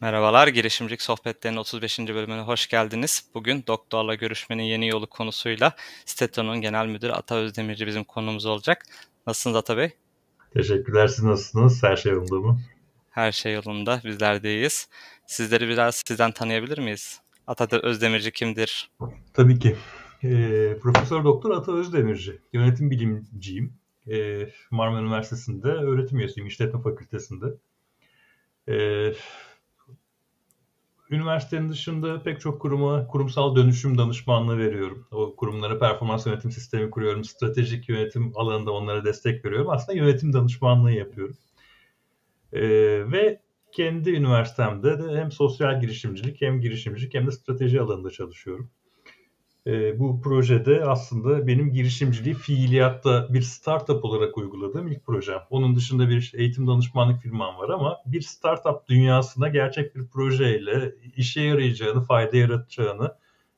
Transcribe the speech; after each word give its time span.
Merhabalar, 0.00 0.48
Girişimcilik 0.48 1.02
Sohbetlerinin 1.02 1.58
35. 1.58 1.98
bölümüne 1.98 2.40
hoş 2.40 2.68
geldiniz. 2.68 3.24
Bugün 3.34 3.64
doktorla 3.66 4.14
görüşmenin 4.14 4.62
yeni 4.62 4.88
yolu 4.88 5.06
konusuyla 5.06 5.76
Steto'nun 6.04 6.60
genel 6.60 6.86
müdürü 6.86 7.12
Ata 7.12 7.34
Özdemirci 7.34 7.86
bizim 7.86 8.04
konumuz 8.04 8.46
olacak. 8.46 8.82
Nasılsınız 9.26 9.56
Ata 9.56 9.76
Bey? 9.76 9.90
Teşekkürler, 10.54 11.08
siz 11.08 11.24
nasılsınız? 11.24 11.82
Her 11.82 11.96
şey 11.96 12.12
yolunda 12.12 12.34
mı? 12.34 12.60
Her 13.10 13.32
şey 13.32 13.54
yolunda, 13.54 14.00
bizler 14.04 14.42
de 14.42 14.54
iyiyiz. 14.54 14.88
Sizleri 15.26 15.68
biraz 15.68 15.94
sizden 16.06 16.32
tanıyabilir 16.32 16.78
miyiz? 16.78 17.20
Ata 17.46 17.76
Özdemirci 17.76 18.32
kimdir? 18.32 18.90
Tabii 19.34 19.58
ki. 19.58 19.76
E, 20.22 20.28
Profesör 20.82 21.24
Doktor 21.24 21.50
Ata 21.50 21.72
Özdemirci, 21.72 22.38
yönetim 22.52 22.90
bilimciyim. 22.90 23.72
E, 24.10 24.48
Marmara 24.70 25.02
Üniversitesi'nde 25.02 25.68
öğretim 25.68 26.18
üyesiyim, 26.18 26.46
işletme 26.46 26.82
fakültesinde. 26.82 27.46
E, 28.68 28.74
üniversitenin 31.10 31.68
dışında 31.68 32.22
pek 32.22 32.40
çok 32.40 32.60
kuruma 32.60 33.06
kurumsal 33.06 33.56
dönüşüm 33.56 33.98
danışmanlığı 33.98 34.58
veriyorum. 34.58 35.06
O 35.10 35.36
kurumlara 35.36 35.78
performans 35.78 36.26
yönetim 36.26 36.50
sistemi 36.50 36.90
kuruyorum. 36.90 37.24
Stratejik 37.24 37.88
yönetim 37.88 38.32
alanında 38.34 38.72
onlara 38.72 39.04
destek 39.04 39.44
veriyorum. 39.44 39.70
Aslında 39.70 39.98
yönetim 39.98 40.32
danışmanlığı 40.32 40.92
yapıyorum. 40.92 41.36
Ee, 42.52 42.62
ve 43.12 43.40
kendi 43.72 44.10
üniversitemde 44.10 44.98
de 44.98 45.18
hem 45.18 45.32
sosyal 45.32 45.80
girişimcilik 45.80 46.40
hem 46.40 46.60
girişimcilik 46.60 47.14
hem 47.14 47.26
de 47.26 47.30
strateji 47.30 47.80
alanında 47.80 48.10
çalışıyorum 48.10 48.70
e, 49.66 49.98
bu 49.98 50.20
projede 50.20 50.84
aslında 50.84 51.46
benim 51.46 51.72
girişimciliği 51.72 52.34
fiiliyatta 52.34 53.34
bir 53.34 53.42
startup 53.42 54.04
olarak 54.04 54.38
uyguladığım 54.38 54.88
ilk 54.88 55.06
projem. 55.06 55.40
Onun 55.50 55.76
dışında 55.76 56.08
bir 56.08 56.32
eğitim 56.34 56.66
danışmanlık 56.66 57.22
firmam 57.22 57.56
var 57.56 57.68
ama 57.68 57.98
bir 58.06 58.20
startup 58.20 58.88
dünyasına 58.88 59.48
gerçek 59.48 59.96
bir 59.96 60.06
projeyle 60.06 60.94
işe 61.16 61.40
yarayacağını, 61.40 62.00
fayda 62.00 62.36
yaratacağını 62.36 63.14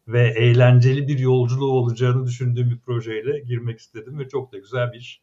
ve 0.09 0.34
eğlenceli 0.37 1.09
bir 1.09 1.19
yolculuğu 1.19 1.70
olacağını 1.70 2.27
düşündüğüm 2.27 2.70
bir 2.70 2.78
projeyle 2.78 3.41
girmek 3.41 3.78
istedim 3.78 4.19
ve 4.19 4.28
çok 4.28 4.53
da 4.53 4.59
güzel 4.59 4.93
bir 4.93 5.22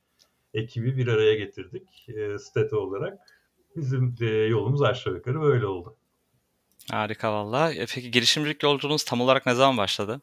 ekibi 0.53 0.97
bir 0.97 1.08
araya 1.08 1.36
getirdik 1.36 2.09
e, 2.09 2.39
Stete 2.39 2.75
olarak. 2.75 3.20
Bizim 3.75 4.17
de 4.17 4.25
yolumuz 4.25 4.81
aşağı 4.81 5.14
yukarı 5.14 5.42
böyle 5.42 5.66
oldu. 5.66 5.95
Harika 6.92 7.33
valla. 7.33 7.73
E, 7.73 7.86
peki 7.95 8.11
girişimcilik 8.11 8.64
yolculuğunuz 8.64 9.03
tam 9.03 9.22
olarak 9.22 9.45
ne 9.45 9.55
zaman 9.55 9.77
başladı? 9.77 10.22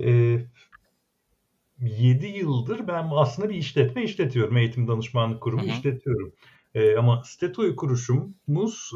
E, 0.00 0.10
ee, 0.10 0.46
7 1.80 2.26
yıldır 2.26 2.88
ben 2.88 3.08
aslında 3.10 3.48
bir 3.48 3.54
işletme 3.54 4.02
işletiyorum. 4.02 4.56
Eğitim 4.56 4.88
danışmanlık 4.88 5.40
kurumu 5.40 5.62
hı 5.62 5.66
hı. 5.66 5.70
işletiyorum. 5.70 6.32
E, 6.74 6.96
ama 6.96 7.22
Steto'yu 7.24 7.76
kuruşumuz 7.76 8.90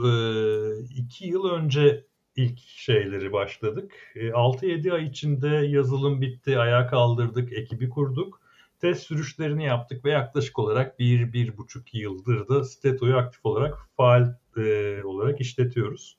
2 0.96 1.24
e, 1.24 1.28
yıl 1.28 1.44
önce 1.44 2.04
ilk 2.36 2.58
şeyleri 2.58 3.32
başladık. 3.32 3.92
E, 4.14 4.32
6-7 4.32 4.92
ay 4.92 5.06
içinde 5.06 5.48
yazılım 5.48 6.20
bitti, 6.20 6.58
ayağa 6.58 6.86
kaldırdık, 6.86 7.52
ekibi 7.52 7.88
kurduk. 7.88 8.40
Test 8.80 9.02
sürüşlerini 9.02 9.64
yaptık 9.64 10.04
ve 10.04 10.10
yaklaşık 10.10 10.58
olarak 10.58 11.00
1-1,5 11.00 11.98
yıldır 11.98 12.48
da 12.48 12.64
Steto'yu 12.64 13.16
aktif 13.16 13.46
olarak 13.46 13.78
faal 13.96 14.34
e, 14.56 15.02
olarak 15.04 15.40
işletiyoruz. 15.40 16.16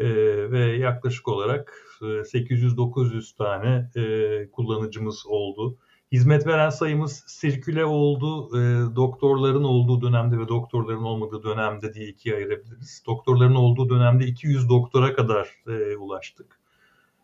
E, 0.00 0.08
ve 0.50 0.76
yaklaşık 0.76 1.28
olarak 1.28 1.74
800-900 2.00 3.36
tane 3.36 3.90
e, 3.96 4.50
kullanıcımız 4.50 5.26
oldu. 5.26 5.76
Hizmet 6.12 6.46
veren 6.46 6.70
sayımız 6.70 7.24
sirküle 7.26 7.84
oldu. 7.84 8.48
E, 8.58 8.96
doktorların 8.96 9.64
olduğu 9.64 10.02
dönemde 10.02 10.38
ve 10.38 10.48
doktorların 10.48 11.02
olmadığı 11.02 11.42
dönemde 11.42 11.94
diye 11.94 12.08
ikiye 12.08 12.36
ayırabiliriz. 12.36 13.02
Doktorların 13.06 13.54
olduğu 13.54 13.90
dönemde 13.90 14.26
200 14.26 14.68
doktora 14.68 15.14
kadar 15.14 15.48
e, 15.66 15.96
ulaştık. 15.96 16.58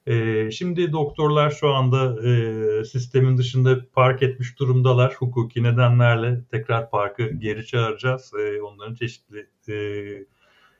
E, 0.07 0.51
şimdi 0.51 0.93
doktorlar 0.93 1.51
şu 1.51 1.69
anda 1.71 2.29
e, 2.29 2.85
sistemin 2.85 3.39
dışında 3.39 3.87
park 3.93 4.23
etmiş 4.23 4.59
durumdalar. 4.59 5.15
Hukuki 5.15 5.63
nedenlerle 5.63 6.45
tekrar 6.51 6.91
parkı 6.91 7.23
geri 7.23 7.67
çağıracağız. 7.67 8.33
E, 8.41 8.63
onların 8.63 8.95
çeşitli 8.95 9.47
e, 9.69 9.75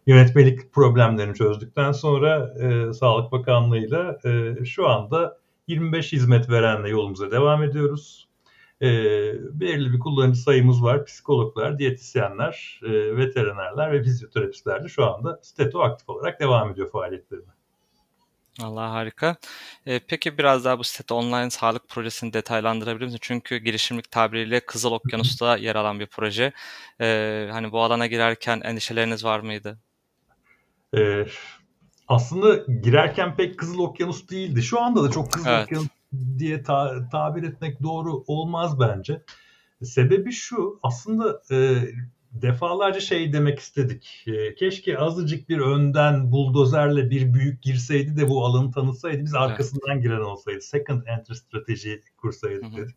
yönetmelik 0.07 0.73
problemlerini 0.73 1.35
çözdükten 1.35 1.93
sonra 1.93 2.55
e, 2.61 2.93
Sağlık 2.93 3.33
Bakanlığı'yla 3.33 4.19
e, 4.25 4.65
şu 4.65 4.89
anda 4.89 5.39
25 5.69 6.13
hizmet 6.13 6.51
verenle 6.51 6.89
yolumuza 6.89 7.31
devam 7.31 7.63
ediyoruz. 7.63 8.29
E, 8.83 8.89
belirli 9.61 9.93
bir 9.93 9.99
kullanıcı 9.99 10.41
sayımız 10.41 10.83
var. 10.83 11.05
Psikologlar, 11.05 11.79
diyetisyenler, 11.79 12.81
e, 12.83 13.17
veterinerler 13.17 13.93
ve 13.93 14.03
fizyoterapistler 14.03 14.85
de 14.85 14.89
şu 14.89 15.05
anda 15.05 15.41
Steto 15.43 15.81
aktif 15.83 16.09
olarak 16.09 16.41
devam 16.41 16.71
ediyor 16.71 16.91
faaliyetlerine. 16.91 17.55
Allah 18.63 18.91
harika. 18.91 19.37
Ee, 19.87 20.01
peki 20.09 20.39
biraz 20.39 20.65
daha 20.65 20.79
bu 20.79 20.85
site 20.85 21.15
online 21.15 21.51
sağlık 21.51 21.89
projesini 21.89 22.33
detaylandırabilir 22.33 23.05
misin? 23.05 23.19
Çünkü 23.21 23.57
girişimlik 23.57 24.11
tabiriyle 24.11 24.61
Kızıl 24.61 24.93
Okyanus'ta 24.93 25.57
yer 25.57 25.77
alan 25.77 26.01
bir 26.01 26.07
proje. 26.07 26.53
Ee, 27.01 27.49
hani 27.53 27.73
bu 27.73 27.83
alana 27.83 28.07
girerken 28.07 28.61
endişeleriniz 28.61 29.25
var 29.25 29.41
mıydı? 29.41 29.79
Ee, 30.97 31.27
aslında 32.09 32.73
girerken 32.83 33.37
pek 33.37 33.59
Kızıl 33.59 33.79
Okyanus 33.79 34.29
değildi. 34.31 34.63
Şu 34.63 34.81
anda 34.81 35.05
da 35.05 35.11
çok 35.11 35.33
Kızıl 35.33 35.49
evet. 35.49 35.65
Okyanus 35.65 35.89
diye 36.39 36.63
ta- 36.63 37.09
tabir 37.09 37.43
etmek 37.43 37.83
doğru 37.83 38.25
olmaz 38.27 38.81
bence. 38.81 39.23
Sebebi 39.83 40.33
şu 40.33 40.79
aslında 40.83 41.43
e, 41.51 41.83
defalarca 42.33 43.01
şey 43.01 43.33
demek 43.33 43.59
istedik. 43.59 44.25
E, 44.27 44.55
keşke 44.55 44.99
azıcık 44.99 45.49
bir 45.49 45.59
önden 45.59 46.33
buldozerle 46.33 47.11
bir 47.11 47.35
büyük 47.35 47.63
girseydi 47.63 48.17
de 48.17 48.29
bu 48.29 48.45
alanı 48.45 48.73
tanıtsaydı 48.73 49.25
biz 49.25 49.35
arkasından 49.35 49.95
evet. 49.95 50.03
giren 50.03 50.21
olsaydı. 50.21 50.61
Second 50.61 51.03
entry 51.07 51.35
strateji 51.35 52.01
kursaydık 52.17 52.73
hı 52.73 52.77
dedik. 52.77 52.97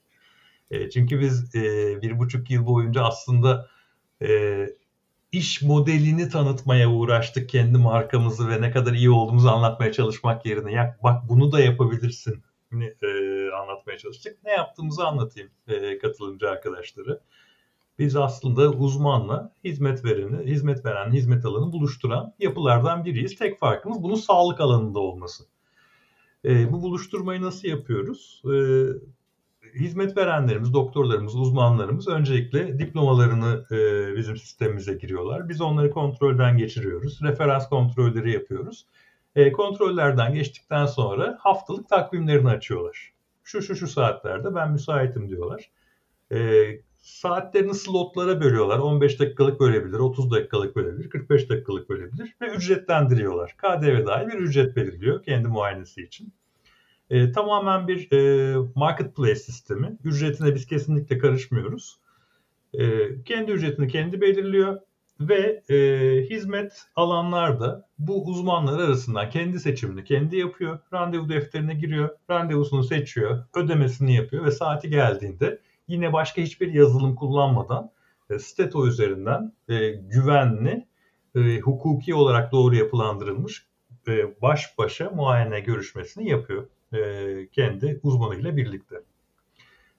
E, 0.71 0.89
çünkü 0.89 1.19
biz 1.19 1.55
e, 1.55 1.61
bir 2.01 2.19
buçuk 2.19 2.51
yıl 2.51 2.65
boyunca 2.65 3.03
aslında 3.03 3.67
e, 4.21 4.27
iş 5.37 5.61
modelini 5.61 6.29
tanıtmaya 6.29 6.89
uğraştık 6.89 7.49
kendi 7.49 7.77
markamızı 7.77 8.49
ve 8.49 8.61
ne 8.61 8.71
kadar 8.71 8.93
iyi 8.93 9.09
olduğumuzu 9.09 9.49
anlatmaya 9.49 9.91
çalışmak 9.91 10.45
yerine 10.45 10.71
ya 10.71 10.97
bak 11.03 11.29
bunu 11.29 11.51
da 11.51 11.59
yapabilirsin 11.59 12.43
e, 12.73 13.07
anlatmaya 13.51 13.97
çalıştık. 13.97 14.37
Ne 14.43 14.51
yaptığımızı 14.51 15.07
anlatayım 15.07 15.49
e, 15.67 15.97
katılımcı 15.97 16.49
arkadaşları. 16.49 17.19
Biz 17.99 18.15
aslında 18.15 18.71
uzmanla 18.71 19.53
hizmet 19.63 20.05
vereni, 20.05 20.51
hizmet 20.51 20.85
veren, 20.85 21.11
hizmet 21.11 21.45
alanı 21.45 21.71
buluşturan 21.71 22.33
yapılardan 22.39 23.05
biriyiz. 23.05 23.35
Tek 23.35 23.59
farkımız 23.59 24.03
bunun 24.03 24.15
sağlık 24.15 24.61
alanında 24.61 24.99
olması. 24.99 25.43
E, 26.45 26.71
bu 26.71 26.81
buluşturmayı 26.81 27.41
nasıl 27.41 27.67
yapıyoruz? 27.67 28.41
E, 28.45 28.55
hizmet 29.75 30.17
verenlerimiz, 30.17 30.73
doktorlarımız, 30.73 31.35
uzmanlarımız 31.35 32.07
öncelikle 32.07 32.79
diplomalarını 32.79 33.65
e, 33.71 34.15
bizim 34.17 34.37
sistemimize 34.37 34.93
giriyorlar. 34.93 35.49
Biz 35.49 35.61
onları 35.61 35.91
kontrolden 35.91 36.57
geçiriyoruz. 36.57 37.19
Referans 37.23 37.69
kontrolleri 37.69 38.31
yapıyoruz. 38.31 38.85
E, 39.35 39.51
kontrollerden 39.51 40.33
geçtikten 40.33 40.85
sonra 40.85 41.37
haftalık 41.39 41.89
takvimlerini 41.89 42.49
açıyorlar. 42.49 43.13
Şu 43.43 43.61
şu 43.61 43.75
şu 43.75 43.87
saatlerde 43.87 44.55
ben 44.55 44.71
müsaitim 44.71 45.29
diyorlar. 45.29 45.71
E, 46.31 46.67
saatlerini 46.97 47.73
slotlara 47.73 48.41
bölüyorlar. 48.41 48.79
15 48.79 49.19
dakikalık 49.19 49.59
bölebilir, 49.59 49.99
30 49.99 50.31
dakikalık 50.31 50.75
bölebilir, 50.75 51.09
45 51.09 51.49
dakikalık 51.49 51.89
bölebilir 51.89 52.35
ve 52.41 52.47
ücretlendiriyorlar. 52.47 53.55
KDV 53.57 54.05
dahil 54.05 54.27
bir 54.27 54.39
ücret 54.39 54.75
belirliyor 54.75 55.23
kendi 55.23 55.47
muayenesi 55.47 56.01
için. 56.01 56.33
E, 57.09 57.31
tamamen 57.31 57.87
bir 57.87 58.11
e, 58.11 58.55
marketplace 58.75 59.35
sistemi. 59.35 59.97
Ücretine 60.03 60.55
biz 60.55 60.65
kesinlikle 60.65 61.17
karışmıyoruz. 61.17 61.99
E, 62.73 62.83
kendi 63.23 63.51
ücretini 63.51 63.87
kendi 63.87 64.21
belirliyor 64.21 64.79
ve 65.19 65.63
e, 65.69 65.77
hizmet 66.29 66.85
alanlar 66.95 67.59
da 67.59 67.89
bu 67.99 68.25
uzmanlar 68.25 68.79
arasından 68.79 69.29
kendi 69.29 69.59
seçimini 69.59 70.03
kendi 70.03 70.37
yapıyor. 70.37 70.79
Randevu 70.93 71.29
defterine 71.29 71.73
giriyor, 71.73 72.09
randevusunu 72.29 72.83
seçiyor, 72.83 73.43
ödemesini 73.55 74.15
yapıyor 74.15 74.45
ve 74.45 74.51
saati 74.51 74.89
geldiğinde 74.89 75.59
yine 75.87 76.13
başka 76.13 76.41
hiçbir 76.41 76.73
yazılım 76.73 77.15
kullanmadan 77.15 77.91
e, 78.29 78.39
Steto 78.39 78.87
üzerinden 78.87 79.53
e, 79.69 79.89
güvenli, 79.91 80.87
e, 81.35 81.59
hukuki 81.59 82.15
olarak 82.15 82.51
doğru 82.51 82.75
yapılandırılmış 82.75 83.65
e, 84.07 84.41
baş 84.41 84.77
başa 84.77 85.09
muayene 85.09 85.59
görüşmesini 85.59 86.29
yapıyor 86.29 86.67
e, 86.93 87.47
kendi 87.51 87.99
uzmanıyla 88.03 88.57
birlikte. 88.57 88.95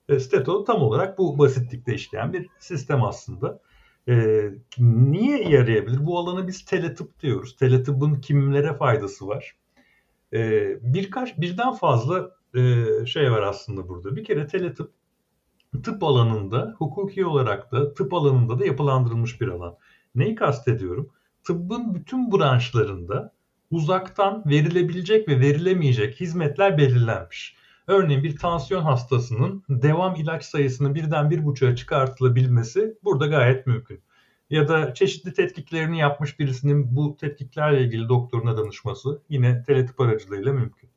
E, 0.08 0.18
tam 0.66 0.82
olarak 0.82 1.18
bu 1.18 1.38
basitlikte 1.38 1.94
işleyen 1.94 2.32
bir 2.32 2.48
sistem 2.58 3.02
aslında. 3.02 3.60
E, 4.08 4.44
niye 4.78 5.48
yarayabilir? 5.48 6.06
Bu 6.06 6.18
alanı 6.18 6.48
biz 6.48 6.64
teletıp 6.64 7.20
diyoruz. 7.20 7.56
Teletıbın 7.56 8.14
kimlere 8.14 8.74
faydası 8.74 9.28
var? 9.28 9.56
E, 10.32 10.70
birkaç 10.82 11.38
birden 11.38 11.72
fazla 11.72 12.38
şey 13.06 13.32
var 13.32 13.42
aslında 13.42 13.88
burada. 13.88 14.16
Bir 14.16 14.24
kere 14.24 14.46
teletıp 14.46 14.92
tıp 15.82 16.02
alanında 16.02 16.74
hukuki 16.78 17.26
olarak 17.26 17.72
da 17.72 17.94
tıp 17.94 18.14
alanında 18.14 18.58
da 18.58 18.66
yapılandırılmış 18.66 19.40
bir 19.40 19.48
alan. 19.48 19.76
Neyi 20.14 20.34
kastediyorum? 20.34 21.10
tıbbın 21.48 21.94
bütün 21.94 22.32
branşlarında 22.32 23.32
uzaktan 23.70 24.42
verilebilecek 24.46 25.28
ve 25.28 25.40
verilemeyecek 25.40 26.20
hizmetler 26.20 26.78
belirlenmiş. 26.78 27.56
Örneğin 27.86 28.22
bir 28.22 28.36
tansiyon 28.36 28.82
hastasının 28.82 29.64
devam 29.68 30.14
ilaç 30.14 30.44
sayısını 30.44 30.94
birden 30.94 31.30
bir 31.30 31.44
buçuğa 31.44 31.76
çıkartılabilmesi 31.76 32.94
burada 33.04 33.26
gayet 33.26 33.66
mümkün. 33.66 34.00
Ya 34.50 34.68
da 34.68 34.94
çeşitli 34.94 35.32
tetkiklerini 35.32 35.98
yapmış 35.98 36.38
birisinin 36.38 36.96
bu 36.96 37.16
tetkiklerle 37.16 37.82
ilgili 37.82 38.08
doktoruna 38.08 38.56
danışması 38.56 39.22
yine 39.28 39.62
teletip 39.62 40.00
aracılığıyla 40.00 40.52
mümkün. 40.52 40.90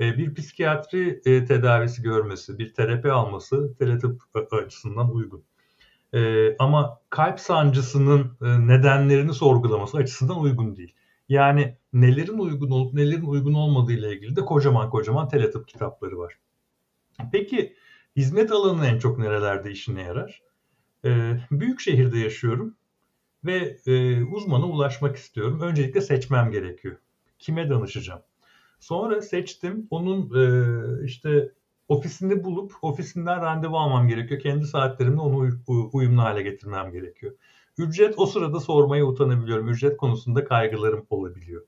E, 0.00 0.18
bir 0.18 0.34
psikiyatri 0.34 1.20
e, 1.24 1.44
tedavisi 1.44 2.02
görmesi, 2.02 2.58
bir 2.58 2.74
terapi 2.74 3.12
alması 3.12 3.74
teletip 3.78 4.20
açısından 4.52 5.14
uygun. 5.14 5.44
E, 6.14 6.56
ama 6.56 7.00
kalp 7.10 7.40
sancısının 7.40 8.36
nedenlerini 8.40 9.34
sorgulaması 9.34 9.96
açısından 9.96 10.40
uygun 10.40 10.76
değil. 10.76 10.94
Yani 11.28 11.76
nelerin 11.92 12.38
uygun 12.38 12.70
olup 12.70 12.94
nelerin 12.94 13.26
uygun 13.26 13.54
olmadığı 13.54 13.92
ile 13.92 14.12
ilgili 14.12 14.36
de 14.36 14.40
kocaman 14.40 14.90
kocaman 14.90 15.28
teletip 15.28 15.68
kitapları 15.68 16.18
var. 16.18 16.38
Peki 17.32 17.76
hizmet 18.16 18.52
alanı 18.52 18.86
en 18.86 18.98
çok 18.98 19.18
nerelerde 19.18 19.70
işine 19.70 20.02
yarar? 20.02 20.42
Büyük 21.50 21.80
şehirde 21.80 22.18
yaşıyorum 22.18 22.76
ve 23.44 23.78
uzmana 24.32 24.66
ulaşmak 24.66 25.16
istiyorum. 25.16 25.60
Öncelikle 25.60 26.00
seçmem 26.00 26.50
gerekiyor. 26.50 26.96
Kime 27.38 27.70
danışacağım? 27.70 28.22
Sonra 28.80 29.22
seçtim. 29.22 29.86
Onun 29.90 30.30
e, 31.02 31.04
işte 31.04 31.52
ofisini 31.88 32.44
bulup 32.44 32.72
ofisinden 32.82 33.42
randevu 33.42 33.78
almam 33.78 34.08
gerekiyor. 34.08 34.40
Kendi 34.40 34.66
saatlerimde 34.66 35.20
onu 35.20 35.36
uy- 35.38 35.90
uyumlu 35.92 36.22
hale 36.22 36.42
getirmem 36.42 36.92
gerekiyor. 36.92 37.34
Ücret 37.78 38.14
o 38.16 38.26
sırada 38.26 38.60
sormaya 38.60 39.06
utanabiliyorum. 39.06 39.68
Ücret 39.68 39.96
konusunda 39.96 40.44
kaygılarım 40.44 41.06
olabiliyor. 41.10 41.62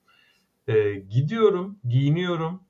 E, 0.68 0.94
gidiyorum, 0.94 1.78
giyiniyorum, 1.84 2.62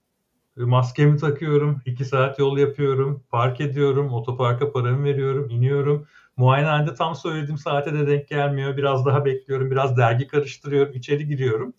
maskemi 0.56 1.16
takıyorum, 1.18 1.82
iki 1.86 2.04
saat 2.04 2.38
yol 2.38 2.58
yapıyorum, 2.58 3.24
park 3.30 3.60
ediyorum, 3.60 4.12
otoparka 4.12 4.72
paramı 4.72 5.04
veriyorum, 5.04 5.50
iniyorum. 5.50 6.06
Muayenehanede 6.36 6.94
tam 6.94 7.14
söylediğim 7.14 7.58
saate 7.58 7.92
de 7.94 8.06
denk 8.06 8.28
gelmiyor. 8.28 8.76
Biraz 8.76 9.06
daha 9.06 9.24
bekliyorum, 9.24 9.70
biraz 9.70 9.96
dergi 9.96 10.26
karıştırıyorum, 10.26 10.94
içeri 10.94 11.26
giriyorum. 11.26 11.74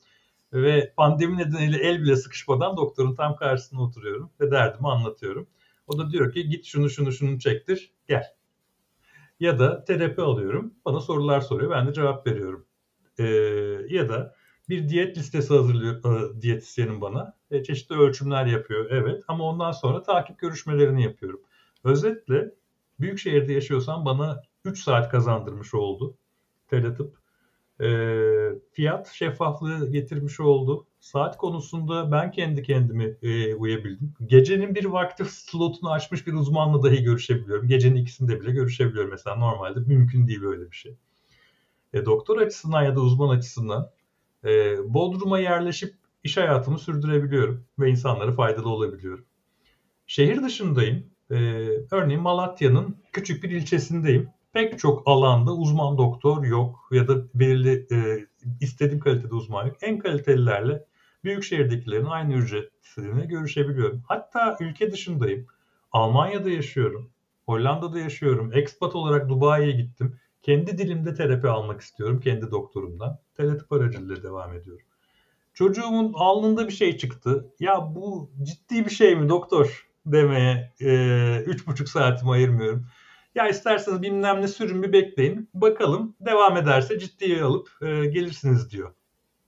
Ve 0.54 0.94
pandemi 0.98 1.38
nedeniyle 1.38 1.78
el 1.78 2.02
bile 2.02 2.16
sıkışmadan 2.16 2.78
doktorun 2.78 3.16
tam 3.16 3.36
karşısına 3.36 3.82
oturuyorum 3.82 4.32
ve 4.42 4.52
derdimi 4.52 4.88
anlatıyorum. 4.88 5.48
O 5.88 5.98
da 5.98 6.12
diyor 6.12 6.34
ki 6.34 6.50
git 6.50 6.66
şunu 6.66 6.90
şunu 6.90 7.12
şunu 7.12 7.40
çektir 7.40 7.92
gel. 8.08 8.39
Ya 9.40 9.60
da 9.60 9.84
terapi 9.84 10.22
alıyorum. 10.22 10.74
Bana 10.86 11.00
sorular 11.00 11.42
soruyor. 11.42 11.72
Ben 11.72 11.88
de 11.88 11.94
cevap 11.94 12.28
veriyorum. 12.28 12.68
Ee, 13.20 13.24
ya 13.90 14.10
da 14.10 14.36
bir 14.70 14.90
diyet 14.90 15.18
listesi 15.18 15.54
hazırlıyor 15.54 15.96
e, 16.38 16.42
diyetisyenim 16.42 17.02
bana. 17.02 17.38
E, 17.52 17.64
çeşitli 17.64 17.96
ölçümler 17.96 18.46
yapıyor. 18.46 18.88
Evet 18.90 19.24
ama 19.28 19.44
ondan 19.44 19.72
sonra 19.72 20.04
takip 20.04 20.40
görüşmelerini 20.40 21.04
yapıyorum. 21.04 21.42
Özetle 21.84 22.56
büyük 23.00 23.20
şehirde 23.20 23.54
yaşıyorsam 23.54 24.06
bana 24.06 24.42
3 24.66 24.84
saat 24.84 25.12
kazandırmış 25.12 25.74
oldu. 25.74 26.18
Teletıp 26.68 27.19
e, 27.82 27.90
fiyat 28.72 29.08
şeffaflığı 29.08 29.92
getirmiş 29.92 30.40
oldu. 30.40 30.88
Saat 31.00 31.38
konusunda 31.38 32.12
ben 32.12 32.32
kendi 32.32 32.64
kendimi 32.64 33.18
e, 33.22 33.56
uyabildim. 33.56 34.14
Gecenin 34.26 34.76
bir 34.76 34.86
vakti 34.86 35.26
slotunu 35.26 35.92
açmış 35.92 36.28
bir 36.28 36.34
uzmanla 36.34 36.84
dahi 36.84 37.04
görüşebiliyorum. 37.04 37.68
Gecenin 37.68 37.96
ikisinde 37.96 38.42
bile 38.42 38.52
görüşebiliyorum 38.52 39.12
mesela 39.12 39.36
normalde. 39.36 39.80
Mümkün 39.80 40.28
değil 40.28 40.42
böyle 40.42 40.72
bir 40.72 40.76
şey. 40.76 40.96
E, 41.94 42.06
doktor 42.06 42.38
açısından 42.38 42.84
ya 42.84 42.96
da 42.96 43.02
uzman 43.02 43.38
açısından 43.38 43.92
e, 44.46 44.78
Bodrum'a 44.94 45.40
yerleşip 45.40 45.96
iş 46.24 46.38
hayatımı 46.38 46.80
sürdürebiliyorum 46.80 47.66
ve 47.80 47.90
insanlara 47.90 48.32
faydalı 48.32 48.70
olabiliyorum. 48.70 49.26
Şehir 50.08 50.44
dışındayım. 50.44 51.06
E, 51.32 51.36
örneğin 51.92 52.22
Malatya'nın 52.22 52.98
küçük 53.12 53.44
bir 53.44 53.50
ilçesindeyim 53.50 54.30
pek 54.54 54.80
çok 54.80 55.04
alanda 55.06 55.56
uzman 55.56 55.98
doktor 55.98 56.44
yok 56.44 56.88
ya 56.92 57.08
da 57.08 57.24
belirli 57.34 57.88
e, 57.92 58.28
istediğim 58.62 59.00
kalitede 59.00 59.36
uzman 59.36 59.66
yok. 59.66 59.78
En 59.82 60.00
kalitelilerle 60.00 60.86
büyük 61.24 61.44
şehirdekilerin 61.44 62.06
aynı 62.06 62.34
ücretine 62.34 63.26
görüşebiliyorum. 63.26 64.04
Hatta 64.08 64.58
ülke 64.60 64.92
dışındayım. 64.92 65.48
Almanya'da 65.92 66.50
yaşıyorum. 66.50 67.12
Hollanda'da 67.46 68.00
yaşıyorum. 68.00 68.52
Expat 68.54 68.96
olarak 68.96 69.30
Dubai'ye 69.30 69.72
gittim. 69.72 70.20
Kendi 70.42 70.78
dilimde 70.78 71.14
terapi 71.14 71.48
almak 71.48 71.82
istiyorum 71.82 72.20
kendi 72.20 72.52
doktorumdan. 72.52 73.20
Teletip 73.38 73.72
aracılığıyla 73.72 74.24
devam 74.24 74.54
ediyorum. 74.54 74.86
Çocuğumun 75.54 76.14
alnında 76.16 76.68
bir 76.68 76.74
şey 76.74 76.98
çıktı. 76.98 77.54
Ya 77.60 77.96
bu 77.96 78.32
ciddi 78.44 78.86
bir 78.86 78.90
şey 78.90 79.16
mi 79.16 79.30
doktor 79.30 79.88
demeye 80.06 80.74
e, 80.82 81.44
üç 81.46 81.68
buçuk 81.68 81.90
saatimi 81.90 82.32
ayırmıyorum. 82.32 82.88
Ya 83.40 83.48
isterseniz 83.48 84.02
bilmem 84.02 84.42
ne 84.42 84.48
sürün 84.48 84.84
bir 84.84 84.94
bekleyin. 84.94 85.50
Bakalım 85.54 86.16
devam 86.20 86.58
ederse 86.58 87.00
ciddiye 87.00 87.44
alıp 87.44 87.70
e, 87.82 88.06
gelirsiniz 88.06 88.72
diyor. 88.72 88.94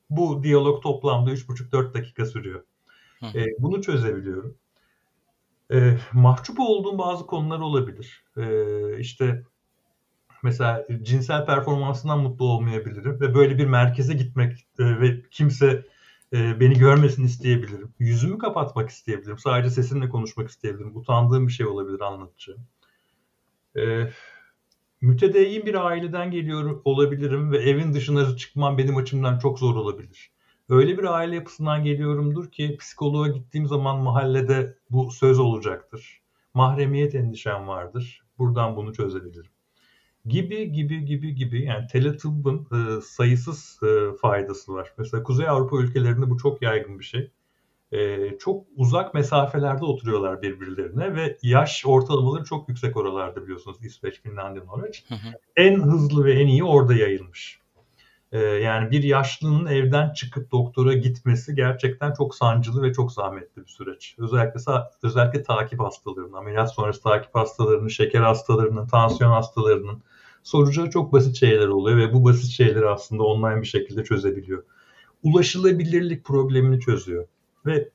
Bu 0.10 0.44
diyalog 0.44 0.84
toplamda 0.84 1.32
3,5-4 1.32 1.94
dakika 1.94 2.26
sürüyor. 2.26 2.64
E, 3.24 3.46
bunu 3.60 3.82
çözebiliyorum. 3.82 4.56
E, 5.74 5.98
mahcup 6.14 6.60
olduğum 6.60 6.98
bazı 6.98 7.26
konular 7.26 7.60
olabilir. 7.60 8.24
E, 8.38 8.46
işte 9.00 9.44
mesela 10.44 10.88
cinsel 11.02 11.46
performansından 11.46 12.20
mutlu 12.20 12.46
olmayabilirim 12.46 13.20
ve 13.22 13.36
böyle 13.36 13.58
bir 13.58 13.66
merkeze 13.66 14.14
gitmek 14.14 14.68
e, 14.80 15.00
ve 15.02 15.22
kimse 15.32 15.86
e, 16.34 16.60
beni 16.60 16.74
görmesin 16.74 17.26
isteyebilirim. 17.26 17.94
Yüzümü 18.00 18.38
kapatmak 18.38 18.90
isteyebilirim. 18.90 19.38
Sadece 19.38 19.70
sesimle 19.70 20.10
konuşmak 20.10 20.50
isteyebilirim. 20.50 20.98
Utandığım 20.98 21.48
bir 21.48 21.54
şey 21.54 21.66
olabilir 21.66 22.02
anlatacağım. 22.02 22.60
E, 23.78 24.12
mütedeyyin 25.02 25.66
bir 25.66 25.86
aileden 25.86 26.32
geliyor 26.32 26.82
olabilirim 26.86 27.52
ve 27.52 27.58
evin 27.58 27.94
dışına 27.94 28.38
çıkmam 28.38 28.78
benim 28.78 28.98
açımdan 28.98 29.40
çok 29.40 29.60
zor 29.60 29.76
olabilir. 29.76 30.32
Öyle 30.70 30.98
bir 30.98 31.04
aile 31.04 31.36
yapısından 31.36 31.84
geliyorumdur 31.84 32.52
ki 32.52 32.78
psikoloğa 32.80 33.28
gittiğim 33.28 33.68
zaman 33.68 34.00
mahallede 34.00 34.78
bu 34.90 35.12
söz 35.12 35.40
olacaktır. 35.40 36.22
Mahremiyet 36.54 37.16
endişem 37.16 37.68
vardır. 37.68 38.24
Buradan 38.38 38.76
bunu 38.76 38.94
çözebilirim. 38.94 39.52
Gibi 40.26 40.72
gibi 40.72 41.06
gibi 41.06 41.36
gibi 41.36 41.66
yani 41.66 41.88
teletıbbın 41.88 42.68
e, 42.72 43.02
sayısız 43.02 43.80
e, 43.84 44.18
faydası 44.18 44.74
var. 44.74 44.94
Mesela 44.98 45.24
Kuzey 45.24 45.48
Avrupa 45.48 45.78
ülkelerinde 45.78 46.30
bu 46.30 46.38
çok 46.38 46.62
yaygın 46.62 47.00
bir 47.00 47.04
şey 47.04 47.32
e, 47.92 48.30
çok 48.38 48.66
uzak 48.76 49.14
mesafelerde 49.14 49.86
oturuyorlar 49.86 50.42
birbirlerine 50.42 51.16
ve 51.16 51.38
yaş 51.42 51.86
ortalamaları 51.86 52.44
çok 52.44 52.70
yüksek 52.70 52.98
oralarda 52.98 53.44
biliyorsunuz 53.44 53.78
İsveç, 53.86 54.22
Finlandiya, 54.22 54.66
Norveç. 54.66 55.04
Hı 55.08 55.16
hı. 55.16 55.34
En 55.56 55.80
hızlı 55.80 56.26
ve 56.26 56.34
en 56.34 56.48
iyi 56.48 56.64
orada 56.64 56.94
yayılmış. 56.94 57.62
E, 58.32 58.40
yani 58.40 58.92
bir 58.92 59.04
yaşlının 59.04 59.66
evden 59.66 60.14
çıkıp 60.14 60.52
doktora 60.52 60.94
gitmesi 60.94 61.56
gerçekten 61.56 62.14
çok 62.14 62.36
sancılı 62.36 62.82
ve 62.82 62.94
çok 62.94 63.12
zahmetli 63.12 63.62
bir 63.62 63.68
süreç. 63.68 64.16
Özellikle 64.18 64.60
özellikle 65.04 65.44
takip 65.44 65.80
hastalarının, 65.80 66.34
ameliyat 66.34 66.74
sonrası 66.74 67.04
takip 67.04 67.36
hastalarının, 67.36 67.88
şeker 67.88 68.22
hastalarının, 68.22 68.88
tansiyon 68.88 69.32
hastalarının 69.32 70.04
soracağı 70.44 70.90
çok 70.90 71.14
basit 71.14 71.36
şeyler 71.40 71.68
oluyor 71.68 71.98
ve 71.98 72.14
bu 72.14 72.24
basit 72.26 72.52
şeyleri 72.52 72.90
aslında 72.90 73.24
online 73.24 73.62
bir 73.62 73.68
şekilde 73.68 74.04
çözebiliyor. 74.04 74.64
Ulaşılabilirlik 75.24 76.26
problemini 76.26 76.80
çözüyor. 76.80 77.28
Ve 77.66 77.90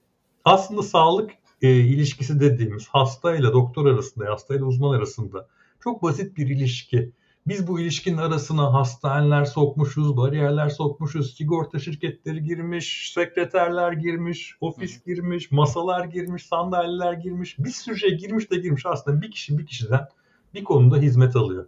aslında 0.44 0.82
sağlık 0.82 1.30
e, 1.62 1.70
ilişkisi 1.70 2.40
dediğimiz 2.40 2.88
hastayla 2.88 3.52
doktor 3.52 3.86
arasında, 3.86 4.30
hastayla 4.30 4.66
uzman 4.66 4.96
arasında 4.96 5.48
çok 5.80 6.02
basit 6.02 6.36
bir 6.36 6.46
ilişki. 6.46 7.12
Biz 7.46 7.66
bu 7.66 7.80
ilişkinin 7.80 8.16
arasına 8.16 8.72
hastaneler 8.72 9.44
sokmuşuz, 9.44 10.16
bariyerler 10.16 10.68
sokmuşuz, 10.68 11.36
sigorta 11.36 11.78
şirketleri 11.78 12.42
girmiş, 12.42 13.12
sekreterler 13.14 13.92
girmiş, 13.92 14.56
ofis 14.60 15.04
girmiş, 15.04 15.50
masalar 15.50 16.04
girmiş, 16.04 16.46
sandalyeler 16.46 17.12
girmiş. 17.12 17.58
Bir 17.58 17.70
sürü 17.70 17.96
şey 17.96 18.18
girmiş 18.18 18.50
de 18.50 18.56
girmiş. 18.56 18.86
Aslında 18.86 19.22
bir 19.22 19.30
kişi 19.30 19.58
bir 19.58 19.66
kişiden 19.66 20.08
bir 20.54 20.64
konuda 20.64 20.96
hizmet 20.96 21.36
alıyor. 21.36 21.66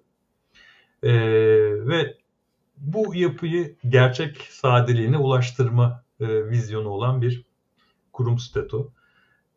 Ee, 1.02 1.10
ve 1.88 2.16
bu 2.76 3.14
yapıyı 3.14 3.76
gerçek 3.88 4.36
sadeliğine 4.50 5.18
ulaştırma 5.18 6.04
e, 6.20 6.50
vizyonu 6.50 6.88
olan 6.88 7.22
bir 7.22 7.47
kurum 8.18 8.38
statü. 8.38 8.76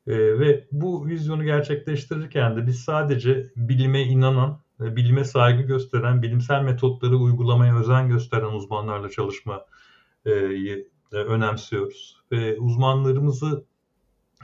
E, 0.08 0.40
ve 0.40 0.68
bu 0.72 1.08
vizyonu 1.08 1.44
gerçekleştirirken 1.44 2.58
de 2.58 2.68
biz 2.68 2.80
sadece 2.80 3.52
bilime 3.56 4.02
inanan, 4.02 4.60
bilime 4.80 5.24
saygı 5.24 5.62
gösteren, 5.62 6.22
bilimsel 6.22 6.62
metotları 6.62 7.18
uygulamaya 7.18 7.78
özen 7.80 8.10
gösteren 8.10 8.54
uzmanlarla 8.54 9.10
çalışmayı 9.10 9.62
e, 11.12 11.16
önemsiyoruz. 11.16 12.18
Ve 12.32 12.60
uzmanlarımızı 12.60 13.66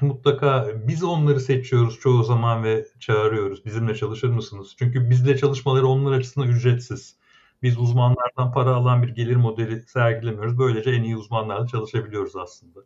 mutlaka 0.02 0.68
biz 0.88 1.04
onları 1.04 1.40
seçiyoruz 1.40 2.00
çoğu 2.00 2.24
zaman 2.24 2.64
ve 2.64 2.88
çağırıyoruz. 3.00 3.66
Bizimle 3.66 3.96
çalışır 3.96 4.30
mısınız? 4.30 4.76
Çünkü 4.80 5.10
bizle 5.10 5.38
çalışmaları 5.38 5.88
onlar 5.88 6.12
açısından 6.12 6.50
ücretsiz. 6.50 7.16
Biz 7.64 7.78
uzmanlardan 7.78 8.52
para 8.54 8.76
alan 8.76 9.04
bir 9.04 9.10
gelir 9.10 9.36
modeli 9.36 9.82
sergilemiyoruz. 9.82 10.60
Böylece 10.60 10.92
en 10.92 11.04
iyi 11.04 11.18
uzmanlarla 11.18 11.68
çalışabiliyoruz 11.68 12.36
aslında. 12.36 12.80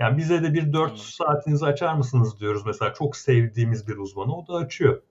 Yani 0.00 0.16
bize 0.16 0.42
de 0.42 0.54
bir 0.54 0.72
4 0.72 0.98
saatinizi 0.98 1.66
açar 1.66 1.94
mısınız 1.94 2.40
diyoruz 2.40 2.62
mesela 2.66 2.94
çok 2.94 3.16
sevdiğimiz 3.16 3.88
bir 3.88 3.96
uzmanı 3.96 4.36
o 4.36 4.46
da 4.46 4.54
açıyor. 4.54 5.02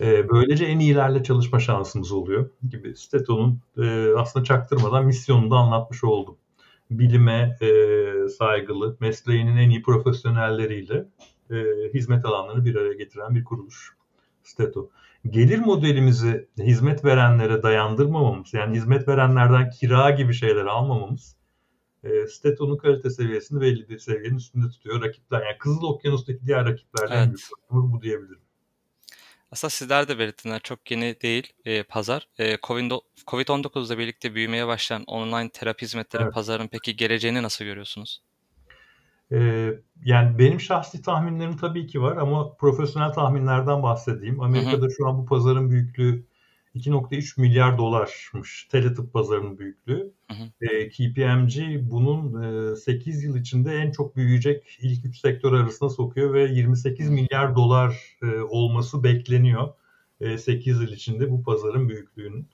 E, 0.00 0.28
böylece 0.28 0.64
en 0.64 0.78
iyilerle 0.78 1.22
çalışma 1.22 1.60
şansımız 1.60 2.12
oluyor 2.12 2.50
gibi 2.68 2.96
Steto'nun 2.96 3.60
e, 3.78 4.14
aslında 4.16 4.44
çaktırmadan 4.44 5.06
misyonunu 5.06 5.50
da 5.50 5.56
anlatmış 5.56 6.04
oldum. 6.04 6.36
Bilime 6.90 7.56
e, 7.60 7.68
saygılı, 8.28 8.96
mesleğinin 9.00 9.56
en 9.56 9.70
iyi 9.70 9.82
profesyonelleriyle 9.82 11.06
e, 11.50 11.54
hizmet 11.94 12.24
alanlarını 12.24 12.64
bir 12.64 12.74
araya 12.74 12.94
getiren 12.94 13.34
bir 13.34 13.44
kuruluş 13.44 13.96
Steto. 14.42 14.90
Gelir 15.30 15.58
modelimizi 15.58 16.48
hizmet 16.58 17.04
verenlere 17.04 17.62
dayandırmamamız, 17.62 18.54
yani 18.54 18.76
hizmet 18.76 19.08
verenlerden 19.08 19.70
kira 19.70 20.10
gibi 20.10 20.34
şeyler 20.34 20.64
almamamız 20.64 21.35
e, 22.08 22.26
Steto'nun 22.26 22.76
kalite 22.76 23.10
seviyesini 23.10 23.60
belli 23.60 23.88
bir 23.88 23.98
seviyenin 23.98 24.36
üstünde 24.36 24.68
tutuyor 24.68 25.02
rakipler. 25.02 25.42
Yani 25.42 25.58
Kızıl 25.58 25.82
Okyanus'taki 25.82 26.46
diğer 26.46 26.64
rakiplerden 26.66 27.16
evet. 27.16 27.28
büyük 27.28 27.92
bu 27.92 28.02
diyebilirim. 28.02 28.40
Aslında 29.50 29.70
sizler 29.70 30.08
de 30.08 30.18
belirttiler 30.18 30.60
çok 30.60 30.90
yeni 30.90 31.20
değil 31.20 31.52
e, 31.64 31.82
pazar. 31.82 32.28
E, 32.38 32.54
Covid-19'la 32.54 33.98
birlikte 33.98 34.34
büyümeye 34.34 34.66
başlayan 34.66 35.04
online 35.04 35.48
terapi 35.48 35.82
hizmetleri 35.82 36.22
evet. 36.22 36.34
pazarın 36.34 36.68
peki 36.68 36.96
geleceğini 36.96 37.42
nasıl 37.42 37.64
görüyorsunuz? 37.64 38.22
Ee, 39.32 39.72
yani 40.04 40.38
benim 40.38 40.60
şahsi 40.60 41.02
tahminlerim 41.02 41.56
tabii 41.56 41.86
ki 41.86 42.02
var 42.02 42.16
ama 42.16 42.56
profesyonel 42.56 43.12
tahminlerden 43.12 43.82
bahsedeyim. 43.82 44.40
Amerika'da 44.40 44.82
hı 44.82 44.86
hı. 44.86 44.90
şu 44.96 45.08
an 45.08 45.18
bu 45.18 45.26
pazarın 45.26 45.70
büyüklüğü 45.70 46.26
2.3 46.76 47.40
milyar 47.40 47.78
dolarmış 47.78 48.68
teletıp 48.70 49.12
pazarının 49.12 49.58
büyüklüğü. 49.58 50.12
Hı 50.30 50.34
hı. 50.34 50.66
E, 50.66 50.88
KPMG 50.88 51.90
bunun 51.90 52.42
e, 52.72 52.76
8 52.76 53.24
yıl 53.24 53.36
içinde 53.36 53.74
en 53.74 53.90
çok 53.90 54.16
büyüyecek 54.16 54.78
ilk 54.80 55.04
3 55.04 55.18
sektör 55.18 55.52
arasına 55.52 55.88
sokuyor 55.88 56.32
ve 56.32 56.42
28 56.52 57.10
milyar 57.10 57.56
dolar 57.56 58.16
e, 58.22 58.26
olması 58.26 59.04
bekleniyor. 59.04 59.68
E, 60.20 60.38
8 60.38 60.80
yıl 60.80 60.92
içinde 60.92 61.30
bu 61.30 61.42
pazarın 61.42 61.88
büyüklüğünün. 61.88 62.48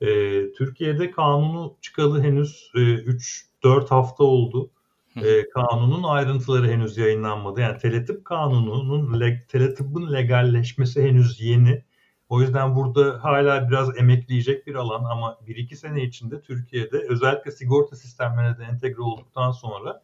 E, 0.00 0.06
Türkiye'de 0.52 1.10
kanunu 1.10 1.76
çıkalı 1.80 2.22
henüz 2.22 2.70
e, 2.74 2.78
3-4 2.78 3.88
hafta 3.88 4.24
oldu. 4.24 4.70
E, 5.16 5.48
kanunun 5.48 6.02
ayrıntıları 6.02 6.68
henüz 6.70 6.96
yayınlanmadı. 6.96 7.60
Yani 7.60 7.78
teletip 7.78 8.24
kanununun, 8.24 9.20
leg, 9.20 9.48
teletıbbın 9.48 10.12
legalleşmesi 10.12 11.02
henüz 11.02 11.40
yeni. 11.40 11.82
O 12.28 12.40
yüzden 12.40 12.76
burada 12.76 13.24
hala 13.24 13.68
biraz 13.68 13.98
emekleyecek 13.98 14.66
bir 14.66 14.74
alan 14.74 15.04
ama 15.04 15.38
1-2 15.46 15.76
sene 15.76 16.02
içinde 16.02 16.40
Türkiye'de 16.40 16.98
özellikle 17.08 17.50
sigorta 17.50 17.96
sistemlerine 17.96 18.58
de 18.58 18.64
entegre 18.64 19.02
olduktan 19.02 19.52
sonra 19.52 20.02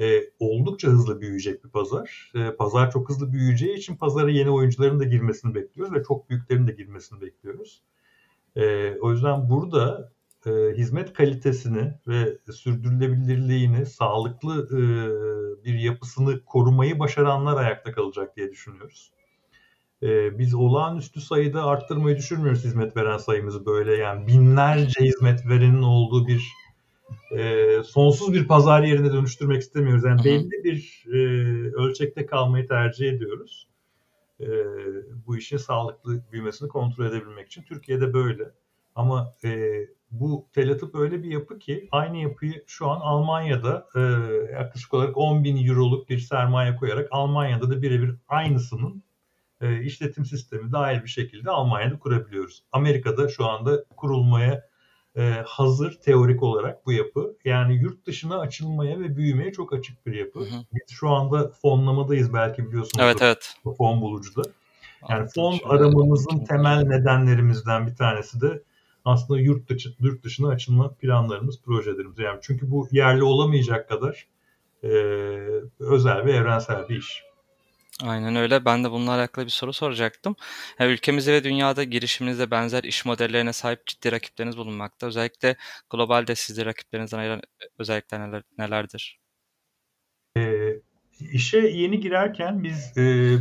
e, 0.00 0.20
oldukça 0.38 0.88
hızlı 0.88 1.20
büyüyecek 1.20 1.64
bir 1.64 1.70
pazar. 1.70 2.32
E, 2.34 2.50
pazar 2.56 2.90
çok 2.90 3.08
hızlı 3.08 3.32
büyüyeceği 3.32 3.76
için 3.76 3.96
pazara 3.96 4.30
yeni 4.30 4.50
oyuncuların 4.50 5.00
da 5.00 5.04
girmesini 5.04 5.54
bekliyoruz 5.54 5.94
ve 5.94 6.02
çok 6.02 6.30
büyüklerin 6.30 6.66
de 6.66 6.72
girmesini 6.72 7.20
bekliyoruz. 7.20 7.82
E, 8.56 8.94
o 9.00 9.12
yüzden 9.12 9.50
burada 9.50 10.12
e, 10.46 10.50
hizmet 10.50 11.12
kalitesini 11.12 11.94
ve 12.08 12.38
sürdürülebilirliğini, 12.52 13.86
sağlıklı 13.86 14.66
e, 14.66 14.80
bir 15.64 15.74
yapısını 15.74 16.44
korumayı 16.44 16.98
başaranlar 16.98 17.56
ayakta 17.56 17.92
kalacak 17.92 18.36
diye 18.36 18.50
düşünüyoruz. 18.50 19.12
E, 20.02 20.38
biz 20.38 20.54
olağanüstü 20.54 21.20
sayıda 21.20 21.64
arttırmayı 21.64 22.16
düşünmüyoruz 22.16 22.64
hizmet 22.64 22.96
veren 22.96 23.18
sayımızı 23.18 23.66
böyle 23.66 23.96
yani 23.96 24.26
binlerce 24.26 25.04
hizmet 25.04 25.46
verenin 25.46 25.82
olduğu 25.82 26.26
bir 26.26 26.52
e, 27.38 27.82
sonsuz 27.82 28.34
bir 28.34 28.46
pazar 28.46 28.82
yerine 28.82 29.12
dönüştürmek 29.12 29.62
istemiyoruz. 29.62 30.04
Yani 30.04 30.24
belli 30.24 30.64
bir 30.64 31.04
e, 31.06 31.18
ölçekte 31.74 32.26
kalmayı 32.26 32.68
tercih 32.68 33.08
ediyoruz. 33.08 33.68
E, 34.40 34.46
bu 35.26 35.36
işin 35.36 35.56
sağlıklı 35.56 36.22
büyümesini 36.32 36.68
kontrol 36.68 37.06
edebilmek 37.06 37.46
için. 37.46 37.62
Türkiye'de 37.62 38.14
böyle. 38.14 38.44
Ama 38.94 39.34
e, 39.44 39.80
bu 40.10 40.46
Telatip 40.52 40.94
öyle 40.94 41.22
bir 41.22 41.30
yapı 41.30 41.58
ki 41.58 41.88
aynı 41.92 42.16
yapıyı 42.16 42.64
şu 42.66 42.88
an 42.88 43.00
Almanya'da 43.00 43.88
e, 43.94 44.00
yaklaşık 44.52 44.94
olarak 44.94 45.16
10 45.16 45.44
bin 45.44 45.68
euroluk 45.68 46.08
bir 46.08 46.18
sermaye 46.18 46.76
koyarak 46.76 47.08
Almanya'da 47.10 47.70
da 47.70 47.82
birebir 47.82 48.14
aynısının 48.28 49.02
e, 49.60 49.82
işletim 49.82 50.24
sistemi 50.24 50.72
dahil 50.72 51.02
bir 51.02 51.08
şekilde 51.08 51.50
Almanya'da 51.50 51.98
kurabiliyoruz. 51.98 52.62
Amerika'da 52.72 53.28
şu 53.28 53.46
anda 53.46 53.84
kurulmaya 53.96 54.70
e, 55.16 55.42
hazır 55.46 55.92
teorik 55.92 56.42
olarak 56.42 56.86
bu 56.86 56.92
yapı. 56.92 57.36
Yani 57.44 57.74
yurt 57.74 58.06
dışına 58.06 58.38
açılmaya 58.38 59.00
ve 59.00 59.16
büyümeye 59.16 59.52
çok 59.52 59.72
açık 59.72 60.06
bir 60.06 60.14
yapı. 60.14 60.40
Hı 60.40 60.44
hı. 60.44 60.64
Biz 60.72 60.82
şu 60.90 61.08
anda 61.08 61.50
fonlamadayız 61.62 62.34
belki 62.34 62.68
biliyorsunuz. 62.68 63.04
Evet 63.04 63.22
evet. 63.22 63.54
Fon 63.78 64.00
bulucuda. 64.00 64.42
Yani 65.08 65.28
fon 65.34 65.58
aramamızın 65.64 66.44
temel 66.44 66.82
nedenlerimizden 66.82 67.86
bir 67.86 67.96
tanesi 67.96 68.40
de 68.40 68.62
aslında 69.04 69.40
yurt 69.40 69.68
dışı 69.68 69.94
yurt 70.00 70.24
dışına 70.24 70.48
açılma 70.48 70.94
planlarımız, 70.94 71.62
projelerimiz. 71.62 72.18
Yani 72.18 72.38
çünkü 72.42 72.70
bu 72.70 72.88
yerli 72.90 73.22
olamayacak 73.22 73.88
kadar 73.88 74.26
e, 74.84 74.88
özel 75.80 76.24
ve 76.24 76.32
evrensel 76.32 76.88
bir 76.88 76.96
iş. 76.96 77.22
Aynen 78.02 78.36
öyle. 78.36 78.64
Ben 78.64 78.84
de 78.84 78.90
bununla 78.90 79.14
alakalı 79.14 79.44
bir 79.44 79.50
soru 79.50 79.72
soracaktım. 79.72 80.36
Yani 80.78 80.92
ülkemizde 80.92 81.32
ve 81.32 81.44
dünyada 81.44 81.84
girişiminizde 81.84 82.50
benzer 82.50 82.84
iş 82.84 83.04
modellerine 83.04 83.52
sahip 83.52 83.86
ciddi 83.86 84.12
rakipleriniz 84.12 84.56
bulunmakta. 84.56 85.06
Özellikle 85.06 85.56
globalde 85.90 86.34
sizi 86.34 86.64
rakiplerinizden 86.64 87.18
ayıran 87.18 87.42
özellikler 87.78 88.20
neler, 88.28 88.42
nelerdir? 88.58 89.20
E, 90.36 90.72
işe 91.32 91.58
yeni 91.58 92.00
girerken 92.00 92.64
biz 92.64 92.98
e, 92.98 93.36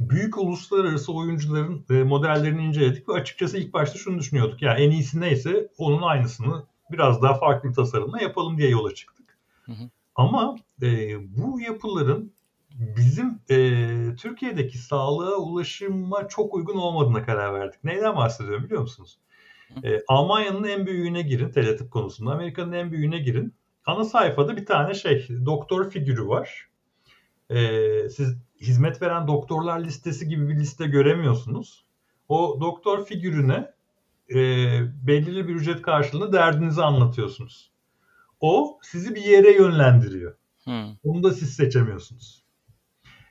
büyük 0.00 0.38
uluslararası 0.38 1.12
oyuncuların 1.12 1.84
e, 1.90 1.94
modellerini 1.94 2.64
inceledik 2.64 3.08
ve 3.08 3.12
açıkçası 3.12 3.58
ilk 3.58 3.72
başta 3.72 3.98
şunu 3.98 4.18
düşünüyorduk. 4.18 4.62
Ya 4.62 4.70
yani 4.70 4.84
en 4.84 4.90
iyisi 4.90 5.20
neyse 5.20 5.68
onun 5.78 6.02
aynısını 6.02 6.64
biraz 6.90 7.22
daha 7.22 7.34
farklı 7.34 7.68
bir 7.68 7.74
tasarımla 7.74 8.22
yapalım 8.22 8.58
diye 8.58 8.68
yola 8.68 8.94
çıktık. 8.94 9.38
Hı 9.62 9.72
hı. 9.72 9.90
Ama 10.14 10.56
e, 10.82 10.88
bu 11.36 11.60
yapıların 11.60 12.32
bizim 12.74 13.40
e, 13.50 13.56
Türkiye'deki 14.16 14.78
sağlığa 14.78 15.36
ulaşıma 15.36 16.28
çok 16.28 16.54
uygun 16.54 16.76
olmadığına 16.76 17.22
karar 17.22 17.54
verdik. 17.54 17.84
Neyden 17.84 18.16
bahsediyorum 18.16 18.64
biliyor 18.64 18.80
musunuz? 18.80 19.18
E, 19.84 20.00
Almanya'nın 20.08 20.64
en 20.64 20.86
büyüğüne 20.86 21.22
girin 21.22 21.50
teletip 21.50 21.90
konusunda. 21.90 22.32
Amerika'nın 22.32 22.72
en 22.72 22.92
büyüğüne 22.92 23.18
girin. 23.18 23.54
Ana 23.86 24.04
sayfada 24.04 24.56
bir 24.56 24.66
tane 24.66 24.94
şey 24.94 25.28
doktor 25.46 25.90
figürü 25.90 26.26
var. 26.28 26.68
E, 27.50 27.58
siz 28.08 28.36
hizmet 28.60 29.02
veren 29.02 29.28
doktorlar 29.28 29.80
listesi 29.80 30.28
gibi 30.28 30.48
bir 30.48 30.56
liste 30.56 30.86
göremiyorsunuz. 30.86 31.84
O 32.28 32.58
doktor 32.60 33.04
figürüne 33.04 33.70
e, 34.30 34.36
belirli 35.06 35.48
bir 35.48 35.54
ücret 35.54 35.82
karşılığında 35.82 36.32
derdinizi 36.32 36.82
anlatıyorsunuz. 36.82 37.70
O 38.40 38.78
sizi 38.82 39.14
bir 39.14 39.24
yere 39.24 39.52
yönlendiriyor. 39.52 40.36
Hmm. 40.64 40.96
Onu 41.04 41.22
da 41.22 41.32
siz 41.32 41.54
seçemiyorsunuz. 41.54 42.43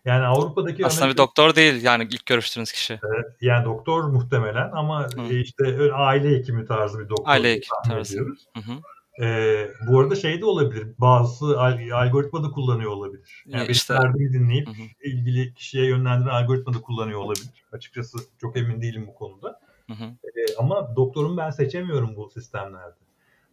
Yani 0.05 0.25
Avrupa'daki 0.25 0.85
aslında 0.85 1.05
örnek... 1.05 1.13
bir 1.13 1.17
doktor 1.17 1.55
değil 1.55 1.83
yani 1.83 2.03
ilk 2.03 2.25
görüştüğünüz 2.25 2.71
kişi. 2.71 2.99
Evet, 3.03 3.25
yani 3.41 3.65
doktor 3.65 4.03
muhtemelen 4.03 4.71
ama 4.71 5.07
Hı. 5.15 5.33
işte 5.33 5.63
öyle 5.63 5.93
aile 5.93 6.37
hekimi 6.37 6.65
tarzı 6.65 6.99
bir 6.99 7.09
doktor. 7.09 7.31
Aile 7.31 7.51
hekimi 7.51 7.95
tarzı. 7.95 8.19
Hı 8.19 8.59
hı. 8.59 8.73
Ee, 9.21 9.71
bu 9.87 9.99
arada 9.99 10.15
şey 10.15 10.41
de 10.41 10.45
olabilir. 10.45 10.87
Bazı 10.97 11.61
algoritma 11.93 12.43
da 12.43 12.51
kullanıyor 12.51 12.91
olabilir. 12.91 13.43
Yani 13.45 13.67
işte, 13.67 13.93
derdimi 13.93 14.33
dinleyip 14.33 14.67
hı 14.67 14.71
hı. 14.71 15.09
ilgili 15.09 15.53
kişiye 15.53 15.85
yönlendiren 15.85 16.29
algoritma 16.29 16.73
da 16.73 16.81
kullanıyor 16.81 17.19
olabilir. 17.19 17.63
Açıkçası 17.71 18.17
çok 18.41 18.57
emin 18.57 18.81
değilim 18.81 19.07
bu 19.07 19.13
konuda. 19.13 19.59
Hı 19.87 19.93
hı. 19.93 20.03
Ee, 20.03 20.55
ama 20.59 20.95
doktorumu 20.95 21.37
ben 21.37 21.49
seçemiyorum 21.49 22.15
bu 22.15 22.29
sistemlerde. 22.29 22.95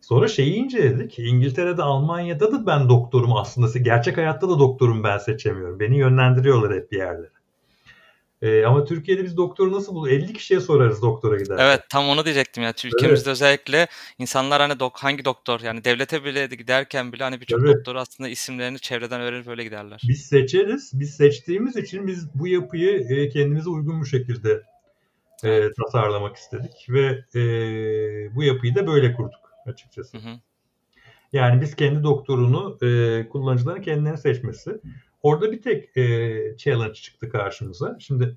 Sonra 0.01 0.29
şeyi 0.29 0.55
inceledik. 0.55 1.19
İngiltere'de, 1.19 1.83
Almanya'da 1.83 2.53
da 2.53 2.67
ben 2.67 2.89
doktorum 2.89 3.37
aslında. 3.37 3.79
Gerçek 3.79 4.17
hayatta 4.17 4.49
da 4.49 4.59
doktorum 4.59 5.05
ben 5.05 5.19
seçemiyorum. 5.19 5.81
Beni 5.81 5.99
yönlendiriyorlar 5.99 6.75
hep 6.75 6.93
bir 6.93 6.97
yerlere. 6.97 7.31
Ee, 8.43 8.65
ama 8.65 8.85
Türkiye'de 8.85 9.25
biz 9.25 9.37
doktoru 9.37 9.73
nasıl 9.73 9.95
buluyor? 9.95 10.17
50 10.17 10.33
kişiye 10.33 10.61
sorarız 10.61 11.03
doktora 11.03 11.37
gider. 11.37 11.57
Evet 11.61 11.81
tam 11.89 12.09
onu 12.09 12.25
diyecektim 12.25 12.63
ya. 12.63 12.71
Ülkemizde 12.85 13.07
evet. 13.09 13.27
özellikle 13.27 13.87
insanlar 14.19 14.61
hani 14.61 14.81
dok 14.81 14.99
hangi 14.99 15.25
doktor 15.25 15.61
yani 15.61 15.85
devlete 15.85 16.25
bile 16.25 16.47
giderken 16.47 17.13
bile 17.13 17.25
hani 17.25 17.41
birçok 17.41 17.67
doktor 17.67 17.97
aslında 17.97 18.29
isimlerini 18.29 18.79
çevreden 18.79 19.21
öğrenip 19.21 19.49
öyle 19.49 19.65
giderler. 19.65 20.03
Biz 20.09 20.27
seçeriz. 20.27 20.91
Biz 20.95 21.15
seçtiğimiz 21.15 21.77
için 21.77 22.07
biz 22.07 22.35
bu 22.35 22.49
yapıyı 22.49 23.07
e, 23.11 23.29
kendimize 23.29 23.69
uygun 23.69 24.03
bir 24.03 24.09
şekilde 24.09 24.63
e, 25.45 25.73
tasarlamak 25.73 26.37
istedik 26.37 26.87
ve 26.89 27.25
e, 27.35 27.43
bu 28.35 28.43
yapıyı 28.43 28.75
da 28.75 28.87
böyle 28.87 29.13
kurduk 29.13 29.50
açıkçası. 29.71 30.19
Hı 30.19 30.21
hı. 30.21 30.35
Yani 31.33 31.61
biz 31.61 31.77
kendi 31.77 32.03
doktorunu 32.03 32.79
e, 32.83 33.29
kullanıcıların 33.29 33.83
kendilerini 33.83 34.19
seçmesi. 34.19 34.81
Orada 35.23 35.53
bir 35.53 35.63
tek 35.63 35.97
e, 35.97 36.57
challenge 36.57 36.95
çıktı 36.95 37.29
karşımıza. 37.29 37.97
Şimdi 38.01 38.37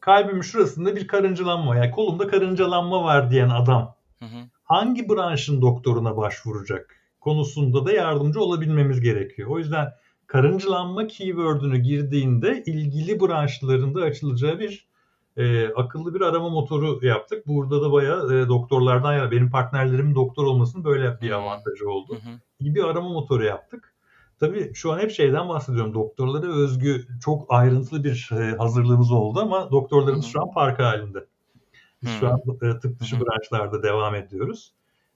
kalbimin 0.00 0.40
şurasında 0.40 0.96
bir 0.96 1.06
karıncalanma 1.06 1.76
yani 1.76 1.90
kolumda 1.90 2.26
karıncalanma 2.26 3.04
var 3.04 3.30
diyen 3.30 3.48
adam 3.48 3.96
hı 4.18 4.24
hı. 4.24 4.38
hangi 4.64 5.08
branşın 5.08 5.62
doktoruna 5.62 6.16
başvuracak 6.16 6.96
konusunda 7.20 7.86
da 7.86 7.92
yardımcı 7.92 8.40
olabilmemiz 8.40 9.00
gerekiyor. 9.00 9.48
O 9.48 9.58
yüzden 9.58 9.92
karıncalanma 10.26 11.06
keyword'ünü 11.06 11.78
girdiğinde 11.78 12.62
ilgili 12.66 13.20
branşlarında 13.20 14.02
açılacağı 14.02 14.58
bir 14.58 14.87
e, 15.38 15.68
akıllı 15.74 16.14
bir 16.14 16.20
arama 16.20 16.48
motoru 16.48 17.06
yaptık. 17.06 17.46
Burada 17.46 17.82
da 17.82 17.92
bayağı 17.92 18.34
e, 18.34 18.48
doktorlardan 18.48 19.14
ya 19.14 19.30
benim 19.30 19.50
partnerlerimin 19.50 20.14
doktor 20.14 20.44
olmasının 20.44 20.84
böyle 20.84 21.20
bir 21.20 21.30
avantajı 21.30 21.90
oldu. 21.90 22.14
Hı 22.14 22.30
hı. 22.30 22.34
İyi 22.60 22.74
bir 22.74 22.84
arama 22.84 23.08
motoru 23.08 23.44
yaptık. 23.44 23.94
Tabii 24.40 24.74
şu 24.74 24.92
an 24.92 24.98
hep 24.98 25.10
şeyden 25.10 25.48
bahsediyorum. 25.48 25.94
Doktorlara 25.94 26.46
özgü 26.46 27.06
çok 27.24 27.46
ayrıntılı 27.48 28.04
bir 28.04 28.30
e, 28.32 28.56
hazırlığımız 28.56 29.12
oldu 29.12 29.40
ama 29.40 29.70
doktorlarımız 29.70 30.24
hı 30.24 30.28
hı. 30.28 30.32
şu 30.32 30.42
an 30.42 30.50
park 30.52 30.78
halinde. 30.78 31.26
Biz 32.02 32.10
hı. 32.10 32.14
şu 32.20 32.28
an 32.28 32.40
e, 32.62 32.78
tıp 32.78 33.00
dışı 33.00 33.16
hı 33.16 33.20
hı. 33.20 33.24
branşlarda 33.24 33.82
devam 33.82 34.14
ediyoruz. 34.14 34.72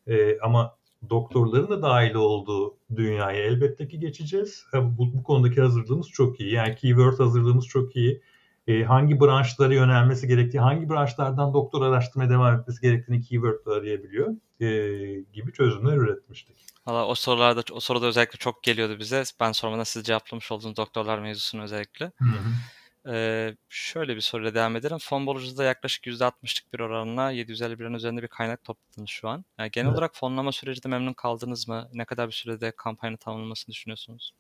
E, 0.06 0.38
ama 0.40 0.76
doktorların 1.10 1.70
da 1.70 1.82
dahil 1.82 2.14
olduğu 2.14 2.76
dünyaya 2.96 3.44
elbette 3.44 3.88
ki 3.88 4.00
geçeceğiz. 4.00 4.64
Bu, 4.74 5.12
bu 5.14 5.22
konudaki 5.22 5.60
hazırlığımız 5.60 6.08
çok 6.08 6.40
iyi. 6.40 6.52
Yani 6.52 6.74
keyword 6.74 7.18
hazırlığımız 7.18 7.66
çok 7.66 7.96
iyi. 7.96 8.22
E, 8.66 8.84
hangi 8.84 9.20
branşlara 9.20 9.74
yönelmesi 9.74 10.28
gerektiği, 10.28 10.60
hangi 10.60 10.88
branşlardan 10.88 11.54
doktor 11.54 11.82
araştırmaya 11.82 12.30
devam 12.30 12.60
etmesi 12.60 12.80
gerektiğini 12.80 13.20
keyword'la 13.20 13.74
arayabiliyor 13.74 14.28
e, 14.60 14.66
gibi 15.32 15.52
çözümler 15.52 15.96
üretmiştik. 15.96 16.56
Valla 16.86 17.06
o 17.06 17.14
sorularda 17.14 17.62
o 17.72 17.80
soruda 17.80 18.06
özellikle 18.06 18.38
çok 18.38 18.62
geliyordu 18.62 18.98
bize. 18.98 19.22
Ben 19.40 19.52
sormadan 19.52 19.84
siz 19.84 20.04
cevaplamış 20.04 20.52
olduğunuz 20.52 20.76
doktorlar 20.76 21.18
mevzusunu 21.18 21.62
özellikle. 21.62 22.04
Hı 22.04 22.24
hı. 22.24 22.52
Ee, 23.08 23.56
şöyle 23.68 24.16
bir 24.16 24.20
soruyla 24.20 24.54
devam 24.54 24.76
edelim. 24.76 24.98
Fon 24.98 25.26
bulucuda 25.26 25.64
yaklaşık 25.64 26.06
%60'lık 26.06 26.72
bir 26.72 26.80
oranla 26.80 27.32
751'in 27.32 27.94
üzerinde 27.94 28.22
bir 28.22 28.28
kaynak 28.28 28.64
topladınız 28.64 29.08
şu 29.10 29.28
an. 29.28 29.44
Yani 29.58 29.70
genel 29.70 29.86
evet. 29.86 29.94
olarak 29.98 30.14
fonlama 30.14 30.52
sürecinde 30.52 30.88
memnun 30.88 31.12
kaldınız 31.12 31.68
mı? 31.68 31.88
Ne 31.92 32.04
kadar 32.04 32.28
bir 32.28 32.32
sürede 32.32 32.72
kampanyanın 32.76 33.16
tamamlanmasını 33.16 33.72
düşünüyorsunuz? 33.72 34.34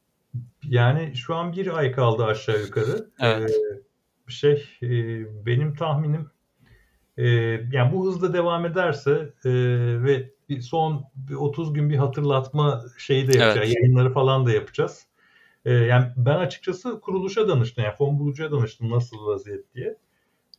Yani 0.62 1.16
şu 1.16 1.34
an 1.34 1.52
bir 1.52 1.66
ay 1.66 1.92
kaldı 1.92 2.24
aşağı 2.24 2.60
yukarı. 2.60 3.10
Evet. 3.20 3.50
Ee, 3.50 3.82
şey 4.32 4.64
e, 4.82 4.88
benim 5.46 5.74
tahminim 5.74 6.30
e, 7.16 7.26
yani 7.72 7.92
bu 7.92 8.06
hızla 8.06 8.32
devam 8.32 8.66
ederse 8.66 9.32
e, 9.44 9.50
ve 10.02 10.30
son 10.60 11.04
bir 11.14 11.34
30 11.34 11.72
gün 11.72 11.90
bir 11.90 11.96
hatırlatma 11.96 12.84
şeyi 12.98 13.28
de 13.28 13.38
yapacağız. 13.38 13.68
Evet. 13.68 13.76
Yayınları 13.76 14.12
falan 14.12 14.46
da 14.46 14.52
yapacağız. 14.52 15.06
E, 15.64 15.72
yani 15.72 16.06
ben 16.16 16.36
açıkçası 16.36 17.00
kuruluşa 17.00 17.48
danıştım. 17.48 17.84
Yani 17.84 17.94
fon 17.96 18.18
bulucuya 18.18 18.52
danıştım 18.52 18.90
nasıl 18.90 19.26
vaziyet 19.26 19.74
diye. 19.74 19.96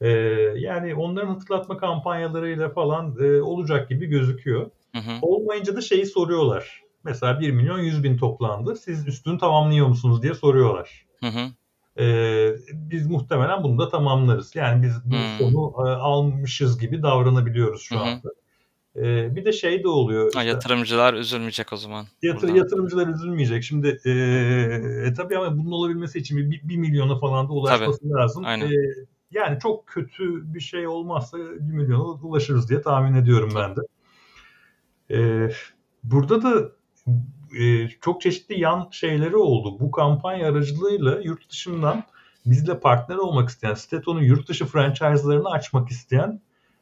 E, 0.02 0.10
yani 0.56 0.96
onların 0.96 1.28
hatırlatma 1.28 1.78
kampanyalarıyla 1.78 2.70
falan 2.70 3.16
e, 3.20 3.42
olacak 3.42 3.90
gibi 3.90 4.06
gözüküyor. 4.06 4.72
Hı 4.96 5.00
hı. 5.00 5.12
Olmayınca 5.22 5.76
da 5.76 5.82
şeyi 5.82 6.06
soruyorlar. 6.06 6.84
Mesela 7.04 7.40
1 7.40 7.52
milyon 7.52 7.80
100 7.80 8.04
bin 8.04 8.18
toplandı. 8.18 8.76
Siz 8.76 9.08
üstünü 9.08 9.38
tamamlıyor 9.38 9.88
musunuz 9.88 10.22
diye 10.24 10.34
soruyorlar. 10.34 11.06
Hı 11.20 11.28
hı. 11.28 11.52
Ee, 12.00 12.52
biz 12.74 13.08
muhtemelen 13.08 13.64
bunu 13.64 13.80
da 13.80 13.90
tamamlarız. 13.90 14.56
Yani 14.56 14.84
biz 14.84 14.94
bu 15.06 15.16
hmm. 15.16 15.38
sonu 15.40 15.88
e, 15.88 15.92
almışız 15.92 16.80
gibi 16.80 17.04
davranabiliyoruz 17.04 17.82
şu 17.82 18.00
anda. 18.00 18.30
Ee, 18.96 19.36
bir 19.36 19.46
de 19.46 19.52
şey 19.52 19.84
de 19.84 19.88
oluyor. 19.88 20.28
Işte, 20.28 20.40
ha, 20.40 20.46
yatırımcılar 20.46 21.14
üzülmeyecek 21.14 21.74
o 21.74 21.78
zaman. 21.78 22.06
Yatır, 22.22 22.56
yatırımcılar 22.56 23.08
üzülmeyecek. 23.08 23.64
Şimdi 23.64 24.00
e, 24.06 24.12
e, 24.12 25.14
tabii 25.14 25.38
ama 25.38 25.58
bunun 25.58 25.72
olabilmesi 25.72 26.20
için 26.20 26.38
bir, 26.38 26.62
bir 26.64 26.78
milyona 26.78 27.20
falan 27.20 27.50
da 27.50 27.54
ulaşması 27.54 28.00
tabii. 28.00 28.10
lazım. 28.10 28.46
Aynen. 28.46 28.66
E, 28.66 28.76
yani 29.32 29.60
çok 29.60 29.88
kötü 29.88 30.54
bir 30.54 30.60
şey 30.60 30.88
olmazsa 30.88 31.38
bir 31.38 31.74
milyona 31.74 32.04
ulaşırız 32.04 32.70
diye 32.70 32.82
tahmin 32.82 33.16
ediyorum 33.16 33.54
ben 33.56 33.76
de. 33.76 33.82
E, 35.12 35.50
burada 36.04 36.44
da 36.44 36.72
e, 37.60 37.90
çok 38.02 38.22
çeşitli 38.22 38.60
yan 38.60 38.90
şeyleri 38.92 39.38
oldu. 39.38 39.80
Bu 39.80 39.92
kampanya 39.92 40.48
aracılığıyla 40.48 41.22
yurt 41.22 41.50
dışından 41.50 42.04
bizle 42.46 42.80
partner 42.80 43.16
olmak 43.16 43.50
isteyen, 43.50 43.74
Steto'nun 43.74 44.22
yurt 44.22 44.50
dışı 44.50 44.66
franchise'larını 44.66 45.50
açmak 45.50 45.90
isteyen 45.90 46.42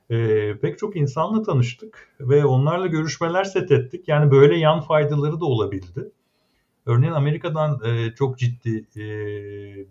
e, 0.09 0.57
pek 0.57 0.79
çok 0.79 0.95
insanla 0.95 1.43
tanıştık 1.43 2.09
ve 2.19 2.45
onlarla 2.45 2.87
görüşmeler 2.87 3.43
set 3.43 3.71
ettik. 3.71 4.07
Yani 4.07 4.31
böyle 4.31 4.57
yan 4.57 4.81
faydaları 4.81 5.39
da 5.39 5.45
olabildi. 5.45 6.11
Örneğin 6.85 7.13
Amerika'dan 7.13 7.81
e, 7.85 8.15
çok 8.15 8.39
ciddi 8.39 8.85
e, 8.95 9.05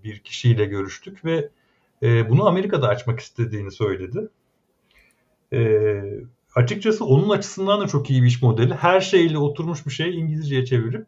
bir 0.05 0.19
kişiyle 0.19 0.65
görüştük 0.65 1.25
ve 1.25 1.49
e, 2.03 2.31
bunu 2.31 2.47
Amerika'da 2.49 2.89
açmak 2.89 3.21
istediğini 3.21 3.71
söyledi. 3.71 4.29
E, 5.53 6.03
açıkçası 6.55 7.05
onun 7.05 7.31
açısından 7.31 7.81
da 7.81 7.87
çok 7.87 8.11
iyi 8.11 8.23
bir 8.23 8.27
iş 8.27 8.43
modeli. 8.43 8.75
Her 8.75 9.01
şeyle 9.01 9.39
oturmuş 9.39 9.87
bir 9.87 9.91
şey 9.91 10.19
İngilizceye 10.19 10.65
çevirip 10.65 11.07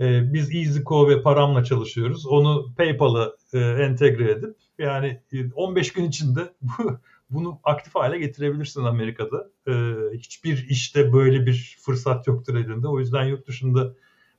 e, 0.00 0.32
biz 0.32 0.54
EasyCo 0.54 1.08
ve 1.08 1.22
Param'la 1.22 1.64
çalışıyoruz. 1.64 2.26
Onu 2.26 2.74
PayPal'a 2.76 3.32
e, 3.52 3.58
entegre 3.58 4.30
edip 4.30 4.56
yani 4.78 5.20
15 5.54 5.92
gün 5.92 6.04
içinde 6.04 6.40
bu 6.62 6.98
bunu 7.30 7.60
aktif 7.64 7.94
hale 7.94 8.18
getirebilirsin 8.18 8.84
Amerika'da. 8.84 9.50
Ee, 9.68 9.94
hiçbir 10.18 10.66
işte 10.68 11.12
böyle 11.12 11.46
bir 11.46 11.78
fırsat 11.80 12.26
yoktur 12.26 12.54
elinde. 12.54 12.88
O 12.88 13.00
yüzden 13.00 13.24
yurt 13.24 13.46
dışında 13.46 13.94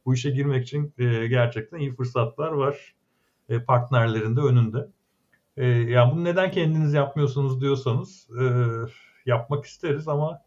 bu 0.06 0.14
işe 0.14 0.30
girmek 0.30 0.64
için 0.64 0.94
e, 0.98 1.28
gerçekten 1.28 1.80
iyi 1.80 1.96
fırsatlar 1.96 2.52
var 2.52 2.96
e, 3.50 3.64
partnerlerin 3.64 4.36
de 4.36 4.42
önünde. 4.42 4.88
E, 5.58 5.66
yani 5.66 6.12
bunu 6.14 6.24
neden 6.24 6.52
kendiniz 6.52 6.94
yapmıyorsunuz 6.94 7.62
diyorsanız 7.62 8.28
e, 8.42 8.46
yapmak 9.26 9.66
isteriz 9.66 10.08
ama 10.08 10.42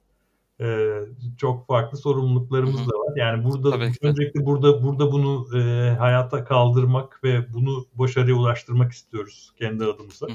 e, 0.61 1.01
çok 1.39 1.67
farklı 1.67 1.99
sorumluluklarımız 1.99 2.81
Hı-hı. 2.81 2.91
da 2.91 2.99
var. 2.99 3.17
Yani 3.17 3.45
burada 3.45 3.77
öncelikle 4.03 4.47
burada 4.47 4.83
burada 4.83 5.13
bunu 5.13 5.59
e, 5.59 5.91
hayata 5.91 6.45
kaldırmak 6.45 7.25
ve 7.25 7.53
bunu 7.55 7.87
başarıya 7.95 8.37
ulaştırmak 8.37 8.93
istiyoruz 8.93 9.53
kendi 9.59 9.85
adımıza. 9.85 10.27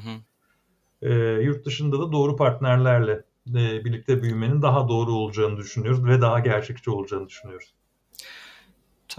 E, 1.02 1.14
yurt 1.42 1.66
dışında 1.66 2.00
da 2.00 2.12
doğru 2.12 2.36
partnerlerle 2.36 3.24
e, 3.50 3.86
birlikte 3.86 4.22
büyümenin 4.22 4.62
daha 4.62 4.90
doğru 4.90 5.12
olacağını 5.12 5.58
düşünüyoruz 5.58 6.06
ve 6.06 6.22
daha 6.22 6.40
gerçekçi 6.40 6.92
olacağını 6.92 7.28
düşünüyoruz. 7.28 7.74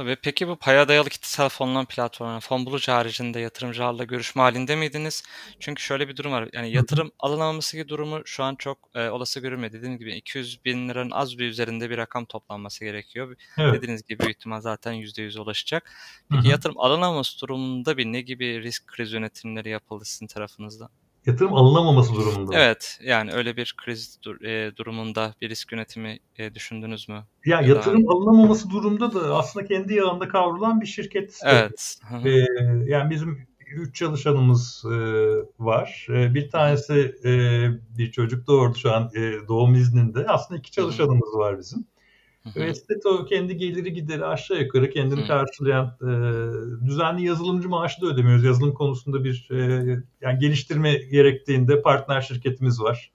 Tabii. 0.01 0.17
Peki 0.23 0.49
bu 0.49 0.57
paya 0.57 0.89
dayalı 0.89 1.09
kitlesel 1.09 1.49
fonlama 1.49 1.85
platformu, 1.85 2.41
fon 2.41 2.67
bulucu 2.67 2.93
haricinde 2.93 3.41
yatırımcılarla 3.41 4.05
görüşme 4.05 4.43
halinde 4.43 4.77
miydiniz? 4.77 5.23
Çünkü 5.59 5.83
şöyle 5.83 6.09
bir 6.09 6.17
durum 6.17 6.33
var. 6.33 6.49
Yani 6.53 6.73
yatırım 6.73 7.13
alınamaması 7.19 7.77
gibi 7.77 7.89
durumu 7.89 8.23
şu 8.25 8.45
an 8.45 8.55
çok 8.55 8.79
e, 8.95 9.09
olası 9.09 9.41
görülmüyor. 9.41 9.73
Dediğim 9.73 9.99
gibi 9.99 10.15
200 10.15 10.65
bin 10.65 10.89
liranın 10.89 11.11
az 11.11 11.39
bir 11.39 11.49
üzerinde 11.49 11.91
bir 11.91 11.99
rakam 11.99 12.25
toplanması 12.25 12.85
gerekiyor. 12.85 13.37
Evet. 13.59 13.75
Dediğiniz 13.75 14.03
gibi 14.03 14.19
büyük 14.19 14.37
ihtimal 14.37 14.61
zaten 14.61 14.93
%100 14.93 15.39
ulaşacak. 15.41 15.91
Peki 16.31 16.43
Hı-hı. 16.43 16.51
yatırım 16.51 16.81
alınamaması 16.81 17.41
durumunda 17.41 17.97
bir 17.97 18.07
ne 18.07 18.21
gibi 18.21 18.63
risk 18.63 18.87
kriz 18.87 19.13
yönetimleri 19.13 19.69
yapıldı 19.69 20.05
sizin 20.05 20.27
tarafınızda? 20.27 20.89
Yatırım 21.27 21.55
alınamaması 21.55 22.15
durumunda. 22.15 22.59
Evet 22.59 22.99
yani 23.05 23.33
öyle 23.33 23.57
bir 23.57 23.75
kriz 23.77 24.19
dur, 24.23 24.41
e, 24.41 24.77
durumunda 24.77 25.35
bir 25.41 25.49
risk 25.49 25.73
yönetimi 25.73 26.19
e, 26.39 26.55
düşündünüz 26.55 27.09
mü? 27.09 27.25
Ya, 27.47 27.61
ya 27.61 27.69
yatırım 27.69 28.07
da... 28.07 28.11
alınamaması 28.11 28.71
durumunda 28.71 29.15
da 29.15 29.37
aslında 29.37 29.67
kendi 29.67 29.95
yağında 29.95 30.29
kavrulan 30.29 30.81
bir 30.81 30.87
şirket. 30.87 31.41
Evet. 31.45 31.99
E, 32.25 32.31
yani 32.85 33.11
bizim 33.11 33.51
üç 33.77 33.97
çalışanımız 33.97 34.85
e, 34.85 34.97
var. 35.59 36.07
E, 36.11 36.35
bir 36.35 36.51
tanesi 36.51 37.15
e, 37.25 37.31
bir 37.99 38.13
çocuk 38.13 38.47
doğurdu 38.47 38.79
şu 38.79 38.93
an 38.93 39.11
e, 39.15 39.49
doğum 39.49 39.75
izninde. 39.75 40.27
Aslında 40.27 40.59
iki 40.59 40.71
çalışanımız 40.71 41.35
var 41.35 41.59
bizim. 41.59 41.87
Ve 42.57 42.75
Steto 42.75 43.25
kendi 43.25 43.57
geliri 43.57 43.93
gideri 43.93 44.25
aşağı 44.27 44.59
yukarı 44.61 44.91
kendini 44.91 45.27
karşılayan 45.27 45.87
e, 46.03 46.11
düzenli 46.87 47.27
yazılımcı 47.27 47.69
maaşı 47.69 48.01
da 48.03 48.07
ödemiyoruz. 48.07 48.45
Yazılım 48.45 48.75
konusunda 48.75 49.25
bir 49.25 49.49
e, 49.51 49.57
yani 50.21 50.39
geliştirme 50.39 50.95
gerektiğinde 50.95 51.83
partner 51.83 52.21
şirketimiz 52.21 52.81
var. 52.81 53.11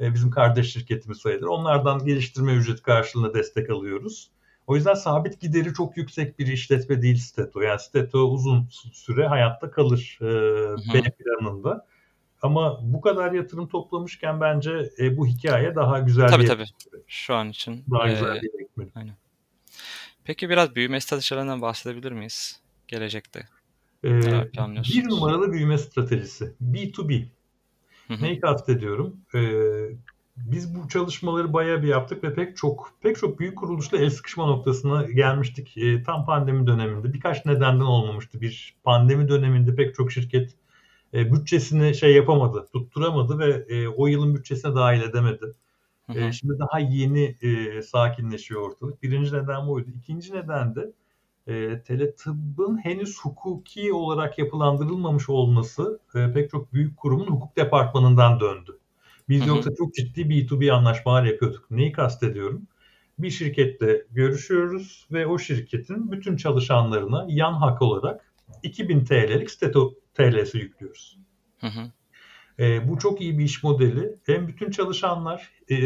E, 0.00 0.14
bizim 0.14 0.30
kardeş 0.30 0.72
şirketimiz 0.72 1.18
sayılır. 1.18 1.46
Onlardan 1.46 2.04
geliştirme 2.04 2.52
ücreti 2.52 2.82
karşılığında 2.82 3.34
destek 3.34 3.70
alıyoruz. 3.70 4.30
O 4.66 4.76
yüzden 4.76 4.94
sabit 4.94 5.40
gideri 5.40 5.74
çok 5.74 5.96
yüksek 5.96 6.38
bir 6.38 6.46
işletme 6.46 7.02
değil 7.02 7.16
Steto. 7.16 7.60
Yani 7.60 7.80
Steto 7.80 8.18
uzun 8.18 8.68
süre 8.92 9.26
hayatta 9.26 9.70
kalır 9.70 10.18
e, 10.20 10.26
B 10.94 11.02
planında. 11.02 11.86
Ama 12.42 12.78
bu 12.82 13.00
kadar 13.00 13.32
yatırım 13.32 13.68
toplamışken 13.68 14.40
bence 14.40 14.90
e, 14.98 15.16
bu 15.16 15.26
hikaye 15.26 15.74
daha 15.74 15.98
güzel 15.98 16.28
tabii, 16.28 16.42
bir 16.42 16.48
tabii. 16.48 16.64
Şu 17.06 17.34
an 17.34 17.48
için. 17.48 17.84
Daha 17.90 18.08
e, 18.08 18.12
güzel 18.12 18.42
bir 18.42 18.64
ekmeli. 18.64 18.90
Aynen. 18.94 19.14
Peki 20.24 20.50
biraz 20.50 20.74
büyüme 20.74 21.00
stratejilerinden 21.00 21.62
bahsedebilir 21.62 22.12
miyiz 22.12 22.60
gelecekte? 22.88 23.48
Ee, 24.04 24.20
bir 24.94 25.08
numaralı 25.08 25.52
büyüme 25.52 25.78
stratejisi. 25.78 26.52
B2B. 26.62 27.24
Hı-hı. 28.08 28.22
Neyi 28.22 28.40
kastediyorum? 28.40 29.16
Ee, 29.34 29.40
biz 30.36 30.74
bu 30.74 30.88
çalışmaları 30.88 31.52
bayağı 31.52 31.82
bir 31.82 31.88
yaptık 31.88 32.24
ve 32.24 32.34
pek 32.34 32.56
çok 32.56 32.92
pek 33.02 33.16
çok 33.16 33.40
büyük 33.40 33.58
kuruluşla 33.58 33.98
el 33.98 34.10
sıkışma 34.10 34.46
noktasına 34.46 35.02
gelmiştik. 35.02 35.78
E, 35.78 36.02
tam 36.02 36.26
pandemi 36.26 36.66
döneminde 36.66 37.12
birkaç 37.12 37.46
nedenden 37.46 37.80
olmamıştı. 37.80 38.40
Bir 38.40 38.74
pandemi 38.84 39.28
döneminde 39.28 39.74
pek 39.74 39.94
çok 39.94 40.12
şirket 40.12 40.54
e, 41.14 41.32
bütçesini 41.32 41.94
şey 41.94 42.14
yapamadı, 42.14 42.66
tutturamadı 42.72 43.38
ve 43.38 43.66
e, 43.68 43.88
o 43.88 44.06
yılın 44.06 44.34
bütçesine 44.34 44.74
dahil 44.74 45.02
edemedi. 45.02 45.54
Hı 46.06 46.12
hı. 46.12 46.20
E, 46.20 46.32
şimdi 46.32 46.58
daha 46.58 46.78
yeni 46.78 47.36
e, 47.42 47.82
sakinleşiyor 47.82 48.62
ortalık. 48.62 49.02
Birinci 49.02 49.34
neden 49.34 49.68
buydu. 49.68 49.88
İkinci 49.98 50.34
neden 50.34 50.74
de 50.74 50.92
e, 51.46 51.82
teletıbbın 51.82 52.84
henüz 52.84 53.20
hukuki 53.20 53.92
olarak 53.92 54.38
yapılandırılmamış 54.38 55.28
olması 55.28 56.00
e, 56.14 56.32
pek 56.32 56.50
çok 56.50 56.72
büyük 56.72 56.96
kurumun 56.96 57.26
hukuk 57.26 57.56
departmanından 57.56 58.40
döndü. 58.40 58.78
Biz 59.28 59.40
hı 59.40 59.44
hı. 59.44 59.48
yoksa 59.48 59.70
çok 59.78 59.94
ciddi 59.94 60.20
B2B 60.20 60.72
anlaşmalar 60.72 61.24
yapıyorduk. 61.24 61.70
Neyi 61.70 61.92
kastediyorum? 61.92 62.62
Bir 63.18 63.30
şirkette 63.30 64.06
görüşüyoruz 64.10 65.06
ve 65.12 65.26
o 65.26 65.38
şirketin 65.38 66.12
bütün 66.12 66.36
çalışanlarına 66.36 67.26
yan 67.28 67.52
hak 67.52 67.82
olarak 67.82 68.27
2000 68.62 69.04
TL'lik 69.04 69.50
Steto 69.50 69.94
TL'si 70.14 70.58
yüklüyoruz. 70.58 71.18
Hı 71.60 71.66
hı. 71.66 71.90
E, 72.58 72.88
bu 72.88 72.98
çok 72.98 73.20
iyi 73.20 73.38
bir 73.38 73.44
iş 73.44 73.62
modeli. 73.62 74.14
Hem 74.26 74.48
bütün 74.48 74.70
çalışanlar 74.70 75.50
e, 75.68 75.76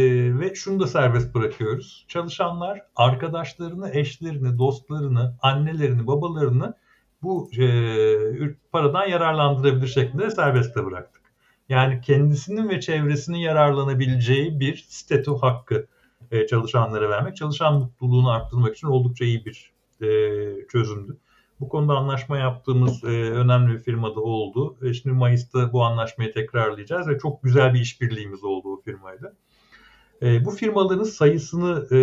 ve 0.41 0.55
şunu 0.55 0.81
da 0.81 0.87
serbest 0.87 1.35
bırakıyoruz. 1.35 2.05
Çalışanlar 2.09 2.83
arkadaşlarını, 2.97 3.91
eşlerini, 3.93 4.59
dostlarını, 4.59 5.37
annelerini, 5.43 6.07
babalarını 6.07 6.75
bu 7.23 7.51
e, 7.59 7.65
paradan 8.73 9.07
yararlandırabilir 9.07 9.87
şeklinde 9.87 10.31
serbestte 10.31 10.85
bıraktık. 10.85 11.23
Yani 11.69 12.01
kendisinin 12.01 12.69
ve 12.69 12.81
çevresinin 12.81 13.39
yararlanabileceği 13.39 14.61
bir 14.61 14.87
statü 14.89 15.31
hakkı 15.31 15.87
e, 16.31 16.47
çalışanlara 16.47 17.11
vermek, 17.11 17.37
çalışan 17.37 17.75
mutluluğunu 17.75 18.31
arttırmak 18.31 18.77
için 18.77 18.87
oldukça 18.87 19.25
iyi 19.25 19.45
bir 19.45 19.73
e, 20.01 20.09
çözümdü. 20.69 21.19
Bu 21.63 21.69
konuda 21.69 21.93
anlaşma 21.93 22.39
yaptığımız 22.39 23.05
e, 23.05 23.09
önemli 23.09 23.73
bir 23.73 23.79
firmada 23.79 24.21
oldu. 24.21 24.77
E, 24.83 24.95
şimdi 24.95 25.17
Mayıs'ta 25.17 25.73
bu 25.73 25.85
anlaşmayı 25.85 26.33
tekrarlayacağız 26.33 27.09
ve 27.09 27.19
çok 27.19 27.43
güzel 27.43 27.75
bir 27.75 27.81
işbirliğimiz 27.81 28.45
oldu 28.45 28.65
bu 28.65 28.83
firmayla. 28.85 29.33
E, 30.23 30.45
bu 30.45 30.51
firmaların 30.51 31.05
sayısını 31.05 31.97
e, 31.97 31.99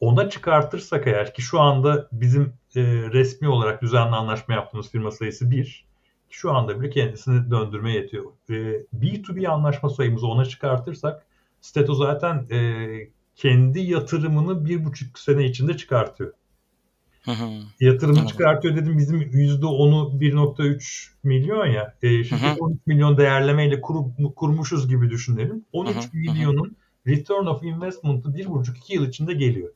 ona 0.00 0.30
çıkartırsak 0.30 1.06
eğer 1.06 1.34
ki 1.34 1.42
şu 1.42 1.60
anda 1.60 2.08
bizim 2.12 2.42
e, 2.76 2.82
resmi 3.12 3.48
olarak 3.48 3.82
düzenli 3.82 4.16
anlaşma 4.16 4.54
yaptığımız 4.54 4.90
firma 4.90 5.10
sayısı 5.10 5.50
bir. 5.50 5.86
Şu 6.30 6.52
anda 6.52 6.80
bile 6.80 6.90
kendisini 6.90 7.50
döndürme 7.50 7.92
yetiyor. 7.92 8.24
E, 8.50 8.54
B2B 9.00 9.48
anlaşma 9.48 9.90
sayımızı 9.90 10.26
ona 10.26 10.44
çıkartırsak 10.44 11.26
Steto 11.60 11.94
zaten 11.94 12.46
e, 12.50 12.88
kendi 13.36 13.80
yatırımını 13.80 14.64
bir 14.64 14.84
buçuk 14.84 15.18
sene 15.18 15.44
içinde 15.44 15.76
çıkartıyor. 15.76 16.32
Yatırımı 17.80 18.12
Anladım. 18.12 18.26
çıkartıyor 18.26 18.76
dedim 18.76 18.98
bizim 18.98 19.20
%10'u 19.20 20.20
1.3 20.20 21.08
milyon 21.22 21.66
ya. 21.66 21.94
E, 22.02 22.24
şimdi 22.24 22.42
hı 22.42 22.46
hı. 22.46 22.56
13 22.60 22.78
milyon 22.86 23.18
değerlemeyle 23.18 23.80
kur, 23.80 24.04
kurmuşuz 24.36 24.88
gibi 24.88 25.10
düşünelim. 25.10 25.64
13 25.72 25.94
hı 25.94 26.00
hı. 26.00 26.04
milyonun 26.12 26.76
return 27.06 27.46
of 27.46 27.62
investment'ı 27.62 28.28
1.5-2 28.28 28.94
yıl 28.94 29.08
içinde 29.08 29.34
geliyor. 29.34 29.72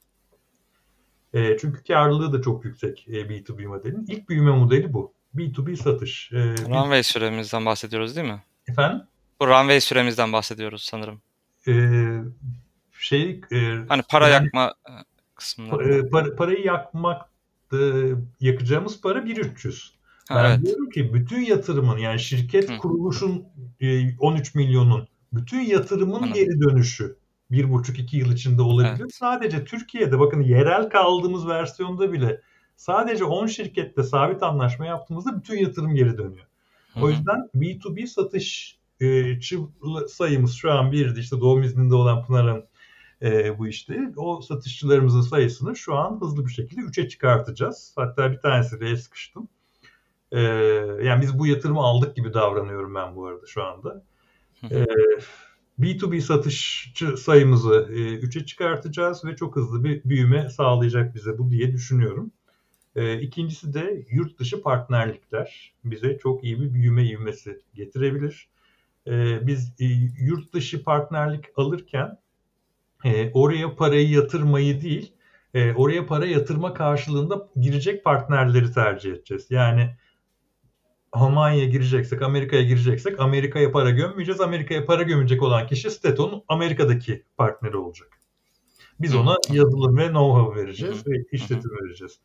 E, 1.35 1.59
çünkü 1.59 1.85
karlılığı 1.85 2.33
da 2.33 2.43
çok 2.43 2.65
yüksek 2.65 3.09
e, 3.09 3.13
B2B 3.13 3.67
modelin. 3.67 4.07
İlk 4.09 4.29
büyüme 4.29 4.51
modeli 4.51 4.93
bu. 4.93 5.13
B2B 5.37 5.77
satış. 5.77 6.33
E, 6.33 6.39
runway 6.39 7.03
süremizden 7.03 7.67
bahsediyoruz 7.67 8.17
değil 8.17 8.29
mi? 8.29 8.43
Efendim? 8.69 9.03
Bu 9.41 9.47
runway 9.47 9.81
süremizden 9.81 10.33
bahsediyoruz 10.33 10.83
sanırım. 10.83 11.23
E, 11.69 11.73
şey 12.99 13.41
e, 13.53 13.79
hani 13.89 14.03
para 14.11 14.29
yani, 14.29 14.45
yakma 14.45 14.75
e, 14.89 14.93
kısımları. 15.35 15.95
E, 15.95 16.09
para, 16.09 16.37
parayı 16.37 16.65
yakmak 16.65 17.29
yakacağımız 18.41 19.01
para 19.01 19.25
1300. 19.25 19.99
Ben 20.31 20.45
evet. 20.45 20.67
diyorum 20.67 20.91
ki 20.91 21.15
bütün 21.15 21.41
yatırımın 21.41 21.99
yani 21.99 22.21
şirket 22.21 22.71
Hı. 22.71 22.79
kuruluşun 22.79 23.45
e, 23.81 24.17
13 24.19 24.55
milyonun 24.55 25.09
bütün 25.33 25.61
yatırımın 25.61 26.15
Anladım. 26.15 26.33
geri 26.33 26.61
dönüşü 26.61 27.17
bir 27.51 27.73
buçuk 27.73 27.99
iki 27.99 28.17
yıl 28.17 28.33
içinde 28.33 28.63
olabilir. 28.63 29.01
Evet. 29.01 29.15
Sadece 29.15 29.65
Türkiye'de 29.65 30.19
bakın 30.19 30.43
yerel 30.43 30.91
kaldığımız 30.91 31.49
versiyonda 31.49 32.13
bile 32.13 32.41
sadece 32.77 33.25
10 33.25 33.47
şirkette 33.47 34.03
sabit 34.03 34.43
anlaşma 34.43 34.87
yaptığımızda 34.87 35.37
bütün 35.37 35.59
yatırım 35.59 35.95
geri 35.95 36.19
dönüyor. 36.19 36.47
Hı. 36.95 37.01
O 37.01 37.11
yüzden 37.11 37.49
B2B 37.55 38.07
satış 38.07 38.79
e, 39.01 39.39
sayımız 40.09 40.55
şu 40.55 40.73
an 40.73 40.93
birdi. 40.93 41.21
İşte 41.21 41.41
doğum 41.41 41.63
izninde 41.63 41.95
olan 41.95 42.25
Pınar'ın 42.27 42.65
e, 43.23 43.59
bu 43.59 43.69
işte. 43.69 44.13
O 44.17 44.41
satışçılarımızın 44.41 45.21
sayısını 45.21 45.77
şu 45.77 45.95
an 45.95 46.21
hızlı 46.21 46.47
bir 46.47 46.51
şekilde 46.51 46.81
3'e 46.81 47.09
çıkartacağız. 47.09 47.93
Hatta 47.97 48.33
bir 48.33 48.39
tanesiyle 48.39 48.97
sıkıştım. 48.97 49.49
E, 50.33 50.41
yani 51.03 51.23
biz 51.23 51.39
bu 51.39 51.47
yatırımı 51.47 51.81
aldık 51.81 52.17
gibi 52.17 52.35
davranıyorum 52.35 52.95
ben 52.95 53.17
bu 53.17 53.27
arada 53.27 53.47
şu 53.47 53.65
anda. 53.65 54.05
E, 54.71 54.87
B2B 55.81 56.21
satışçı 56.21 57.17
sayımızı 57.17 57.89
e, 57.91 57.97
3'e 57.97 58.47
çıkartacağız 58.47 59.25
ve 59.25 59.37
çok 59.37 59.57
hızlı 59.57 59.85
bir 59.85 60.05
büyüme 60.05 60.49
sağlayacak 60.51 61.15
bize 61.15 61.39
bu 61.39 61.51
diye 61.51 61.73
düşünüyorum. 61.73 62.33
E, 62.97 63.21
ikincisi 63.21 63.75
de 63.75 64.07
yurt 64.11 64.39
dışı 64.39 64.63
partnerlikler 64.63 65.73
bize 65.85 66.19
çok 66.19 66.45
iyi 66.45 66.61
bir 66.61 66.75
büyüme 66.75 67.05
ivmesi 67.05 67.61
getirebilir. 67.75 68.49
E, 69.07 69.47
biz 69.47 69.73
e, 69.81 69.85
yurt 70.21 70.53
dışı 70.53 70.85
partnerlik 70.85 71.45
alırken 71.57 72.19
e, 73.05 73.31
oraya 73.33 73.77
parayı 73.77 74.11
yatırmayı 74.11 74.81
değil, 74.81 75.13
e, 75.55 75.73
oraya 75.73 76.07
para 76.07 76.27
yatırma 76.27 76.75
karşılığında 76.75 77.49
girecek 77.57 78.05
partnerleri 78.05 78.73
tercih 78.73 79.13
edeceğiz. 79.13 79.47
Yani 79.51 79.97
Almanya'ya 81.13 81.65
gireceksek, 81.65 82.23
Amerika'ya 82.23 82.63
gireceksek 82.63 83.21
Amerika'ya 83.21 83.73
para 83.73 83.91
gömmeyeceğiz. 83.91 84.41
Amerika'ya 84.41 84.85
para 84.85 85.03
gömecek 85.03 85.43
olan 85.43 85.67
kişi 85.67 85.91
Steto'nun 85.91 86.43
Amerika'daki 86.49 87.25
partneri 87.37 87.77
olacak. 87.77 88.09
Biz 89.01 89.15
ona 89.15 89.37
yazılım 89.53 89.97
ve 89.97 90.07
know-how 90.07 90.57
vereceğiz 90.57 91.07
ve 91.07 91.25
işletim 91.33 91.71
vereceğiz. 91.71 92.21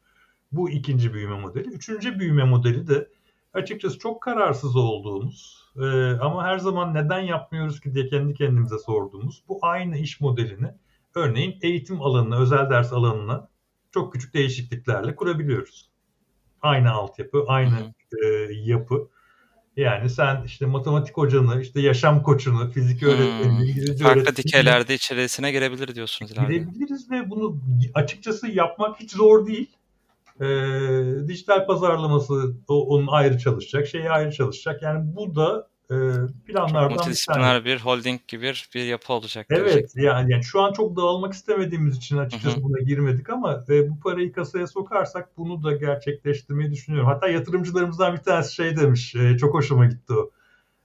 Bu 0.52 0.70
ikinci 0.70 1.14
büyüme 1.14 1.40
modeli. 1.40 1.68
Üçüncü 1.68 2.20
büyüme 2.20 2.44
modeli 2.44 2.88
de 2.88 3.08
açıkçası 3.54 4.00
çok 4.00 4.22
kararsız 4.22 4.76
olduğumuz 4.76 5.64
e, 5.76 5.86
ama 6.12 6.44
her 6.44 6.58
zaman 6.58 6.94
neden 6.94 7.20
yapmıyoruz 7.20 7.80
ki 7.80 7.94
diye 7.94 8.08
kendi 8.08 8.34
kendimize 8.34 8.80
sorduğumuz 8.80 9.44
bu 9.48 9.60
aynı 9.62 9.98
iş 9.98 10.22
modelini 10.22 10.72
örneğin 11.16 11.58
eğitim 11.62 12.02
alanına, 12.02 12.40
özel 12.40 12.70
ders 12.70 12.94
alanına 12.94 13.50
çok 13.92 14.14
küçük 14.14 14.34
değişikliklerle 14.34 15.16
kurabiliyoruz. 15.16 15.90
Aynı 16.62 16.92
altyapı, 16.92 17.44
aynı 17.48 17.94
e, 18.24 18.28
yapı. 18.54 19.10
Yani 19.78 20.10
sen 20.10 20.44
işte 20.46 20.66
matematik 20.66 21.18
hocanı, 21.18 21.62
işte 21.62 21.82
yaşam 21.82 22.24
koçunu, 22.24 22.72
fizik 22.72 23.04
öğretmenini, 23.04 23.58
hmm. 23.58 23.66
İngilizce 23.66 24.04
Farklı 24.04 24.22
öğretmenini... 24.22 24.38
dikelerde 24.38 24.94
içerisine 24.94 25.52
girebilir 25.52 25.96
diyorsunuz. 25.96 26.34
Girebiliriz 26.34 27.12
ve 27.12 27.30
bunu 27.30 27.62
açıkçası 27.94 28.48
yapmak 28.48 29.00
hiç 29.00 29.12
zor 29.12 29.48
değil. 29.48 29.70
E, 30.42 30.48
dijital 31.28 31.66
pazarlaması 31.66 32.54
o, 32.68 32.88
onun 32.88 33.08
ayrı 33.08 33.38
çalışacak, 33.38 33.88
şeyi 33.88 34.10
ayrı 34.10 34.32
çalışacak. 34.32 34.82
Yani 34.82 35.16
bu 35.16 35.36
da 35.36 35.68
e, 35.92 35.96
planlardan 36.48 36.98
çok 36.98 37.08
bir, 37.38 37.66
bir 37.66 37.80
holding 37.80 38.22
gibi 38.28 38.54
bir 38.76 38.84
yapı 38.86 39.14
olacak. 39.14 39.46
Evet 39.50 39.92
yani, 39.96 40.32
yani 40.32 40.44
şu 40.44 40.62
an 40.62 40.74
çok 40.74 40.98
dağılmak 40.98 41.34
istemediğimiz 41.34 41.98
için 41.98 42.18
açıkçası 42.18 42.56
Hı-hı. 42.56 42.64
buna 42.64 42.80
girmedik 42.80 43.30
ama 43.30 43.64
e, 43.70 43.90
bu 43.90 44.00
parayı 44.00 44.34
kasaya 44.34 44.68
sokarsak 44.68 45.38
bunu 45.38 45.64
da 45.64 45.72
gerçekleştirmeyi 45.76 46.72
düşünüyorum. 46.72 47.10
Hatta 47.10 47.28
yatırımcılarımızdan 47.28 48.14
bir 48.14 48.22
tanesi 48.22 48.56
şey 48.56 48.78
demiş, 48.78 49.16
e, 49.16 49.38
çok 49.38 49.54
hoşuma 49.54 49.86
gitti 49.86 50.14
o. 50.14 50.32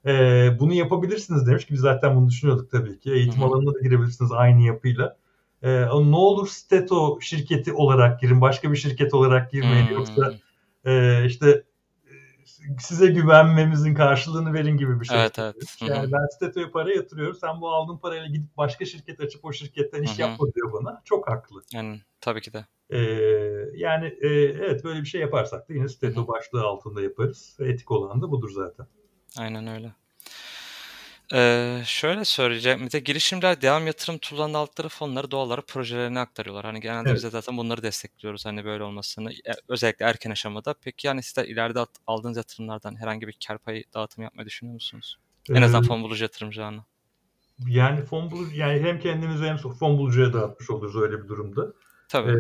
E, 0.09 0.13
bunu 0.61 0.75
yapabilirsiniz 0.75 1.47
demiş 1.47 1.67
ki 1.67 1.75
biz 1.75 1.81
zaten 1.81 2.17
bunu 2.17 2.29
düşünüyorduk 2.29 2.71
tabii 2.71 2.99
ki. 3.01 3.13
Eğitim 3.13 3.41
Hı-hı. 3.41 3.49
alanına 3.49 3.75
da 3.75 3.81
girebilirsiniz 3.83 4.33
aynı 4.33 4.63
yapıyla. 4.63 5.17
E, 5.63 5.87
ne 5.87 6.17
olur 6.17 6.49
Steto 6.49 7.21
şirketi 7.21 7.73
olarak 7.73 8.21
girin, 8.21 8.41
başka 8.41 8.73
bir 8.73 8.77
şirket 8.77 9.15
olarak 9.15 9.53
girmeyin. 9.53 9.87
Hmm. 9.87 9.95
Yoksa 9.95 10.35
e, 10.85 11.25
işte 11.27 11.65
size 12.79 13.07
güvenmemizin 13.07 13.95
karşılığını 13.95 14.55
verin 14.55 14.77
gibi 14.77 15.01
bir 15.01 15.07
şey. 15.07 15.21
Evet, 15.21 15.39
evet. 15.39 15.57
Yani 15.81 16.13
ben 16.13 16.37
Steto'ya 16.37 16.71
para 16.71 16.93
yatırıyorum. 16.93 17.37
Sen 17.41 17.61
bu 17.61 17.69
aldığın 17.69 17.99
parayla 17.99 18.27
gidip 18.27 18.57
başka 18.57 18.85
şirket 18.85 19.21
açıp 19.21 19.45
o 19.45 19.53
şirketten 19.53 20.03
iş 20.03 20.11
Hı-hı. 20.11 20.21
yapma 20.21 20.47
diyor 20.55 20.73
bana. 20.73 21.03
Çok 21.05 21.31
haklı. 21.31 21.63
Yani 21.73 22.01
tabii 22.21 22.41
ki 22.41 22.53
de. 22.53 22.67
Ee, 22.91 22.99
yani 23.75 24.07
e, 24.21 24.29
evet 24.29 24.85
böyle 24.85 25.01
bir 25.01 25.07
şey 25.07 25.21
yaparsak 25.21 25.69
da 25.69 25.75
yine 25.75 25.89
Steto 25.89 26.21
Hı-hı. 26.21 26.29
başlığı 26.29 26.63
altında 26.63 27.03
yaparız. 27.03 27.57
Etik 27.61 27.91
olan 27.91 28.23
da 28.23 28.31
budur 28.31 28.51
zaten. 28.51 28.87
Aynen 29.39 29.67
öyle. 29.67 29.93
Eee, 31.33 31.83
şöyle 31.87 32.25
söyleyeceğim, 32.25 32.87
bir 32.87 32.91
de 32.93 32.99
girişimler 32.99 33.63
devam 33.63 33.87
yatırım 33.87 34.19
turlarında 34.19 34.59
aldıkları 34.59 34.89
fonları 34.89 35.31
doğal 35.31 35.47
olarak 35.47 35.69
projelerine 35.69 36.21
aktarıyorlar. 36.21 36.65
Hani 36.65 36.81
genelde 36.81 37.15
biz 37.15 37.23
de 37.25 37.31
zaten 37.31 37.57
bunları 37.57 37.83
destekliyoruz 37.83 38.47
hani 38.47 38.65
böyle 38.65 38.83
olmasını, 38.83 39.33
e 39.33 39.37
özellikle 39.69 40.05
erken 40.05 40.31
aşamada. 40.31 40.75
Peki 40.83 41.07
yani 41.07 41.23
sizler 41.23 41.45
ileride 41.45 41.81
at 41.81 41.91
aldığınız 42.07 42.37
yatırımlardan 42.37 42.97
herhangi 43.01 43.29
bir 43.29 43.37
kâr 43.47 43.59
payı 43.59 43.85
dağıtımı 43.95 44.25
yapmayı 44.25 44.47
düşünüyor 44.47 44.75
musunuz? 44.75 45.19
En 45.51 45.63
azından 45.63 45.83
fon 45.83 46.03
bulucu 46.03 46.25
yatırımcılarına. 46.25 46.85
Yani 47.67 48.05
fon 48.05 48.31
bulucu 48.31 48.57
yani 48.57 48.81
hem 48.81 49.01
kendimize 49.01 49.47
hem 49.47 49.57
fon 49.57 49.99
bulucuya 49.99 50.33
dağıtmış 50.33 50.71
oluruz 50.71 50.97
öyle 50.97 51.23
bir 51.23 51.29
durumda. 51.29 51.73
Tabii. 52.09 52.37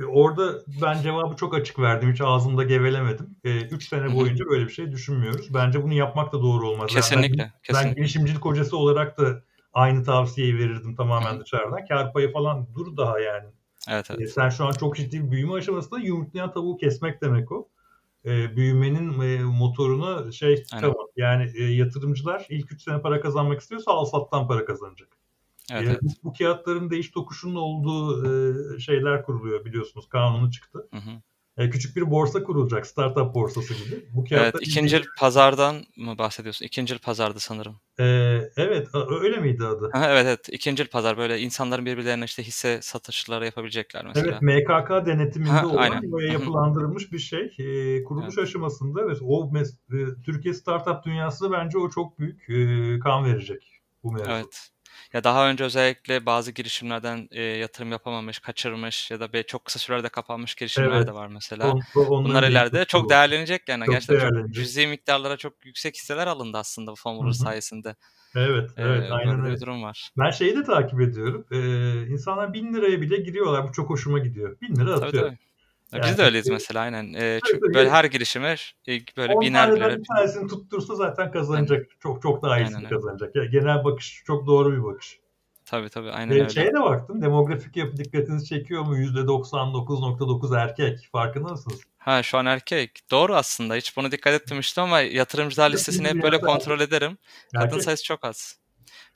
Eee, 0.00 0.06
orada 0.06 0.58
ben 0.82 1.02
cevabı 1.02 1.36
çok 1.36 1.54
açık 1.54 1.78
verdim. 1.78 2.12
Hiç 2.12 2.20
ağzımda 2.20 2.62
gevelemedim. 2.62 3.36
3 3.44 3.72
e, 3.72 3.88
sene 3.88 4.14
boyunca 4.14 4.44
böyle 4.44 4.64
bir 4.64 4.72
şey 4.72 4.92
düşünmüyoruz. 4.92 5.54
Bence 5.54 5.82
bunu 5.82 5.94
yapmak 5.94 6.32
da 6.32 6.42
doğru 6.42 6.68
olmaz. 6.68 6.90
Kesinlikle. 6.90 7.42
Yani 7.42 7.50
ben, 7.52 7.60
kesinlikle. 7.62 7.88
ben 7.88 7.94
girişimcilik 7.94 8.44
hocası 8.44 8.76
olarak 8.76 9.18
da 9.18 9.42
aynı 9.72 10.04
tavsiyeyi 10.04 10.58
verirdim 10.58 10.96
tamamen 10.96 11.32
Hı-hı. 11.32 11.40
dışarıdan. 11.40 11.86
Kar 11.88 12.12
payı 12.12 12.32
falan 12.32 12.66
dur 12.74 12.96
daha 12.96 13.20
yani. 13.20 13.46
Evet, 13.88 14.06
evet. 14.10 14.20
E, 14.20 14.26
sen 14.26 14.48
şu 14.48 14.64
an 14.64 14.72
çok 14.72 14.96
ciddi 14.96 15.24
bir 15.24 15.30
büyüme 15.30 15.52
aşamasında 15.52 16.00
yumurtlayan 16.00 16.52
tavuğu 16.52 16.76
kesmek 16.76 17.22
demek 17.22 17.52
o. 17.52 17.68
E, 18.24 18.56
büyümenin 18.56 19.20
e, 19.20 19.42
motorunu 19.42 20.32
şey 20.32 20.64
tamam. 20.70 21.06
Yani 21.16 21.52
e, 21.54 21.64
yatırımcılar 21.64 22.46
ilk 22.48 22.72
3 22.72 22.82
sene 22.82 23.00
para 23.00 23.20
kazanmak 23.20 23.60
istiyorsa 23.60 23.90
al 23.90 24.04
sattan 24.04 24.48
para 24.48 24.64
kazanacak. 24.64 25.08
Evet, 25.72 25.86
evet. 25.86 26.00
Bu, 26.24 26.32
kağıtların 26.32 26.90
değiş 26.90 27.10
tokuşunun 27.10 27.54
olduğu 27.54 28.26
e, 28.26 28.78
şeyler 28.80 29.22
kuruluyor 29.22 29.64
biliyorsunuz. 29.64 30.08
Kanunu 30.08 30.50
çıktı. 30.50 30.88
Hı 30.92 30.96
hı. 30.96 31.10
E, 31.56 31.70
küçük 31.70 31.96
bir 31.96 32.10
borsa 32.10 32.42
kurulacak. 32.42 32.86
Startup 32.86 33.34
borsası 33.34 33.74
gibi. 33.74 34.04
Bu 34.14 34.24
evet, 34.30 34.54
ikinci 34.60 34.96
ilgili... 34.96 35.10
pazardan 35.18 35.76
mı 35.96 36.18
bahsediyorsun? 36.18 36.66
İkinci 36.66 36.98
pazardı 36.98 37.40
sanırım. 37.40 37.80
E, 37.98 38.04
evet, 38.56 38.88
öyle 39.20 39.36
miydi 39.36 39.64
adı? 39.64 39.90
Evet, 39.94 40.26
evet. 40.26 40.48
İkinci 40.52 40.84
pazar 40.84 41.18
böyle 41.18 41.40
insanların 41.40 41.86
birbirlerine 41.86 42.24
işte 42.24 42.42
hisse 42.42 42.82
satışları 42.82 43.44
yapabilecekler 43.44 44.06
mesela. 44.06 44.38
Evet, 44.42 44.42
MKK 44.42 45.06
denetiminde 45.06 45.50
ha, 45.50 45.66
olan 45.66 45.76
aynen. 45.76 46.12
böyle 46.12 46.32
yapılandırılmış 46.32 47.12
bir 47.12 47.18
şey. 47.18 47.54
E, 47.58 48.02
kuruluş 48.04 48.34
evet. 48.38 48.48
aşamasında 48.48 49.08
ve 49.08 49.12
o 49.22 49.52
mes- 49.52 49.76
e, 49.92 50.22
Türkiye 50.22 50.54
startup 50.54 51.04
dünyası 51.04 51.52
bence 51.52 51.78
o 51.78 51.90
çok 51.90 52.18
büyük 52.18 52.50
e, 52.50 52.98
kan 52.98 53.24
verecek 53.24 53.80
bu 54.02 54.12
mevzu. 54.12 54.30
Evet. 54.30 54.70
Ya 55.12 55.24
daha 55.24 55.50
önce 55.50 55.64
özellikle 55.64 56.26
bazı 56.26 56.52
girişimlerden 56.52 57.28
e, 57.30 57.42
yatırım 57.42 57.92
yapamamış, 57.92 58.38
kaçırmış 58.38 59.10
ya 59.10 59.20
da 59.20 59.32
be, 59.32 59.42
çok 59.42 59.64
kısa 59.64 59.78
sürede 59.78 60.08
kapanmış 60.08 60.54
girişimler 60.54 60.96
evet. 60.96 61.06
de 61.06 61.14
var 61.14 61.26
mesela. 61.26 61.72
On, 61.96 62.24
Bunlar 62.24 62.42
ileride 62.42 62.84
çok 62.84 63.04
bu. 63.04 63.08
değerlenecek 63.08 63.68
yani. 63.68 63.84
Çok 63.84 63.94
Gerçekten 63.94 64.30
çok 64.30 64.50
cüzi 64.50 64.86
miktarlara 64.86 65.36
çok 65.36 65.66
yüksek 65.66 65.94
hisseler 65.94 66.26
alındı 66.26 66.58
aslında 66.58 66.90
bu 66.90 66.96
fon 66.96 67.30
sayesinde. 67.30 67.96
Evet, 68.36 68.70
evet, 68.76 69.10
ee, 69.10 69.12
aynen 69.12 69.44
öyle. 69.44 69.54
bir 69.54 69.60
durum 69.60 69.82
var. 69.82 70.10
Ben 70.18 70.30
şeyi 70.30 70.56
de 70.56 70.62
takip 70.62 71.00
ediyorum. 71.00 71.46
Ee, 71.50 72.06
insanlar 72.06 72.52
bin 72.52 72.74
liraya 72.74 73.00
bile 73.00 73.16
giriyorlar. 73.16 73.68
Bu 73.68 73.72
çok 73.72 73.90
hoşuma 73.90 74.18
gidiyor. 74.18 74.60
Bin 74.60 74.76
lira 74.76 74.92
atıyor. 74.92 75.12
Tabii, 75.12 75.22
tabii. 75.22 75.38
Yani, 75.92 76.04
Biz 76.04 76.18
de 76.18 76.22
öyleyiz 76.22 76.48
mesela 76.48 76.80
aynen. 76.80 77.14
Ee, 77.14 77.40
çünkü 77.46 77.74
böyle 77.74 77.90
her 77.90 78.04
girişime 78.04 78.56
böyle 79.16 79.40
biner 79.40 79.74
biner. 79.74 79.98
Bir 79.98 80.04
tanesini 80.04 80.48
tuttursa 80.48 80.94
zaten 80.94 81.30
kazanacak. 81.30 81.78
Yani. 81.78 81.86
Çok 82.00 82.22
çok 82.22 82.42
daha 82.42 82.58
iyisini 82.58 82.76
aynen, 82.76 82.90
kazanacak. 82.90 83.36
Yani 83.36 83.50
genel 83.50 83.84
bakış 83.84 84.22
çok 84.26 84.46
doğru 84.46 84.72
bir 84.72 84.84
bakış. 84.84 85.20
Tabii 85.64 85.88
tabii 85.88 86.10
aynen 86.10 86.36
ee, 86.36 86.40
öyle. 86.40 86.48
Şeye 86.48 86.72
de 86.72 86.80
baktım. 86.80 87.22
Demografik 87.22 87.76
yapı 87.76 87.96
dikkatinizi 87.96 88.46
çekiyor 88.46 88.82
mu? 88.82 88.96
%99.9 88.96 90.58
erkek. 90.58 91.08
Farkında 91.12 91.48
mısınız? 91.48 91.80
Ha 91.98 92.22
şu 92.22 92.38
an 92.38 92.46
erkek. 92.46 93.10
Doğru 93.10 93.34
aslında. 93.34 93.74
Hiç 93.74 93.96
bunu 93.96 94.12
dikkat 94.12 94.34
etmemiştim 94.34 94.82
ama 94.82 95.00
yatırımcılar 95.00 95.70
listesini 95.70 96.08
hep 96.08 96.22
böyle 96.22 96.40
kontrol 96.40 96.80
ederim. 96.80 97.18
Kadın 97.54 97.66
erkek. 97.66 97.82
sayısı 97.82 98.04
çok 98.04 98.24
az. 98.24 98.60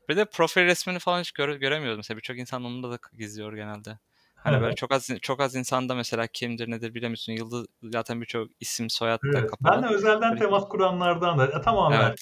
Bir 0.08 0.16
de 0.16 0.24
profil 0.24 0.64
resmini 0.64 0.98
falan 0.98 1.20
hiç 1.20 1.32
göre, 1.32 1.56
göremiyoruz. 1.56 1.96
Mesela 1.96 2.16
birçok 2.16 2.38
insan 2.38 2.64
onu 2.64 2.90
da 2.90 2.98
gizliyor 3.18 3.52
genelde. 3.52 3.98
Hani 4.44 4.60
böyle 4.60 4.74
çok 4.74 4.92
az 4.92 5.10
çok 5.22 5.40
az 5.40 5.54
insanda 5.54 5.94
mesela 5.94 6.26
kimdir 6.26 6.70
nedir 6.70 6.94
bilemiyorsun. 6.94 7.32
Yıldız 7.32 7.66
zaten 7.82 8.20
birçok 8.20 8.48
isim 8.60 8.90
soyad 8.90 9.22
da 9.22 9.38
evet. 9.38 9.50
kapalı. 9.50 9.82
Ben 9.82 9.90
de 9.90 9.94
özelden 9.94 10.30
böyle... 10.30 10.40
temas 10.40 10.68
kuranlardan 10.68 11.38
da. 11.38 11.46
E, 11.46 11.62
tamamen 11.62 12.00
evet. 12.00 12.20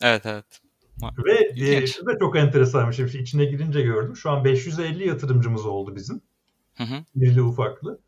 Evet 0.00 0.26
evet. 0.26 0.60
Ve 1.24 1.64
e, 1.66 1.86
şu 1.86 2.06
da 2.06 2.18
çok 2.18 2.36
enteresan 2.36 2.90
bir 2.90 2.94
şey. 2.94 3.20
İçine 3.20 3.44
girince 3.44 3.82
gördüm. 3.82 4.16
Şu 4.16 4.30
an 4.30 4.44
550 4.44 5.08
yatırımcımız 5.08 5.66
oldu 5.66 5.96
bizim. 5.96 6.22
Hı 6.76 6.84
hı. 6.84 7.04
Birli 7.14 7.42
ufaklı. 7.42 8.00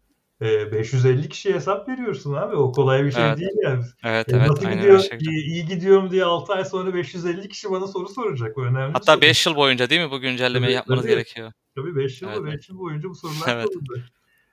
E, 0.42 0.72
550 0.72 1.29
kişiye 1.29 1.55
hesap 1.55 1.88
veriyorsun 1.88 2.35
abi. 2.35 2.57
O 2.57 2.72
kolay 2.72 3.05
bir 3.05 3.12
şey 3.12 3.29
evet. 3.29 3.38
değil 3.38 3.51
yani. 3.62 3.85
Evet, 4.05 4.33
e, 4.33 4.37
evet. 4.37 4.51
Nasıl 4.51 4.70
gidiyor? 4.70 5.05
İyi, 5.20 5.44
iyi 5.44 5.66
gidiyorum 5.66 6.11
diye 6.11 6.24
6 6.24 6.53
ay 6.53 6.64
sonra 6.64 6.94
550 6.94 7.48
kişi 7.48 7.70
bana 7.70 7.87
soru 7.87 8.09
soracak. 8.09 8.59
O 8.59 8.62
önemli 8.62 8.92
Hatta 8.92 9.20
5 9.20 9.46
yıl 9.46 9.57
boyunca 9.57 9.90
değil 9.90 10.01
mi 10.01 10.11
bu 10.11 10.20
güncellemeyi 10.20 10.66
tabii, 10.66 10.72
yapmanız 10.72 11.03
tabii. 11.03 11.12
gerekiyor? 11.12 11.53
Tabii 11.77 11.96
5 11.96 12.22
yıl, 12.22 12.29
evet. 12.29 12.55
5 12.55 12.68
yıl 12.68 12.79
boyunca 12.79 13.09
bu 13.09 13.14
sorular 13.14 13.57
evet. 13.57 13.66
sorulacak. 13.72 14.09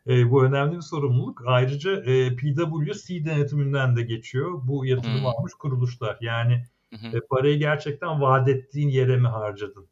E, 0.07 0.31
bu 0.31 0.43
önemli 0.43 0.75
bir 0.75 0.81
sorumluluk. 0.81 1.41
Ayrıca 1.45 1.91
e, 1.91 2.35
PwC 2.35 3.25
denetiminden 3.25 3.95
de 3.95 4.01
geçiyor. 4.01 4.61
Bu 4.63 4.85
yatırım 4.85 5.19
hmm. 5.19 5.25
almış 5.25 5.53
kuruluşlar. 5.53 6.17
Yani 6.21 6.63
Hı 6.89 7.07
hı. 7.07 7.17
E, 7.17 7.19
parayı 7.29 7.59
gerçekten 7.59 8.21
vaat 8.21 8.49
ettiğin 8.49 8.89
yere 8.89 9.17
mi 9.17 9.27
harcadın? 9.27 9.87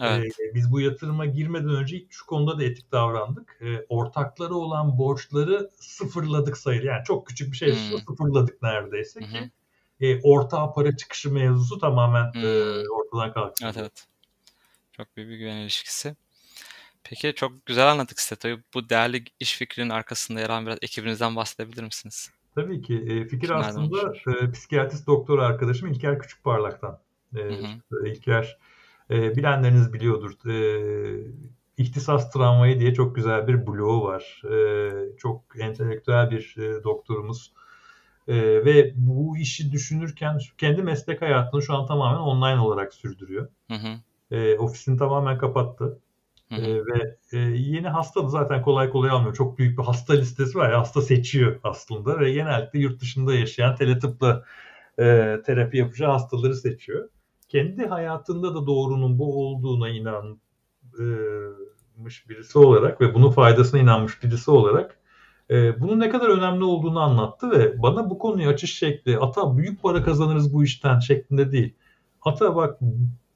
Evet. 0.00 0.40
E, 0.40 0.54
biz 0.54 0.72
bu 0.72 0.80
yatırıma 0.80 1.26
girmeden 1.26 1.68
önce 1.68 2.04
şu 2.10 2.26
konuda 2.26 2.58
da 2.58 2.64
etik 2.64 2.92
davrandık. 2.92 3.58
E, 3.60 3.86
ortakları 3.88 4.54
olan 4.54 4.98
borçları 4.98 5.70
sıfırladık 5.76 6.56
sayılır. 6.56 6.84
Yani 6.84 7.04
çok 7.04 7.26
küçük 7.26 7.52
bir 7.52 7.56
şey 7.56 7.68
hmm. 7.72 7.98
sıfırladık 7.98 8.62
neredeyse 8.62 9.20
ki 9.20 9.50
e, 10.00 10.20
ortağa 10.20 10.72
para 10.72 10.96
çıkışı 10.96 11.32
mevzusu 11.32 11.78
tamamen 11.78 12.32
hmm. 12.32 12.44
e, 12.44 12.88
ortadan 12.88 13.32
kalksın. 13.32 13.64
Evet 13.64 13.76
evet. 13.76 14.06
Çok 14.92 15.16
büyük 15.16 15.30
bir 15.30 15.36
güven 15.36 15.56
ilişkisi. 15.56 16.16
Peki 17.04 17.32
çok 17.36 17.66
güzel 17.66 17.90
anlattık 17.90 18.20
Steto'yu. 18.20 18.58
Bu 18.74 18.88
değerli 18.88 19.24
iş 19.40 19.56
fikrinin 19.56 19.90
arkasında 19.90 20.40
yer 20.40 20.50
alan 20.50 20.66
biraz 20.66 20.78
ekibinizden 20.82 21.36
bahsedebilir 21.36 21.82
misiniz? 21.82 22.30
Tabii 22.54 22.82
ki. 22.82 22.94
E, 22.94 23.24
fikir 23.24 23.48
Kimlerden 23.48 23.68
aslında 23.68 24.14
e, 24.40 24.50
psikiyatrist 24.50 25.06
doktor 25.06 25.38
arkadaşım 25.38 25.88
İlker 25.88 26.18
Küçükparlak'tan. 26.18 26.98
E, 27.36 27.38
hı 27.38 27.48
hı. 27.48 28.08
İlker 28.08 28.58
e, 29.10 29.36
bilenleriniz 29.36 29.92
biliyordur. 29.92 30.50
E, 30.50 30.56
İhtisas 31.76 32.32
Travmayı 32.32 32.80
diye 32.80 32.94
çok 32.94 33.16
güzel 33.16 33.48
bir 33.48 33.66
bloğu 33.66 34.04
var. 34.04 34.42
E, 34.44 35.16
çok 35.16 35.42
entelektüel 35.60 36.30
bir 36.30 36.54
e, 36.58 36.84
doktorumuz. 36.84 37.52
E, 38.28 38.34
ve 38.64 38.92
bu 38.96 39.38
işi 39.38 39.72
düşünürken 39.72 40.38
kendi 40.58 40.82
meslek 40.82 41.22
hayatını 41.22 41.62
şu 41.62 41.74
an 41.74 41.86
tamamen 41.86 42.20
online 42.20 42.60
olarak 42.60 42.94
sürdürüyor. 42.94 43.48
Hı 43.68 43.74
hı. 43.74 44.00
E, 44.36 44.58
ofisini 44.58 44.98
tamamen 44.98 45.38
kapattı. 45.38 45.98
Hı 46.48 46.54
hı. 46.54 46.60
E, 46.60 46.86
ve 46.86 47.16
e, 47.32 47.38
yeni 47.38 47.88
hasta 47.88 48.24
da 48.24 48.28
zaten 48.28 48.62
kolay 48.62 48.90
kolay 48.90 49.10
almıyor. 49.10 49.34
Çok 49.34 49.58
büyük 49.58 49.78
bir 49.78 49.84
hasta 49.84 50.12
listesi 50.14 50.58
var 50.58 50.70
ya 50.70 50.80
hasta 50.80 51.02
seçiyor 51.02 51.60
aslında 51.64 52.20
ve 52.20 52.32
genellikle 52.32 52.78
yurt 52.78 53.00
dışında 53.00 53.34
yaşayan 53.34 53.76
teletıpla 53.76 54.44
e, 54.98 55.36
terapi 55.46 55.76
yapacağı 55.76 56.10
hastaları 56.10 56.54
seçiyor. 56.54 57.08
Kendi 57.50 57.86
hayatında 57.86 58.54
da 58.54 58.66
doğrunun 58.66 59.18
bu 59.18 59.48
olduğuna 59.48 59.88
inanmış 59.88 60.38
birisi 62.28 62.58
olarak 62.58 63.00
ve 63.00 63.14
bunun 63.14 63.30
faydasına 63.30 63.80
inanmış 63.80 64.22
birisi 64.22 64.50
olarak 64.50 64.98
e, 65.50 65.80
bunun 65.80 66.00
ne 66.00 66.08
kadar 66.10 66.28
önemli 66.28 66.64
olduğunu 66.64 67.00
anlattı 67.00 67.50
ve 67.50 67.82
bana 67.82 68.10
bu 68.10 68.18
konuyu 68.18 68.48
açış 68.48 68.78
şekli 68.78 69.18
ata 69.18 69.56
büyük 69.56 69.82
para 69.82 70.02
kazanırız 70.02 70.54
bu 70.54 70.64
işten 70.64 70.98
şeklinde 70.98 71.52
değil. 71.52 71.74
Ata 72.22 72.56
bak 72.56 72.78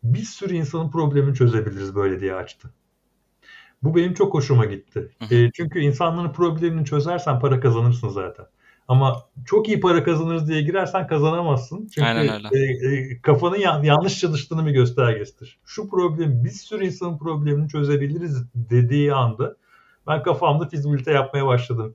bir 0.03 0.25
sürü 0.25 0.55
insanın 0.55 0.91
problemini 0.91 1.35
çözebiliriz 1.35 1.95
böyle 1.95 2.21
diye 2.21 2.35
açtı. 2.35 2.71
Bu 3.83 3.97
benim 3.97 4.15
çok 4.15 4.35
hoşuma 4.35 4.65
gitti. 4.65 5.11
E, 5.31 5.51
çünkü 5.51 5.81
insanların 5.81 6.33
problemini 6.33 6.85
çözersen 6.85 7.41
para 7.41 7.61
kazanırsın 7.61 8.09
zaten. 8.09 8.47
Ama 8.89 9.25
çok 9.47 9.69
iyi 9.69 9.81
para 9.81 10.05
kazanırız 10.05 10.49
diye 10.49 10.63
girersen 10.63 11.07
kazanamazsın. 11.07 11.89
Çünkü 11.95 12.07
Aynen 12.07 12.35
öyle. 12.35 12.49
E, 12.53 12.95
e, 12.95 13.21
kafanın 13.21 13.57
yan, 13.59 13.83
yanlış 13.83 14.21
çalıştığını 14.21 14.67
bir 14.67 14.71
göstergesidir. 14.71 15.59
Şu 15.65 15.91
problem 15.91 16.45
bir 16.45 16.51
sürü 16.51 16.87
insanın 16.87 17.19
problemini 17.19 17.69
çözebiliriz 17.69 18.45
dediği 18.55 19.15
anda 19.15 19.57
ben 20.07 20.23
kafamda 20.23 20.69
fizibilite 20.69 21.13
yapmaya 21.13 21.47
başladım. 21.47 21.95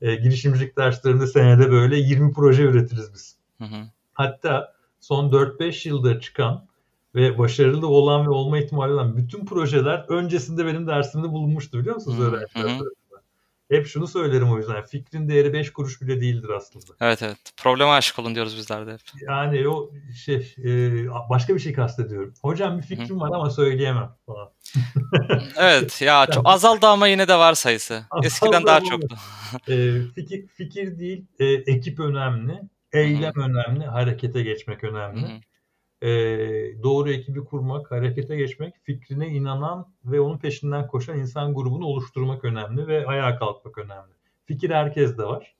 E, 0.00 0.14
girişimcilik 0.14 0.76
derslerinde 0.76 1.26
senede 1.26 1.70
böyle 1.70 1.96
20 1.96 2.32
proje 2.32 2.62
üretiriz 2.62 3.10
biz. 3.14 3.36
Hı 3.58 3.64
hı. 3.64 3.84
Hatta 4.12 4.74
son 5.00 5.30
4-5 5.30 5.88
yılda 5.88 6.20
çıkan 6.20 6.68
ve 7.14 7.38
başarılı 7.38 7.86
olan 7.86 8.26
ve 8.26 8.30
olma 8.30 8.58
ihtimali 8.58 8.92
olan 8.92 9.16
bütün 9.16 9.44
projeler 9.44 10.04
öncesinde 10.08 10.66
benim 10.66 10.86
dersimde 10.86 11.28
bulunmuştu 11.28 11.78
biliyor 11.78 11.94
musunuz 11.94 12.20
öğrenciler 12.20 12.78
Hep 13.70 13.86
şunu 13.86 14.06
söylerim 14.06 14.52
o 14.52 14.58
yüzden. 14.58 14.84
Fikrin 14.84 15.28
değeri 15.28 15.52
5 15.52 15.72
kuruş 15.72 16.02
bile 16.02 16.20
değildir 16.20 16.48
aslında. 16.48 16.86
Evet 17.00 17.22
evet. 17.22 17.36
Probleme 17.56 17.90
aşık 17.90 18.18
olun 18.18 18.34
diyoruz 18.34 18.56
bizler 18.56 18.86
de 18.86 18.92
hep. 18.92 19.00
Yani 19.20 19.68
o 19.68 19.90
şey 20.24 20.54
e, 20.64 20.70
başka 21.30 21.54
bir 21.54 21.60
şey 21.60 21.72
kastediyorum. 21.72 22.34
Hocam 22.42 22.78
bir 22.78 22.82
fikrim 22.82 23.08
Hı-hı. 23.08 23.20
var 23.20 23.30
ama 23.34 23.50
söyleyemem 23.50 24.10
falan. 24.26 24.50
evet 25.56 26.02
ya 26.02 26.26
çok 26.32 26.48
azaldı 26.48 26.86
ama 26.86 27.08
yine 27.08 27.28
de 27.28 27.34
var 27.34 27.54
sayısı. 27.54 28.02
Eskiden 28.22 28.66
daha 28.66 28.80
çoktu. 28.80 29.16
e, 29.68 30.00
fikir, 30.14 30.46
fikir 30.46 30.98
değil, 30.98 31.26
e, 31.38 31.46
ekip 31.46 32.00
önemli. 32.00 32.60
Eylem 32.92 33.34
Hı-hı. 33.34 33.44
önemli, 33.44 33.86
harekete 33.86 34.42
geçmek 34.42 34.84
önemli. 34.84 35.22
Hı-hı 35.22 35.40
e, 36.02 36.08
doğru 36.82 37.10
ekibi 37.10 37.44
kurmak, 37.44 37.90
harekete 37.90 38.36
geçmek, 38.36 38.74
fikrine 38.82 39.28
inanan 39.28 39.86
ve 40.04 40.20
onun 40.20 40.38
peşinden 40.38 40.86
koşan 40.86 41.18
insan 41.18 41.54
grubunu 41.54 41.84
oluşturmak 41.84 42.44
önemli 42.44 42.86
ve 42.86 43.06
ayağa 43.06 43.38
kalkmak 43.38 43.78
önemli. 43.78 44.12
Fikir 44.44 44.70
herkes 44.70 45.18
de 45.18 45.24
var. 45.24 45.54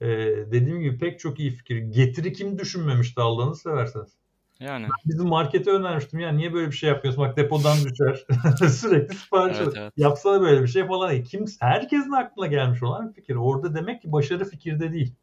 E, 0.00 0.06
dediğim 0.52 0.80
gibi 0.80 0.98
pek 0.98 1.20
çok 1.20 1.40
iyi 1.40 1.50
fikir. 1.50 1.78
Getiri 1.78 2.32
kim 2.32 2.58
düşünmemişti 2.58 3.20
Allah'ını 3.20 3.56
severseniz. 3.56 4.20
Yani. 4.60 4.86
bizim 5.06 5.26
markete 5.26 5.70
önermiştim 5.70 6.20
ya 6.20 6.32
niye 6.32 6.52
böyle 6.52 6.66
bir 6.70 6.76
şey 6.76 6.90
yapıyorsun 6.90 7.24
bak 7.24 7.36
depodan 7.36 7.76
düşer 7.84 8.26
sürekli 8.68 9.14
sipariş 9.14 9.56
evet, 9.60 9.74
evet. 9.76 9.92
yapsana 9.96 10.40
böyle 10.40 10.62
bir 10.62 10.68
şey 10.68 10.86
falan. 10.86 11.22
Kim, 11.22 11.44
herkesin 11.60 12.12
aklına 12.12 12.46
gelmiş 12.46 12.82
olan 12.82 13.08
bir 13.08 13.14
fikir. 13.14 13.34
Orada 13.34 13.74
demek 13.74 14.02
ki 14.02 14.12
başarı 14.12 14.44
fikirde 14.44 14.92
değil. 14.92 15.14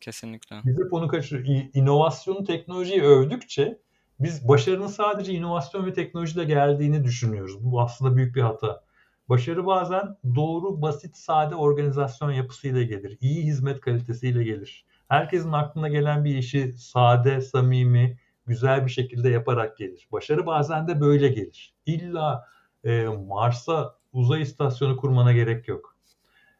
Kesinlikle. 0.00 0.60
Biz 0.64 0.78
hep 0.78 0.92
onu 0.92 1.08
kaçırıyoruz. 1.08 1.70
İnovasyonu, 1.74 2.44
teknolojiyi 2.44 3.02
övdükçe 3.02 3.78
biz 4.20 4.48
başarının 4.48 4.86
sadece 4.86 5.32
inovasyon 5.32 5.86
ve 5.86 5.92
teknolojiyle 5.92 6.44
geldiğini 6.44 7.04
düşünüyoruz. 7.04 7.64
Bu 7.64 7.80
aslında 7.80 8.16
büyük 8.16 8.36
bir 8.36 8.42
hata. 8.42 8.84
Başarı 9.28 9.66
bazen 9.66 10.16
doğru, 10.34 10.82
basit, 10.82 11.16
sade 11.16 11.54
organizasyon 11.54 12.30
yapısıyla 12.30 12.82
gelir. 12.82 13.18
İyi 13.20 13.44
hizmet 13.44 13.80
kalitesiyle 13.80 14.44
gelir. 14.44 14.86
Herkesin 15.08 15.52
aklına 15.52 15.88
gelen 15.88 16.24
bir 16.24 16.36
işi 16.36 16.72
sade, 16.72 17.40
samimi, 17.40 18.18
güzel 18.46 18.86
bir 18.86 18.90
şekilde 18.90 19.28
yaparak 19.28 19.76
gelir. 19.76 20.08
Başarı 20.12 20.46
bazen 20.46 20.88
de 20.88 21.00
böyle 21.00 21.28
gelir. 21.28 21.74
İlla 21.86 22.46
e, 22.84 23.04
Mars'a 23.28 23.94
uzay 24.12 24.42
istasyonu 24.42 24.96
kurmana 24.96 25.32
gerek 25.32 25.68
yok. 25.68 25.96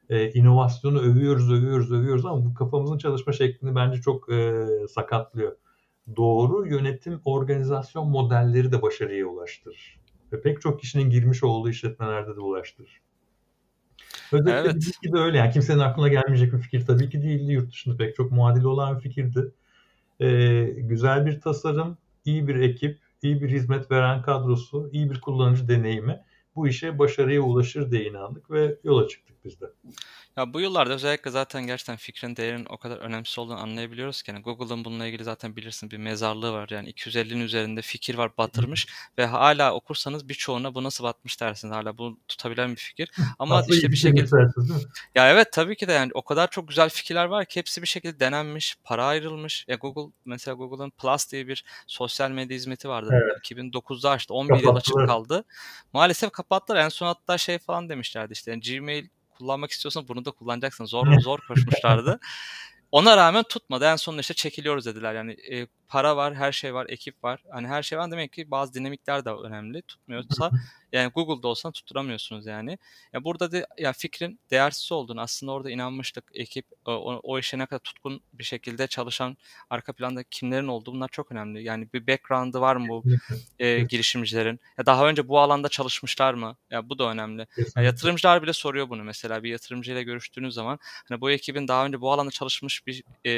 E, 0.09 0.31
inovasyonu 0.31 1.01
övüyoruz, 1.01 1.53
övüyoruz, 1.53 1.93
övüyoruz 1.93 2.27
ama 2.27 2.45
bu 2.45 2.55
kafamızın 2.55 2.99
çalışma 2.99 3.33
şeklini 3.33 3.75
bence 3.75 4.01
çok 4.01 4.33
e, 4.33 4.67
sakatlıyor. 4.89 5.57
Doğru 6.17 6.67
yönetim 6.67 7.21
organizasyon 7.25 8.09
modelleri 8.09 8.73
de 8.73 8.83
başarıya 8.83 9.27
ulaştırır. 9.27 10.01
Ve 10.33 10.41
pek 10.41 10.61
çok 10.61 10.81
kişinin 10.81 11.11
girmiş 11.11 11.43
olduğu 11.43 11.71
işletmelerde 11.71 12.37
de 12.37 12.41
ulaştırır. 12.41 13.01
Özellikle 14.33 14.61
evet. 14.61 14.75
bizimki 14.75 15.13
de 15.13 15.19
öyle. 15.19 15.39
Yani 15.39 15.53
kimsenin 15.53 15.79
aklına 15.79 16.09
gelmeyecek 16.09 16.53
bir 16.53 16.59
fikir 16.59 16.87
tabii 16.87 17.11
ki 17.11 17.23
değildi. 17.23 17.53
Yurt 17.53 17.71
dışında 17.71 17.97
pek 17.97 18.17
çok 18.17 18.33
muadili 18.33 18.67
olan 18.67 18.97
bir 18.97 19.03
fikirdi. 19.03 19.53
Ee, 20.21 20.65
güzel 20.77 21.27
bir 21.27 21.41
tasarım, 21.41 21.99
iyi 22.25 22.49
bir 22.49 22.55
ekip, 22.55 22.99
iyi 23.23 23.43
bir 23.43 23.51
hizmet 23.51 23.91
veren 23.91 24.23
kadrosu, 24.23 24.91
iyi 24.93 25.11
bir 25.11 25.21
kullanıcı 25.21 25.69
deneyimi 25.69 26.21
bu 26.57 26.69
işe 26.69 26.99
başarıya 26.99 27.41
ulaşır 27.41 27.91
diye 27.91 28.05
inandık 28.05 28.51
ve 28.51 28.79
yola 28.85 29.09
çıktık 29.09 29.40
biz 29.45 29.61
de. 29.61 29.67
Ya 30.37 30.55
bu 30.55 30.61
yıllarda 30.61 30.95
özellikle 30.95 31.31
zaten 31.31 31.67
gerçekten 31.67 31.97
fikrin 31.97 32.37
değerinin 32.37 32.67
o 32.69 32.77
kadar 32.77 32.97
önemsiz 32.97 33.39
olduğunu 33.39 33.59
anlayabiliyoruz 33.59 34.23
ki. 34.23 34.31
Yani 34.31 34.43
Google'ın 34.43 34.85
bununla 34.85 35.07
ilgili 35.07 35.25
zaten 35.25 35.57
bilirsin 35.57 35.91
bir 35.91 35.97
mezarlığı 35.97 36.53
var. 36.53 36.69
Yani 36.73 36.91
250'nin 36.93 37.41
üzerinde 37.41 37.83
fikir 37.83 38.15
var 38.15 38.31
batırmış 38.39 38.87
ve 39.19 39.27
hala 39.27 39.75
okursanız 39.75 40.29
birçoğuna 40.29 40.75
bu 40.75 40.83
nasıl 40.83 41.05
batmış 41.05 41.41
dersiniz. 41.41 41.75
Hala 41.75 41.99
bu 41.99 42.19
tutabilen 42.29 42.71
bir 42.71 42.81
fikir. 42.81 43.11
Ama 43.39 43.57
Aslında 43.57 43.77
işte 43.77 43.91
bir 43.91 43.97
şekilde... 43.97 44.37
Ya 45.15 45.31
evet 45.31 45.53
tabii 45.53 45.77
ki 45.77 45.89
de 45.89 45.93
yani 45.93 46.11
o 46.15 46.23
kadar 46.23 46.51
çok 46.51 46.69
güzel 46.69 46.89
fikirler 46.89 47.25
var 47.25 47.45
ki 47.45 47.59
hepsi 47.61 47.83
bir 47.83 47.87
şekilde 47.87 48.21
denenmiş, 48.21 48.77
para 48.85 49.07
ayrılmış. 49.07 49.65
Ya 49.69 49.77
Google 49.77 50.13
mesela 50.25 50.55
Google'ın 50.55 50.91
Plus 50.91 51.33
diye 51.33 51.49
bir 51.49 51.65
sosyal 51.87 52.31
medya 52.31 52.57
hizmeti 52.57 52.89
vardı. 52.89 53.11
Evet. 53.13 53.51
2009'da 53.51 54.11
açtı. 54.11 54.35
11 54.35 54.63
yıl 54.63 54.77
açık 54.77 54.95
kaldı. 55.07 55.45
Maalesef 55.93 56.31
kapattılar. 56.31 56.85
En 56.85 56.89
son 56.89 57.07
hatta 57.07 57.39
şey 57.39 57.59
falan 57.59 57.89
demişlerdi 57.89 58.33
işte 58.33 58.51
yani 58.51 58.61
Gmail 58.61 59.09
kullanmak 59.41 59.71
istiyorsan 59.71 60.09
bunu 60.09 60.25
da 60.25 60.31
kullanacaksın. 60.31 60.85
Zor 60.85 61.21
zor 61.21 61.39
koşmuşlardı. 61.49 62.21
Ona 62.93 63.17
rağmen 63.17 63.43
tutmadı. 63.43 63.85
En 63.85 63.97
sonunda 63.97 64.21
işte 64.21 64.35
çekiliyoruz 64.35 64.87
dediler. 64.87 65.15
Yani 65.15 65.33
e, 65.33 65.67
para 65.91 66.17
var, 66.17 66.35
her 66.35 66.53
şey 66.53 66.75
var, 66.75 66.87
ekip 66.89 67.25
var. 67.25 67.45
Hani 67.51 67.69
her 67.69 67.83
şey 67.83 67.99
var 67.99 68.11
demek 68.11 68.33
ki 68.33 68.51
bazı 68.51 68.75
dinamikler 68.75 69.25
de 69.25 69.31
önemli. 69.31 69.83
Tutmuyorsa 69.83 70.51
yani 70.93 71.11
Google'da 71.11 71.49
olsan 71.49 71.73
tutturamıyorsunuz 71.73 72.47
yani. 72.47 72.79
Ya 73.13 73.25
burada 73.25 73.53
da 73.53 73.67
ya 73.79 73.93
fikrin 73.93 74.41
değersiz 74.51 74.93
olduğunu 74.93 75.21
aslında 75.21 75.53
orada 75.53 75.71
inanmıştık. 75.71 76.25
Ekip 76.35 76.67
o, 76.87 77.21
o 77.23 77.39
işe 77.39 77.59
ne 77.59 77.67
kadar 77.67 77.79
tutkun 77.79 78.21
bir 78.33 78.45
şekilde 78.45 78.87
çalışan 78.87 79.37
arka 79.71 79.93
planda 79.93 80.23
kimlerin 80.23 80.69
olduğu 80.69 80.93
bunlar 80.93 81.09
çok 81.09 81.33
önemli. 81.33 81.63
Yani 81.63 81.89
bir 81.95 82.07
background'ı 82.07 82.61
var 82.61 82.77
mı 82.77 82.89
bu 82.89 83.05
e, 83.59 83.81
girişimcilerin? 83.81 84.61
Ya 84.79 84.87
daha 84.87 85.09
önce 85.09 85.29
bu 85.29 85.39
alanda 85.39 85.69
çalışmışlar 85.69 86.35
mı? 86.35 86.57
Ya 86.71 86.89
bu 86.89 86.99
da 86.99 87.11
önemli. 87.11 87.47
Ya 87.77 87.83
yatırımcılar 87.83 88.43
bile 88.43 88.53
soruyor 88.53 88.89
bunu 88.89 89.05
mesela. 89.05 89.43
Bir 89.43 89.51
yatırımcıyla 89.51 90.03
görüştüğünüz 90.03 90.55
zaman 90.55 90.79
hani 91.09 91.21
bu 91.21 91.31
ekibin 91.31 91.69
daha 91.69 91.87
önce 91.87 92.01
bu 92.01 92.13
alanda 92.13 92.31
çalışmış 92.31 92.87
bir 92.87 93.03
e, 93.27 93.31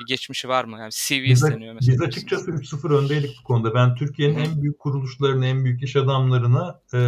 bir 0.00 0.06
geçmişi 0.06 0.48
var 0.48 0.64
mı? 0.64 0.78
Yani 0.78 0.90
CV 0.92 1.24
isteniyor 1.24 1.74
mesela. 1.74 1.95
Biz 1.96 2.02
açıkçası 2.02 2.50
3-0 2.50 2.94
öndeydik 2.94 3.36
bu 3.40 3.44
konuda. 3.44 3.74
Ben 3.74 3.94
Türkiye'nin 3.94 4.38
en 4.38 4.62
büyük 4.62 4.78
kuruluşlarına, 4.78 5.46
en 5.46 5.64
büyük 5.64 5.82
iş 5.82 5.96
adamlarına 5.96 6.80
e, 6.94 6.98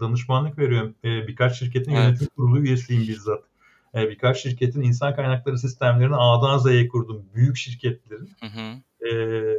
danışmanlık 0.00 0.58
veriyorum. 0.58 0.94
E, 1.04 1.28
birkaç 1.28 1.58
şirketin 1.58 1.90
evet. 1.90 2.04
yönetim 2.04 2.28
kurulu 2.36 2.60
üyesiyim 2.60 3.02
bizzat. 3.02 3.44
E, 3.94 4.08
birkaç 4.08 4.42
şirketin 4.42 4.82
insan 4.82 5.16
kaynakları 5.16 5.58
sistemlerini 5.58 6.16
A'dan 6.16 6.58
Z'ye 6.58 6.88
kurdum. 6.88 7.22
Büyük 7.34 7.56
şirketlerin. 7.56 8.30
Hı 8.40 8.46
hı. 8.46 8.80
E, 9.08 9.10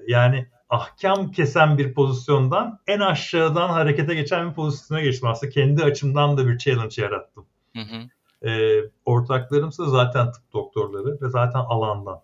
yani 0.07 0.47
ahkam 0.69 1.31
kesen 1.31 1.77
bir 1.77 1.93
pozisyondan 1.93 2.79
en 2.87 2.99
aşağıdan 2.99 3.69
harekete 3.69 4.15
geçen 4.15 4.49
bir 4.49 4.55
pozisyona 4.55 5.01
geçtim. 5.01 5.29
Aslında 5.29 5.51
kendi 5.51 5.83
açımdan 5.83 6.37
da 6.37 6.47
bir 6.47 6.57
challenge 6.57 7.01
yarattım. 7.01 7.45
Hı 7.75 7.81
hı. 7.81 8.09
E, 8.49 8.81
ortaklarımsa 9.05 9.85
zaten 9.85 10.31
tıp 10.31 10.53
doktorları 10.53 11.21
ve 11.21 11.29
zaten 11.29 11.59
alandan. 11.59 12.21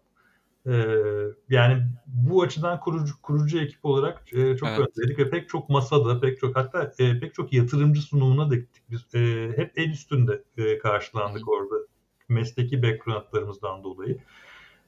Ee, 0.67 0.88
yani 1.49 1.84
bu 2.08 2.41
açıdan 2.41 2.80
kurucu 2.80 3.21
kurucu 3.21 3.60
ekip 3.60 3.86
olarak 3.86 4.34
e, 4.34 4.58
çok 4.58 4.69
evet. 4.69 4.80
öndeydik 4.80 5.19
ve 5.19 5.30
pek 5.30 5.49
çok 5.49 5.69
masada, 5.69 6.19
pek 6.19 6.39
çok 6.39 6.56
hatta 6.56 6.93
e, 6.99 7.19
pek 7.19 7.34
çok 7.34 7.53
yatırımcı 7.53 8.01
sunumuna 8.01 8.49
da 8.49 8.56
gittik. 8.56 8.84
Biz 8.91 9.15
e, 9.15 9.51
hep 9.56 9.71
el 9.75 9.89
üstünde 9.89 10.43
e, 10.58 10.77
karşılandık 10.77 11.47
Hı. 11.47 11.51
orada 11.51 11.75
mesleki 12.30 12.84
backgroundlarımızdan 12.84 13.84
dolayı. 13.84 14.17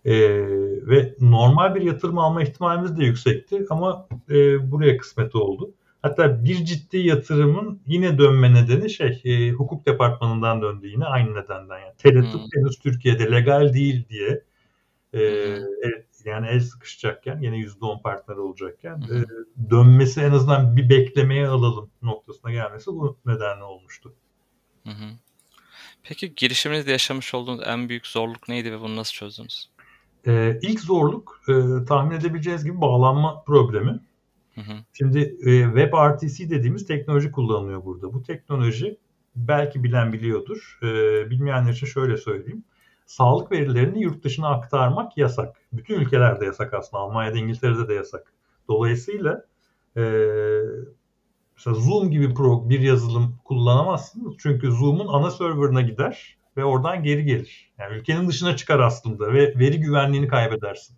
E, 0.05 0.13
ve 0.87 1.15
normal 1.21 1.75
bir 1.75 1.81
yatırım 1.81 2.17
alma 2.17 2.43
ihtimalimiz 2.43 2.97
de 2.97 3.05
yüksekti 3.05 3.65
ama 3.69 4.07
e, 4.29 4.71
buraya 4.71 4.97
kısmet 4.97 5.35
oldu. 5.35 5.73
Hatta 6.01 6.43
bir 6.43 6.55
ciddi 6.55 6.97
yatırımın 6.97 7.81
yine 7.87 8.17
dönme 8.17 8.53
nedeni 8.53 8.89
şey 8.89 9.21
e, 9.25 9.51
hukuk 9.51 9.85
departmanından 9.85 10.61
döndü 10.61 10.87
yine 10.87 11.05
aynı 11.05 11.29
nedenden. 11.29 11.79
Yani 11.79 11.93
Teletıp 11.97 12.41
henüz 12.55 12.79
Türkiye'de 12.79 13.31
legal 13.31 13.73
değil 13.73 14.09
diye 14.09 14.43
e, 15.13 15.19
evet, 15.83 16.05
yani 16.25 16.47
el 16.47 16.59
sıkışacakken 16.59 17.41
yine 17.41 17.55
%10 17.55 18.01
partner 18.01 18.35
olacakken 18.35 19.01
e, 19.01 19.23
dönmesi 19.69 20.21
en 20.21 20.31
azından 20.31 20.77
bir 20.77 20.89
beklemeye 20.89 21.47
alalım 21.47 21.89
noktasına 22.01 22.51
gelmesi 22.51 22.87
bu 22.87 23.17
nedenle 23.25 23.63
olmuştu. 23.63 24.13
Hı 24.83 24.89
hı. 24.89 25.09
Peki 26.03 26.35
girişiminizde 26.35 26.91
yaşamış 26.91 27.33
olduğunuz 27.33 27.61
en 27.65 27.89
büyük 27.89 28.07
zorluk 28.07 28.49
neydi 28.49 28.71
ve 28.71 28.81
bunu 28.81 28.95
nasıl 28.95 29.13
çözdünüz? 29.13 29.69
Ee, 30.27 30.59
ilk 30.61 30.79
zorluk 30.79 31.41
e, 31.47 31.85
tahmin 31.85 32.15
edebileceğiniz 32.15 32.63
gibi 32.65 32.81
bağlanma 32.81 33.43
problemi. 33.43 33.99
Hı 34.55 34.61
hı. 34.61 34.73
Şimdi 34.93 35.19
e, 35.19 35.63
WebRTC 35.63 36.49
dediğimiz 36.49 36.87
teknoloji 36.87 37.31
kullanılıyor 37.31 37.85
burada. 37.85 38.13
Bu 38.13 38.23
teknoloji 38.23 38.97
belki 39.35 39.83
bilen 39.83 40.13
biliyordur. 40.13 40.79
E, 40.83 40.87
bilmeyenler 41.29 41.71
için 41.71 41.87
şöyle 41.87 42.17
söyleyeyim 42.17 42.63
sağlık 43.09 43.51
verilerini 43.51 44.03
yurt 44.03 44.23
dışına 44.23 44.49
aktarmak 44.49 45.17
yasak. 45.17 45.55
Bütün 45.73 45.99
ülkelerde 45.99 46.45
yasak 46.45 46.73
aslında. 46.73 47.03
Almanya'da, 47.03 47.37
İngiltere'de 47.37 47.87
de 47.87 47.93
yasak. 47.93 48.33
Dolayısıyla 48.67 49.45
e, 49.97 50.01
mesela 51.55 51.75
Zoom 51.75 52.11
gibi 52.11 52.33
bir 52.69 52.79
yazılım 52.79 53.35
kullanamazsınız. 53.43 54.33
Çünkü 54.39 54.71
Zoom'un 54.71 55.07
ana 55.07 55.31
serverına 55.31 55.81
gider 55.81 56.37
ve 56.57 56.65
oradan 56.65 57.03
geri 57.03 57.25
gelir. 57.25 57.71
Yani 57.77 57.97
ülkenin 57.97 58.27
dışına 58.27 58.55
çıkar 58.55 58.79
aslında 58.79 59.33
ve 59.33 59.59
veri 59.59 59.79
güvenliğini 59.79 60.27
kaybedersin. 60.27 60.97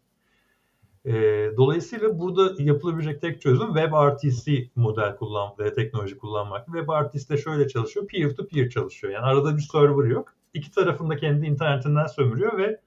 E, 1.05 1.11
dolayısıyla 1.57 2.19
burada 2.19 2.63
yapılabilecek 2.63 3.21
tek 3.21 3.41
çözüm 3.41 3.67
WebRTC 3.67 4.69
model 4.75 5.15
kullan 5.15 5.53
ve 5.59 5.73
teknoloji 5.73 6.17
kullanmak. 6.17 6.65
WebRTC 6.65 7.29
de 7.29 7.37
şöyle 7.37 7.67
çalışıyor. 7.67 8.07
Peer 8.07 8.35
to 8.35 8.47
peer 8.47 8.69
çalışıyor. 8.69 9.13
Yani 9.13 9.25
arada 9.25 9.57
bir 9.57 9.61
server 9.61 10.09
yok 10.09 10.33
iki 10.53 10.71
tarafında 10.71 11.17
kendi 11.17 11.45
internetinden 11.45 12.05
sömürüyor 12.05 12.57
ve 12.57 12.81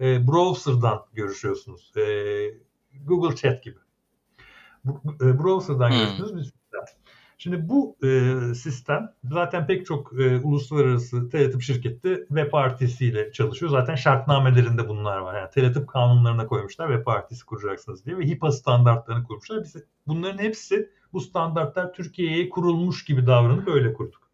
e, 0.00 0.26
browser'dan 0.26 1.06
görüşüyorsunuz. 1.12 1.92
E, 1.96 2.04
Google 3.04 3.36
Chat 3.36 3.62
gibi. 3.62 3.78
E, 5.20 5.38
browser'dan 5.38 5.90
hmm. 5.90 5.98
görüştüğünüz 5.98 6.36
bir 6.36 6.42
sistem. 6.42 6.84
Şimdi 7.38 7.68
bu 7.68 7.96
e, 8.02 8.54
sistem 8.54 9.12
zaten 9.24 9.66
pek 9.66 9.86
çok 9.86 10.20
e, 10.20 10.40
uluslararası 10.40 11.28
teletip 11.30 11.62
şirketi 11.62 12.24
web 12.28 12.50
partisiyle 12.50 13.32
çalışıyor. 13.32 13.70
Zaten 13.72 13.94
şartnamelerinde 13.94 14.88
bunlar 14.88 15.18
var. 15.18 15.38
Yani 15.40 15.50
teletip 15.50 15.88
kanunlarına 15.88 16.46
koymuşlar 16.46 16.88
web 16.88 17.04
partisi 17.04 17.46
kuracaksınız 17.46 18.06
diye 18.06 18.18
ve 18.18 18.26
HIPAA 18.26 18.52
standartlarını 18.52 19.24
kurmuşlar. 19.24 19.62
Biz 19.64 19.76
bunların 20.06 20.38
hepsi 20.38 20.90
bu 21.12 21.20
standartlar 21.20 21.92
Türkiye'ye 21.92 22.48
kurulmuş 22.48 23.04
gibi 23.04 23.26
davranıp 23.26 23.68
öyle 23.68 23.92
kurduk. 23.92 24.28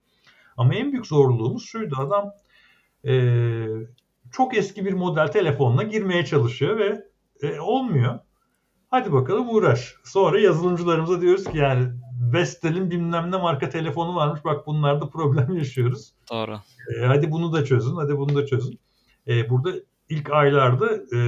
Ama 0.57 0.75
en 0.75 0.93
büyük 0.93 1.07
zorluğumuz 1.07 1.65
şuydu. 1.65 1.97
Adam 1.99 2.33
e, 3.07 3.67
çok 4.33 4.57
eski 4.57 4.85
bir 4.85 4.93
model 4.93 5.29
telefonla 5.29 5.83
girmeye 5.83 6.25
çalışıyor 6.25 6.79
ve 6.79 7.05
e, 7.43 7.61
olmuyor. 7.61 8.19
Hadi 8.91 9.13
bakalım 9.13 9.55
uğraş. 9.55 9.95
Sonra 10.05 10.41
yazılımcılarımıza 10.41 11.21
diyoruz 11.21 11.45
ki 11.45 11.59
yani 11.59 11.89
Vestel'in 12.33 12.91
bilmem 12.91 13.31
ne 13.31 13.37
marka 13.37 13.69
telefonu 13.69 14.17
varmış. 14.17 14.45
Bak 14.45 14.67
bunlarda 14.67 15.09
problem 15.09 15.53
yaşıyoruz. 15.57 16.13
Doğru. 16.31 16.61
E, 16.97 17.07
hadi 17.07 17.31
bunu 17.31 17.53
da 17.53 17.65
çözün. 17.65 17.97
Hadi 17.97 18.19
bunu 18.19 18.35
da 18.35 18.47
çözün. 18.47 18.79
E, 19.29 19.51
burada 19.51 19.73
ilk 20.09 20.31
aylarda 20.31 21.17
e, 21.17 21.21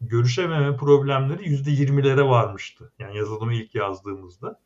görüşememe 0.00 0.76
problemleri 0.76 1.42
%20'lere 1.42 2.28
varmıştı. 2.28 2.92
Yani 2.98 3.16
yazılımı 3.16 3.54
ilk 3.54 3.74
yazdığımızda. 3.74 4.60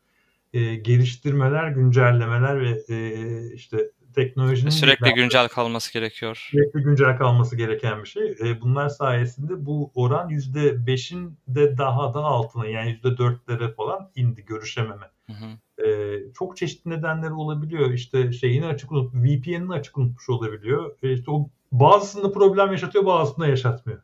E, 0.53 0.75
geliştirmeler, 0.75 1.67
güncellemeler 1.67 2.61
ve 2.61 2.83
e, 2.89 3.53
işte 3.53 3.91
teknolojinin... 4.15 4.69
Sürekli 4.69 5.13
güncel 5.13 5.47
kalması 5.47 5.93
gerekiyor. 5.93 6.47
Sürekli 6.51 6.81
güncel 6.81 7.17
kalması 7.17 7.55
gereken 7.55 8.03
bir 8.03 8.09
şey. 8.09 8.35
E, 8.43 8.61
bunlar 8.61 8.89
sayesinde 8.89 9.65
bu 9.65 9.91
oran 9.95 10.29
%5'in 10.29 11.37
de 11.47 11.77
daha 11.77 12.13
da 12.13 12.19
altına 12.19 12.67
yani 12.67 12.99
%4'lere 13.03 13.75
falan 13.75 14.11
indi 14.15 14.45
görüşememe. 14.45 15.09
Hı 15.27 15.33
hı. 15.33 15.85
E, 15.87 16.19
çok 16.33 16.57
çeşitli 16.57 16.89
nedenleri 16.91 17.33
olabiliyor. 17.33 17.91
İşte 17.91 18.31
şeyini 18.31 18.65
açık 18.65 18.91
unut, 18.91 19.13
VPN'ini 19.13 19.73
açık 19.73 19.97
unutmuş 19.97 20.29
olabiliyor. 20.29 20.95
E, 21.03 21.13
işte 21.13 21.31
o 21.31 21.49
bazısında 21.71 22.31
problem 22.31 22.71
yaşatıyor, 22.71 23.05
bazısında 23.05 23.47
yaşatmıyor. 23.47 24.01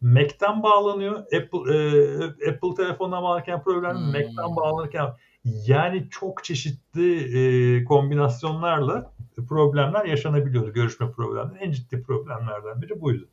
Mac'ten 0.00 0.62
bağlanıyor. 0.62 1.18
Apple 1.18 1.74
e, 1.74 2.50
Apple 2.50 2.74
telefonuna 2.76 3.22
bağlanırken 3.22 3.62
problem, 3.62 3.96
hmm. 3.96 4.06
Mac'ten 4.06 4.56
bağlanırken 4.56 5.06
yani 5.44 6.08
çok 6.10 6.44
çeşitli 6.44 7.18
e, 7.38 7.84
kombinasyonlarla 7.84 9.12
problemler 9.48 10.04
yaşanabiliyordu. 10.04 10.72
Görüşme 10.72 11.12
problemleri. 11.12 11.64
En 11.64 11.72
ciddi 11.72 12.02
problemlerden 12.02 12.82
biri 12.82 13.00
buydu. 13.00 13.28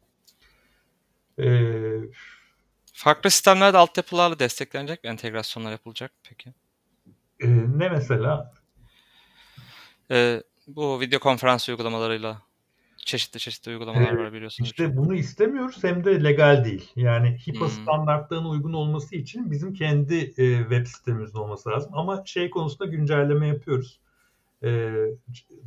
Ee, 1.39 1.99
Farklı 2.93 3.29
sistemlerde 3.29 3.77
altyapılarla 3.77 4.39
desteklenecek 4.39 5.03
mi? 5.03 5.09
Entegrasyonlar 5.09 5.71
yapılacak 5.71 6.11
peki? 6.29 6.53
E, 7.39 7.47
ne 7.77 7.89
mesela? 7.89 8.53
Ee, 10.11 10.43
bu 10.67 10.99
video 10.99 11.19
konferans 11.19 11.69
uygulamalarıyla 11.69 12.41
çeşitli 13.09 13.39
çeşitli 13.39 13.71
uygulamalar 13.71 14.13
var 14.13 14.33
biliyorsunuz. 14.33 14.69
İşte 14.69 14.97
bunu 14.97 15.15
istemiyoruz 15.15 15.83
hem 15.83 16.03
de 16.03 16.23
legal 16.23 16.65
değil. 16.65 16.91
Yani 16.95 17.37
HIPAA 17.47 17.67
hmm. 17.67 17.83
standartlarına 17.83 18.49
uygun 18.49 18.73
olması 18.73 19.15
için 19.15 19.51
bizim 19.51 19.73
kendi 19.73 20.15
e, 20.15 20.57
web 20.59 20.87
sitemimizin 20.87 21.37
olması 21.37 21.69
lazım. 21.69 21.91
Ama 21.93 22.25
şey 22.25 22.49
konusunda 22.49 22.85
güncelleme 22.85 23.47
yapıyoruz. 23.47 23.99
E, 24.63 24.93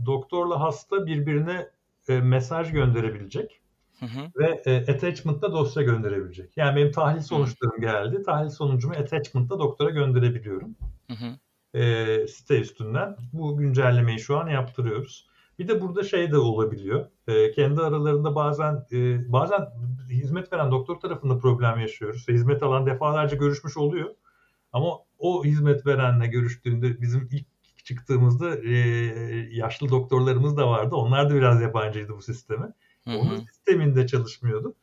doktorla 0.07 0.61
hasta 0.61 1.07
birbirine 1.07 1.69
e, 2.09 2.21
mesaj 2.21 2.73
gönderebilecek. 2.73 3.61
Hı 4.01 4.07
hı. 4.07 4.31
Ve 4.37 4.63
e, 4.67 4.93
attachment'ta 4.93 5.53
dosya 5.53 5.83
gönderebilecek. 5.83 6.57
Yani 6.57 6.77
benim 6.77 6.93
tahlil 6.93 7.21
sonuçlarım 7.21 7.77
hı. 7.77 7.81
geldi. 7.81 8.23
Tahlil 8.23 8.51
sonucumu 8.51 8.95
attachment'ta 8.95 9.59
doktora 9.59 9.91
gönderebiliyorum. 9.91 10.77
Hı 11.07 11.15
hı. 11.15 11.39
E, 11.79 12.27
site 12.29 12.61
üstünden. 12.61 13.17
Bu 13.33 13.57
güncellemeyi 13.57 14.19
şu 14.19 14.39
an 14.39 14.49
yaptırıyoruz. 14.49 15.32
Bir 15.63 15.69
de 15.69 15.81
burada 15.81 16.03
şey 16.03 16.31
de 16.31 16.39
olabiliyor. 16.39 17.07
E, 17.29 17.51
kendi 17.51 17.81
aralarında 17.81 18.35
bazen 18.35 18.87
e, 18.93 19.33
bazen 19.33 19.69
hizmet 20.11 20.53
veren 20.53 20.71
doktor 20.71 21.01
tarafında 21.01 21.39
problem 21.39 21.81
yaşıyoruz. 21.81 22.29
Hizmet 22.29 22.63
alan 22.63 22.87
defalarca 22.87 23.37
görüşmüş 23.37 23.77
oluyor. 23.77 24.15
Ama 24.73 24.89
o 25.19 25.45
hizmet 25.45 25.87
verenle 25.87 26.27
görüştüğünde 26.27 27.01
bizim 27.01 27.29
ilk 27.33 27.47
çıktığımızda 27.85 28.57
e, 28.57 28.77
yaşlı 29.53 29.89
doktorlarımız 29.89 30.57
da 30.57 30.69
vardı. 30.69 30.95
Onlar 30.95 31.31
da 31.31 31.35
biraz 31.35 31.63
yabancıydı 31.63 32.13
bu 32.17 32.23
sisteme. 32.23 32.73
Hı-hı. 33.05 33.17
Onun 33.19 33.37
sisteminde 33.37 34.07
çalışmıyordu. 34.07 34.75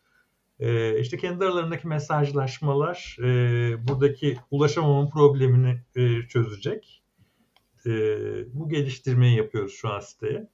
E, 0.60 1.00
işte 1.00 1.18
kendi 1.18 1.46
aralarındaki 1.46 1.88
mesajlaşmalar 1.88 3.18
e, 3.20 3.28
buradaki 3.88 4.38
ulaşamamın 4.52 5.10
problemini 5.10 5.82
e, 5.96 6.22
çözecek. 6.28 7.04
E, 7.86 7.92
bu 8.54 8.70
geliştirmeyi 8.70 9.38
yapıyoruz 9.38 9.74
şu 9.74 9.90
an 9.90 10.00
siteye. 10.00 10.50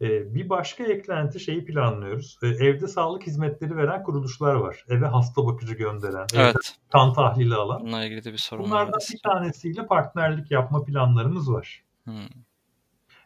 Ee, 0.00 0.34
bir 0.34 0.48
başka 0.48 0.84
eklenti 0.84 1.40
şeyi 1.40 1.64
planlıyoruz. 1.64 2.38
Ee, 2.42 2.46
evde 2.46 2.88
sağlık 2.88 3.26
hizmetleri 3.26 3.76
veren 3.76 4.02
kuruluşlar 4.02 4.54
var. 4.54 4.84
Eve 4.88 5.06
hasta 5.06 5.46
bakıcı 5.46 5.74
gönderen, 5.74 6.26
evet. 6.34 6.78
kan 6.92 7.12
tahlili 7.12 7.54
alan. 7.54 7.80
Bununla 7.80 8.04
ilgili 8.04 8.24
de 8.24 8.32
bir 8.32 8.38
sorun 8.38 8.64
Bunlardan 8.64 8.92
var. 8.92 9.08
bir 9.12 9.18
tanesiyle 9.22 9.86
partnerlik 9.86 10.50
yapma 10.50 10.84
planlarımız 10.84 11.52
var. 11.52 11.84
Hmm. 12.04 12.14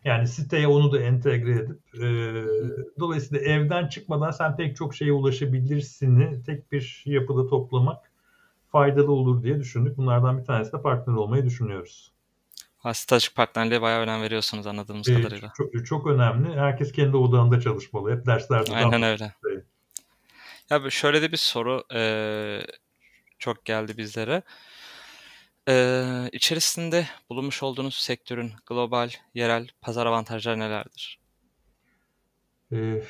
Yani 0.04 0.28
siteye 0.28 0.68
onu 0.68 0.92
da 0.92 1.00
entegre 1.00 1.52
edip 1.52 1.80
e, 1.94 2.06
dolayısıyla 3.00 3.44
evden 3.44 3.88
çıkmadan 3.88 4.30
sen 4.30 4.56
pek 4.56 4.76
çok 4.76 4.94
şeye 4.94 5.12
ulaşabilirsin. 5.12 6.42
Tek 6.42 6.72
bir 6.72 7.02
yapıda 7.06 7.46
toplamak 7.46 8.10
faydalı 8.68 9.12
olur 9.12 9.42
diye 9.42 9.60
düşündük. 9.60 9.96
Bunlardan 9.96 10.38
bir 10.38 10.44
tanesi 10.44 10.72
de 10.72 10.82
partner 10.82 11.14
olmayı 11.14 11.44
düşünüyoruz. 11.44 12.13
Aslında 12.84 13.16
açık 13.16 13.34
partnerliğe 13.34 13.82
bayağı 13.82 14.00
önem 14.00 14.22
veriyorsunuz 14.22 14.66
anladığımız 14.66 15.08
ee, 15.08 15.14
kadarıyla. 15.14 15.52
Çok, 15.56 15.86
çok 15.86 16.06
önemli. 16.06 16.60
Herkes 16.60 16.92
kendi 16.92 17.16
odağında 17.16 17.60
çalışmalı. 17.60 18.16
Hep 18.16 18.26
derslerde. 18.26 18.74
Aynen 18.74 19.02
öyle. 19.02 19.34
Şey. 19.48 19.60
Ya 20.70 20.90
şöyle 20.90 21.22
de 21.22 21.32
bir 21.32 21.36
soru 21.36 21.84
e, 21.94 22.02
çok 23.38 23.64
geldi 23.64 23.98
bizlere. 23.98 24.42
E, 25.68 26.04
içerisinde 26.32 27.06
bulunmuş 27.30 27.62
olduğunuz 27.62 27.94
sektörün 27.94 28.52
global, 28.66 29.10
yerel 29.34 29.68
pazar 29.80 30.06
avantajları 30.06 30.58
nelerdir? 30.58 31.20
E, 32.72 33.02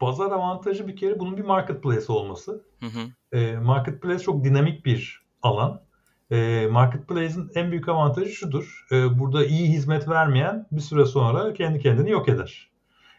pazar 0.00 0.32
avantajı 0.32 0.88
bir 0.88 0.96
kere 0.96 1.18
bunun 1.18 1.36
bir 1.36 1.44
marketplace 1.44 2.12
olması. 2.12 2.64
Hı 2.80 2.86
hı. 2.86 3.36
E, 3.38 3.56
marketplace 3.56 4.24
çok 4.24 4.44
dinamik 4.44 4.84
bir 4.86 5.22
alan. 5.42 5.87
E, 6.30 6.66
Marketplace'in 6.70 7.50
en 7.54 7.70
büyük 7.70 7.88
avantajı 7.88 8.30
şudur. 8.30 8.86
E, 8.92 9.18
burada 9.18 9.46
iyi 9.46 9.68
hizmet 9.68 10.08
vermeyen 10.08 10.66
bir 10.72 10.80
süre 10.80 11.04
sonra 11.04 11.52
kendi 11.52 11.80
kendini 11.80 12.10
yok 12.10 12.28
eder. 12.28 12.70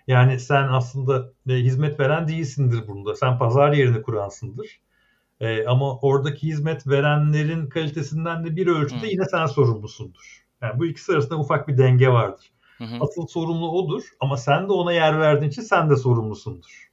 Yani 0.08 0.40
sen 0.40 0.68
aslında 0.68 1.32
e, 1.50 1.54
hizmet 1.54 2.00
veren 2.00 2.28
değilsindir 2.28 2.88
bunda. 2.88 3.16
Sen 3.16 3.38
pazar 3.38 3.74
yerini 3.74 4.02
kuransındır. 4.02 4.80
E, 5.40 5.66
ama 5.66 6.00
oradaki 6.00 6.48
hizmet 6.48 6.88
verenlerin 6.88 7.70
kalitesinden 7.70 8.46
de 8.46 8.56
bir 8.56 8.68
ölçüde 8.68 9.08
yine 9.08 9.26
sen 9.26 9.46
sorumlusundur. 9.46 10.46
Yani 10.62 10.80
bu 10.80 10.86
ikisi 10.86 11.14
arasında 11.14 11.40
ufak 11.40 11.68
bir 11.68 11.78
denge 11.78 12.10
vardır. 12.10 12.52
Hı 12.78 12.84
hı. 12.84 12.98
Asıl 13.02 13.28
sorumlu 13.28 13.72
odur 13.72 14.04
ama 14.20 14.38
sen 14.38 14.70
de 14.70 14.74
ona 14.74 14.94
yer 14.94 15.20
verdiğin 15.20 15.52
için 15.52 15.62
sen 15.62 15.90
de 15.90 15.96
sorumlusundur. 15.96 16.89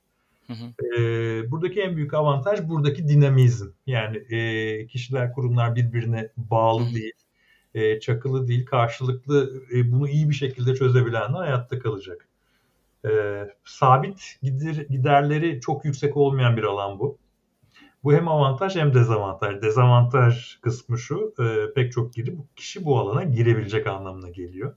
Hı 0.46 0.52
hı. 0.52 1.00
E, 1.00 1.50
buradaki 1.50 1.80
en 1.80 1.96
büyük 1.96 2.14
avantaj 2.14 2.68
buradaki 2.68 3.08
dinamizm. 3.08 3.66
Yani 3.86 4.16
e, 4.16 4.86
kişiler, 4.86 5.32
kurumlar 5.32 5.74
birbirine 5.74 6.30
bağlı 6.36 6.84
hı. 6.84 6.94
değil, 6.94 7.12
e, 7.74 8.00
çakılı 8.00 8.48
değil, 8.48 8.66
karşılıklı 8.66 9.62
e, 9.74 9.92
bunu 9.92 10.08
iyi 10.08 10.28
bir 10.30 10.34
şekilde 10.34 10.74
çözebilenler 10.74 11.38
hayatta 11.38 11.78
kalacak. 11.78 12.28
E, 13.04 13.10
sabit 13.64 14.38
gider, 14.42 14.74
giderleri 14.74 15.60
çok 15.60 15.84
yüksek 15.84 16.16
olmayan 16.16 16.56
bir 16.56 16.62
alan 16.62 16.98
bu. 16.98 17.18
Bu 18.04 18.12
hem 18.12 18.28
avantaj 18.28 18.76
hem 18.76 18.94
dezavantaj. 18.94 19.62
Dezavantaj 19.62 20.56
kısmı 20.60 20.98
şu, 20.98 21.34
e, 21.40 21.72
pek 21.74 21.92
çok 21.92 22.14
giri, 22.14 22.36
kişi 22.56 22.84
bu 22.84 22.98
alana 22.98 23.24
girebilecek 23.24 23.86
anlamına 23.86 24.30
geliyor 24.30 24.74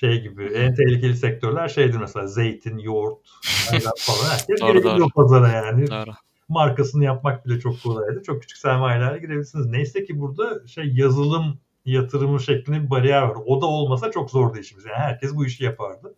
şey 0.00 0.20
gibi 0.20 0.44
en 0.44 0.74
tehlikeli 0.74 1.16
sektörler 1.16 1.68
şeydir 1.68 1.98
mesela 1.98 2.26
zeytin, 2.26 2.78
yoğurt, 2.78 3.18
falan. 3.98 4.30
Herkes 4.30 4.60
doğru, 4.60 4.72
girebiliyor 4.72 5.10
pazara 5.14 5.48
yani. 5.48 5.86
Doğru. 5.86 6.10
Markasını 6.48 7.04
yapmak 7.04 7.46
bile 7.46 7.60
çok 7.60 7.82
kolaydı. 7.82 8.22
Çok 8.26 8.42
küçük 8.42 8.58
sermayelerle 8.58 9.18
girebilirsiniz. 9.18 9.66
Neyse 9.66 10.04
ki 10.04 10.20
burada 10.20 10.66
şey 10.66 10.84
yazılım 10.94 11.58
yatırımı 11.84 12.40
şeklinde 12.40 12.82
bir 12.82 12.90
bariyer 12.90 13.22
var. 13.22 13.36
O 13.46 13.60
da 13.60 13.66
olmasa 13.66 14.10
çok 14.10 14.30
zordu 14.30 14.58
işimiz. 14.58 14.84
Yani 14.84 14.96
herkes 14.96 15.34
bu 15.34 15.46
işi 15.46 15.64
yapardı. 15.64 16.14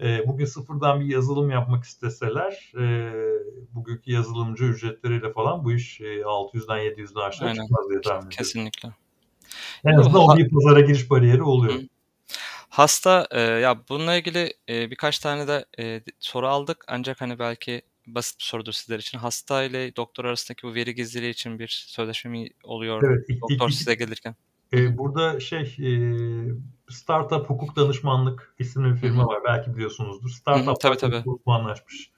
E, 0.00 0.26
bugün 0.26 0.44
sıfırdan 0.44 1.00
bir 1.00 1.06
yazılım 1.06 1.50
yapmak 1.50 1.84
isteseler 1.84 2.72
e, 2.78 3.12
bugünkü 3.74 4.12
yazılımcı 4.12 4.64
ücretleriyle 4.64 5.32
falan 5.32 5.64
bu 5.64 5.72
iş 5.72 6.00
e, 6.00 6.04
600'den 6.04 6.78
700'den 6.78 7.28
aşağı 7.28 7.48
Aynen. 7.48 7.62
çıkmaz 7.62 7.90
diye 7.90 8.00
tahmin 8.00 8.18
ediyorum. 8.18 8.28
Kesinlikle. 8.30 8.88
En 9.84 9.96
azından 9.96 10.22
o 10.22 10.36
bir 10.36 10.50
pazara 10.50 10.80
giriş 10.80 11.10
bariyeri 11.10 11.42
oluyor. 11.42 11.74
Hı. 11.74 11.86
Hasta, 12.72 13.26
eee, 13.34 13.40
ya 13.40 13.82
bununla 13.88 14.16
ilgili, 14.16 14.52
eee, 14.68 14.88
birkaç 14.90 15.18
tane 15.18 15.48
de, 15.48 15.64
eee, 15.78 16.02
soru 16.20 16.48
aldık 16.48 16.84
ancak, 16.88 17.20
hani, 17.20 17.38
belki 17.38 17.82
basit 18.06 18.38
bir 18.38 18.44
sorudur 18.44 18.72
sizler 18.72 18.98
için. 18.98 19.18
Hasta 19.18 19.62
ile 19.64 19.96
doktor 19.96 20.24
arasındaki 20.24 20.66
bu 20.66 20.74
veri 20.74 20.94
gizliliği 20.94 21.30
için 21.32 21.58
bir 21.58 21.84
sözleşme 21.88 22.30
mi 22.30 22.48
oluyor 22.64 23.02
Evet, 23.06 23.26
doktor 23.42 23.68
iki 23.68 23.76
size 23.76 23.94
gelirken? 23.94 24.34
Eee, 24.72 24.98
burada 24.98 25.40
şey, 25.40 25.74
eee, 25.78 26.52
Startup 26.90 27.50
Hukuk 27.50 27.76
Danışmanlık 27.76 28.54
isimli 28.58 28.90
bir 28.94 28.96
firma 28.96 29.22
hı. 29.22 29.26
var. 29.26 29.40
Belki 29.44 29.74
biliyorsunuzdur. 29.76 30.28
Hı 30.28 30.30
hı. 30.30 30.34
Startup'lar 30.34 30.74
Tabii, 30.80 30.96
tabii. 30.96 31.24
uzmanlaşmış. 31.24 32.10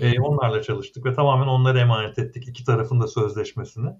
Eee, 0.00 0.20
onlarla 0.20 0.62
çalıştık 0.62 1.04
ve 1.06 1.14
tamamen 1.14 1.46
onlara 1.46 1.80
emanet 1.80 2.18
ettik 2.18 2.48
iki 2.48 2.64
tarafın 2.64 3.00
da 3.00 3.06
sözleşmesini. 3.08 3.90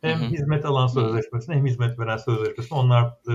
Hem 0.00 0.20
hı 0.20 0.24
hı. 0.24 0.28
hizmet 0.28 0.64
alan 0.64 0.86
sözleşmesini 0.86 1.54
hem 1.54 1.66
hizmet 1.66 1.98
veren 1.98 2.16
sözleşmesini 2.16 2.78
onlar 2.78 3.04
e, 3.04 3.34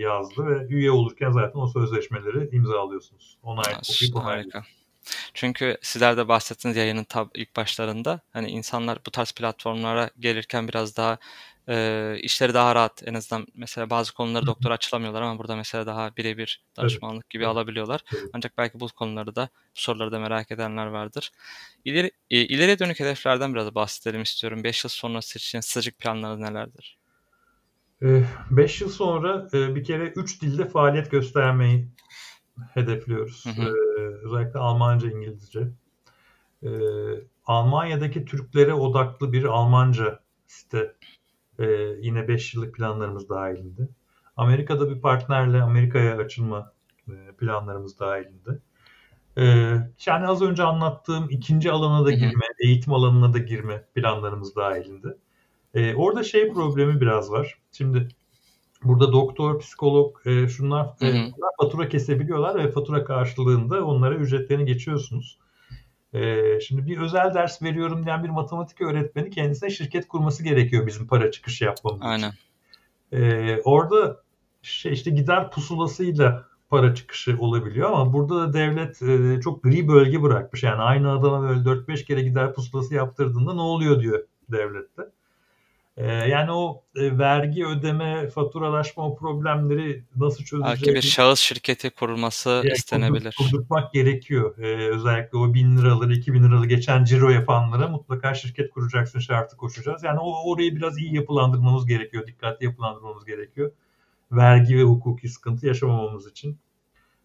yazdı 0.00 0.46
ve 0.46 0.66
üye 0.74 0.90
olurken 0.90 1.30
zaten 1.30 1.60
o 1.60 1.66
sözleşmeleri 1.66 2.56
imzalıyorsunuz. 2.56 3.38
Onay 3.42 3.74
okuyup 3.90 4.16
Harika. 4.16 4.62
Çünkü 5.34 5.76
sizler 5.82 6.16
de 6.16 6.28
bahsettiniz 6.28 6.76
yayının 6.76 7.04
tab 7.04 7.26
ilk 7.34 7.56
başlarında. 7.56 8.20
Hani 8.32 8.50
insanlar 8.50 8.98
bu 9.06 9.10
tarz 9.10 9.32
platformlara 9.32 10.10
gelirken 10.18 10.68
biraz 10.68 10.96
daha 10.96 11.18
e, 11.68 12.16
işleri 12.22 12.54
daha 12.54 12.74
rahat 12.74 13.02
en 13.06 13.14
azından 13.14 13.46
mesela 13.54 13.90
bazı 13.90 14.14
konuları 14.14 14.46
doktor 14.46 14.70
açılamıyorlar 14.70 15.22
ama 15.22 15.38
burada 15.38 15.56
mesela 15.56 15.86
daha 15.86 16.16
birebir 16.16 16.62
danışmanlık 16.76 17.24
evet. 17.24 17.30
gibi 17.30 17.42
evet. 17.44 17.52
alabiliyorlar. 17.52 18.04
Evet. 18.14 18.24
Ancak 18.32 18.58
belki 18.58 18.80
bu 18.80 18.88
konuları 18.88 19.36
da 19.36 19.48
bu 19.76 19.80
soruları 19.80 20.12
da 20.12 20.18
merak 20.18 20.50
edenler 20.50 20.86
vardır. 20.86 21.30
İleri, 21.84 22.10
e, 22.30 22.40
ileriye 22.40 22.78
dönük 22.78 23.00
hedeflerden 23.00 23.54
biraz 23.54 23.74
bahsedelim 23.74 24.22
istiyorum. 24.22 24.64
5 24.64 24.84
yıl 24.84 24.88
sonrası 24.88 25.38
için 25.38 25.60
stratejik 25.60 25.98
planlarınız 25.98 26.40
nelerdir? 26.40 26.98
5 28.50 28.80
yıl 28.80 28.88
sonra 28.88 29.52
bir 29.52 29.84
kere 29.84 30.08
3 30.08 30.42
dilde 30.42 30.68
faaliyet 30.68 31.10
göstermeyi 31.10 31.88
hedefliyoruz. 32.74 33.46
Hı 33.46 33.50
hı. 33.50 33.74
Özellikle 34.24 34.58
Almanca, 34.58 35.10
İngilizce. 35.10 35.68
Almanya'daki 37.46 38.24
Türklere 38.24 38.74
odaklı 38.74 39.32
bir 39.32 39.44
Almanca 39.44 40.20
site 40.46 40.94
yine 42.00 42.28
5 42.28 42.54
yıllık 42.54 42.74
planlarımız 42.74 43.28
dahilinde. 43.28 43.88
Amerika'da 44.36 44.90
bir 44.90 45.00
partnerle 45.00 45.62
Amerika'ya 45.62 46.16
açılma 46.16 46.72
planlarımız 47.38 47.98
dahilinde. 48.00 48.58
Yani 50.06 50.26
az 50.26 50.42
önce 50.42 50.62
anlattığım 50.62 51.26
ikinci 51.30 51.70
alana 51.70 52.04
da 52.04 52.10
girme, 52.10 52.44
eğitim 52.64 52.92
alanına 52.92 53.32
da 53.32 53.38
girme 53.38 53.84
planlarımız 53.94 54.56
dahilinde. 54.56 55.16
E, 55.74 55.94
orada 55.94 56.22
şey 56.22 56.52
problemi 56.52 57.00
biraz 57.00 57.30
var. 57.30 57.58
Şimdi 57.72 58.08
burada 58.84 59.12
doktor, 59.12 59.58
psikolog 59.58 60.26
e, 60.26 60.48
şunlar 60.48 60.86
e, 60.86 61.06
bunlar 61.12 61.50
fatura 61.60 61.88
kesebiliyorlar 61.88 62.64
ve 62.64 62.70
fatura 62.70 63.04
karşılığında 63.04 63.84
onlara 63.84 64.14
ücretlerini 64.14 64.64
geçiyorsunuz. 64.64 65.38
E, 66.12 66.60
şimdi 66.60 66.86
bir 66.86 66.98
özel 66.98 67.34
ders 67.34 67.62
veriyorum 67.62 68.04
diyen 68.04 68.24
bir 68.24 68.28
matematik 68.28 68.80
öğretmeni 68.80 69.30
kendisine 69.30 69.70
şirket 69.70 70.08
kurması 70.08 70.44
gerekiyor 70.44 70.86
bizim 70.86 71.06
para 71.06 71.30
çıkışı 71.30 71.64
yapmamız 71.64 72.00
Aynen. 72.02 72.32
E, 73.12 73.60
orada 73.64 74.22
şey 74.62 74.92
işte 74.92 75.10
gider 75.10 75.50
pusulasıyla 75.50 76.48
para 76.68 76.94
çıkışı 76.94 77.36
olabiliyor 77.38 77.90
ama 77.90 78.12
burada 78.12 78.40
da 78.40 78.52
devlet 78.52 79.02
e, 79.02 79.40
çok 79.40 79.62
gri 79.62 79.88
bölge 79.88 80.22
bırakmış. 80.22 80.62
Yani 80.62 80.82
aynı 80.82 81.12
adama 81.12 81.42
böyle 81.42 81.60
4-5 81.60 82.04
kere 82.04 82.22
gider 82.22 82.54
pusulası 82.54 82.94
yaptırdığında 82.94 83.54
ne 83.54 83.60
oluyor 83.60 84.00
diyor 84.00 84.24
devlette. 84.48 85.02
Ee, 85.02 85.17
yani 86.06 86.52
o 86.52 86.84
e, 86.96 87.18
vergi 87.18 87.66
ödeme, 87.66 88.28
faturalaşma 88.28 89.06
o 89.06 89.16
problemleri 89.16 90.04
nasıl 90.16 90.44
çözeceğiz? 90.44 90.82
Belki 90.86 90.94
bir 90.94 91.02
şahıs 91.02 91.40
şirketi 91.40 91.90
kurulması 91.90 92.48
yani 92.50 92.72
istenebilir. 92.72 93.34
Kurdurtmak 93.38 93.92
gerekiyor. 93.92 94.58
Ee, 94.58 94.88
özellikle 94.88 95.38
o 95.38 95.54
bin 95.54 95.76
liraları, 95.76 96.14
iki 96.14 96.32
bin 96.32 96.42
liralı 96.42 96.66
geçen 96.66 97.04
ciro 97.04 97.30
yapanlara 97.30 97.88
mutlaka 97.88 98.34
şirket 98.34 98.70
kuracaksın 98.70 99.18
şartı 99.18 99.56
koşacağız. 99.56 100.02
Yani 100.04 100.18
o 100.20 100.50
orayı 100.50 100.76
biraz 100.76 100.98
iyi 100.98 101.14
yapılandırmamız 101.14 101.86
gerekiyor, 101.86 102.26
dikkatli 102.26 102.64
yapılandırmamız 102.64 103.24
gerekiyor. 103.24 103.72
Vergi 104.32 104.78
ve 104.78 104.82
hukuki 104.82 105.28
sıkıntı 105.28 105.66
yaşamamamız 105.66 106.30
için. 106.30 106.58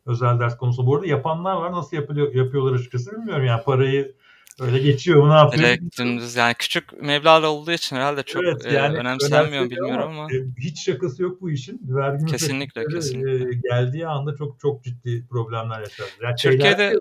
Özel 0.05 0.39
ders 0.39 0.57
konusu. 0.57 0.87
Bu 0.87 0.95
arada 0.95 1.07
yapanlar 1.07 1.55
var. 1.55 1.71
Nasıl 1.71 1.97
yapılıyor, 1.97 2.33
yapıyorlar 2.33 2.73
açıkçası 2.73 3.11
bilmiyorum. 3.11 3.45
Yani 3.45 3.63
parayı 3.63 4.15
Öyle 4.59 4.79
geçiyor 4.79 5.29
ne 5.29 5.33
yapıyor? 5.33 5.63
Direkt 5.63 5.99
dümdüz 5.99 6.35
yani 6.35 6.53
küçük 6.53 7.01
meblağlar 7.01 7.47
olduğu 7.47 7.71
için 7.71 7.95
herhalde 7.95 8.23
çok 8.23 8.43
evet, 8.43 8.65
e, 8.65 8.73
yani 8.73 8.95
e, 8.95 8.99
önemsenmiyor 8.99 9.69
bilmiyorum 9.69 10.11
ama, 10.11 10.23
ama. 10.23 10.29
Hiç 10.59 10.85
şakası 10.85 11.23
yok 11.23 11.41
bu 11.41 11.51
işin. 11.51 11.81
Vergi 11.83 12.25
kesinlikle 12.25 12.85
kesinlikle. 12.85 13.49
E, 13.49 13.59
geldiği 13.69 14.07
anda 14.07 14.35
çok 14.35 14.59
çok 14.59 14.83
ciddi 14.83 15.27
problemler 15.27 15.79
yaşadı. 15.79 16.07
Yani 16.21 16.35
Türkiye'de 16.35 16.99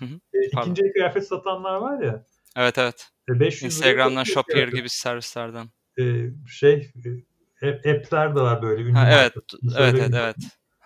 e, 0.00 0.06
ikinci 0.52 0.82
el 0.82 0.92
kıyafet 0.92 1.26
satanlar 1.26 1.74
var 1.74 2.02
ya. 2.02 2.24
Evet 2.56 2.78
evet. 2.78 3.08
E, 3.28 3.40
500 3.40 3.62
Instagram'dan 3.64 4.24
Shopier 4.24 4.68
gibi 4.68 4.88
servislerden. 4.88 5.66
E, 5.98 6.04
şey 6.48 6.92
e, 7.62 7.68
app'ler 7.68 8.36
de 8.36 8.40
var 8.40 8.62
böyle. 8.62 8.92
Ha, 8.92 9.10
evet, 9.12 9.32
evet, 9.78 9.94
evet, 9.98 10.14
evet. 10.14 10.36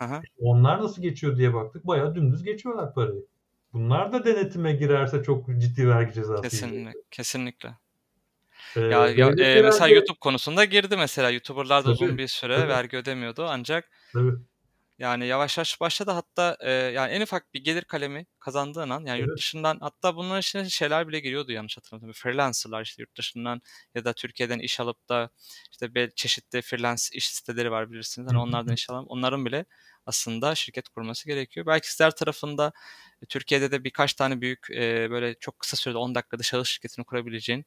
Aha. 0.00 0.22
Onlar 0.38 0.82
nasıl 0.82 1.02
geçiyor 1.02 1.36
diye 1.36 1.54
baktık. 1.54 1.86
Bayağı 1.86 2.14
dümdüz 2.14 2.42
geçiyorlar 2.44 2.94
parayı. 2.94 3.26
Bunlar 3.74 4.12
da 4.12 4.24
denetime 4.24 4.72
girerse 4.72 5.22
çok 5.22 5.46
ciddi 5.58 5.88
vergi 5.88 6.12
cezası 6.12 6.42
Kesinlikle, 6.42 6.78
yiyecek. 6.78 7.10
kesinlikle. 7.10 7.74
Ee, 8.76 8.80
ya, 8.80 9.08
ya 9.08 9.28
e, 9.28 9.62
mesela 9.62 9.88
YouTube 9.88 10.18
konusunda 10.20 10.64
girdi 10.64 10.96
mesela. 10.96 11.30
YouTuber'lar 11.30 11.84
da 11.84 11.90
uzun 11.90 12.18
bir 12.18 12.28
süre 12.28 12.56
tabii. 12.56 12.68
vergi 12.68 12.96
ödemiyordu 12.96 13.46
ancak 13.48 13.90
tabii. 14.12 14.32
yani 14.98 15.26
yavaş 15.26 15.58
yavaş 15.58 15.80
başladı 15.80 16.10
hatta 16.10 16.56
e, 16.60 16.70
yani 16.72 17.12
en 17.12 17.20
ufak 17.20 17.54
bir 17.54 17.64
gelir 17.64 17.82
kalemi 17.82 18.26
kazandığın 18.38 18.90
an 18.90 19.04
yani 19.06 19.18
evet. 19.18 19.28
yurt 19.28 19.38
dışından 19.38 19.78
hatta 19.80 20.16
bunların 20.16 20.40
içine 20.40 20.70
şeyler 20.70 21.08
bile 21.08 21.20
giriyordu 21.20 21.52
yanlış 21.52 21.76
hatırlamıyorum. 21.76 22.20
Freelancer'lar 22.22 22.82
işte 22.82 23.02
yurt 23.02 23.16
dışından 23.18 23.62
ya 23.94 24.04
da 24.04 24.12
Türkiye'den 24.12 24.58
iş 24.58 24.80
alıp 24.80 25.08
da 25.08 25.30
işte 25.70 26.10
çeşitli 26.16 26.62
freelance 26.62 27.02
iş 27.12 27.28
siteleri 27.28 27.70
var 27.70 27.90
bilirsiniz. 27.90 28.28
Hani 28.30 28.38
onlardan 28.38 28.74
iş 28.74 28.90
alan 28.90 29.06
onların 29.06 29.46
bile 29.46 29.64
aslında 30.06 30.54
şirket 30.54 30.88
kurması 30.88 31.26
gerekiyor. 31.26 31.66
Belki 31.66 31.90
sizler 31.90 32.10
tarafında 32.10 32.72
e, 33.22 33.26
Türkiye'de 33.26 33.70
de 33.70 33.84
birkaç 33.84 34.14
tane 34.14 34.40
büyük 34.40 34.70
e, 34.70 35.10
böyle 35.10 35.34
çok 35.34 35.58
kısa 35.58 35.76
sürede 35.76 35.98
10 35.98 36.14
dakikada 36.14 36.42
şahıs 36.42 36.68
şirketini 36.68 37.04
kurabileceğin 37.04 37.66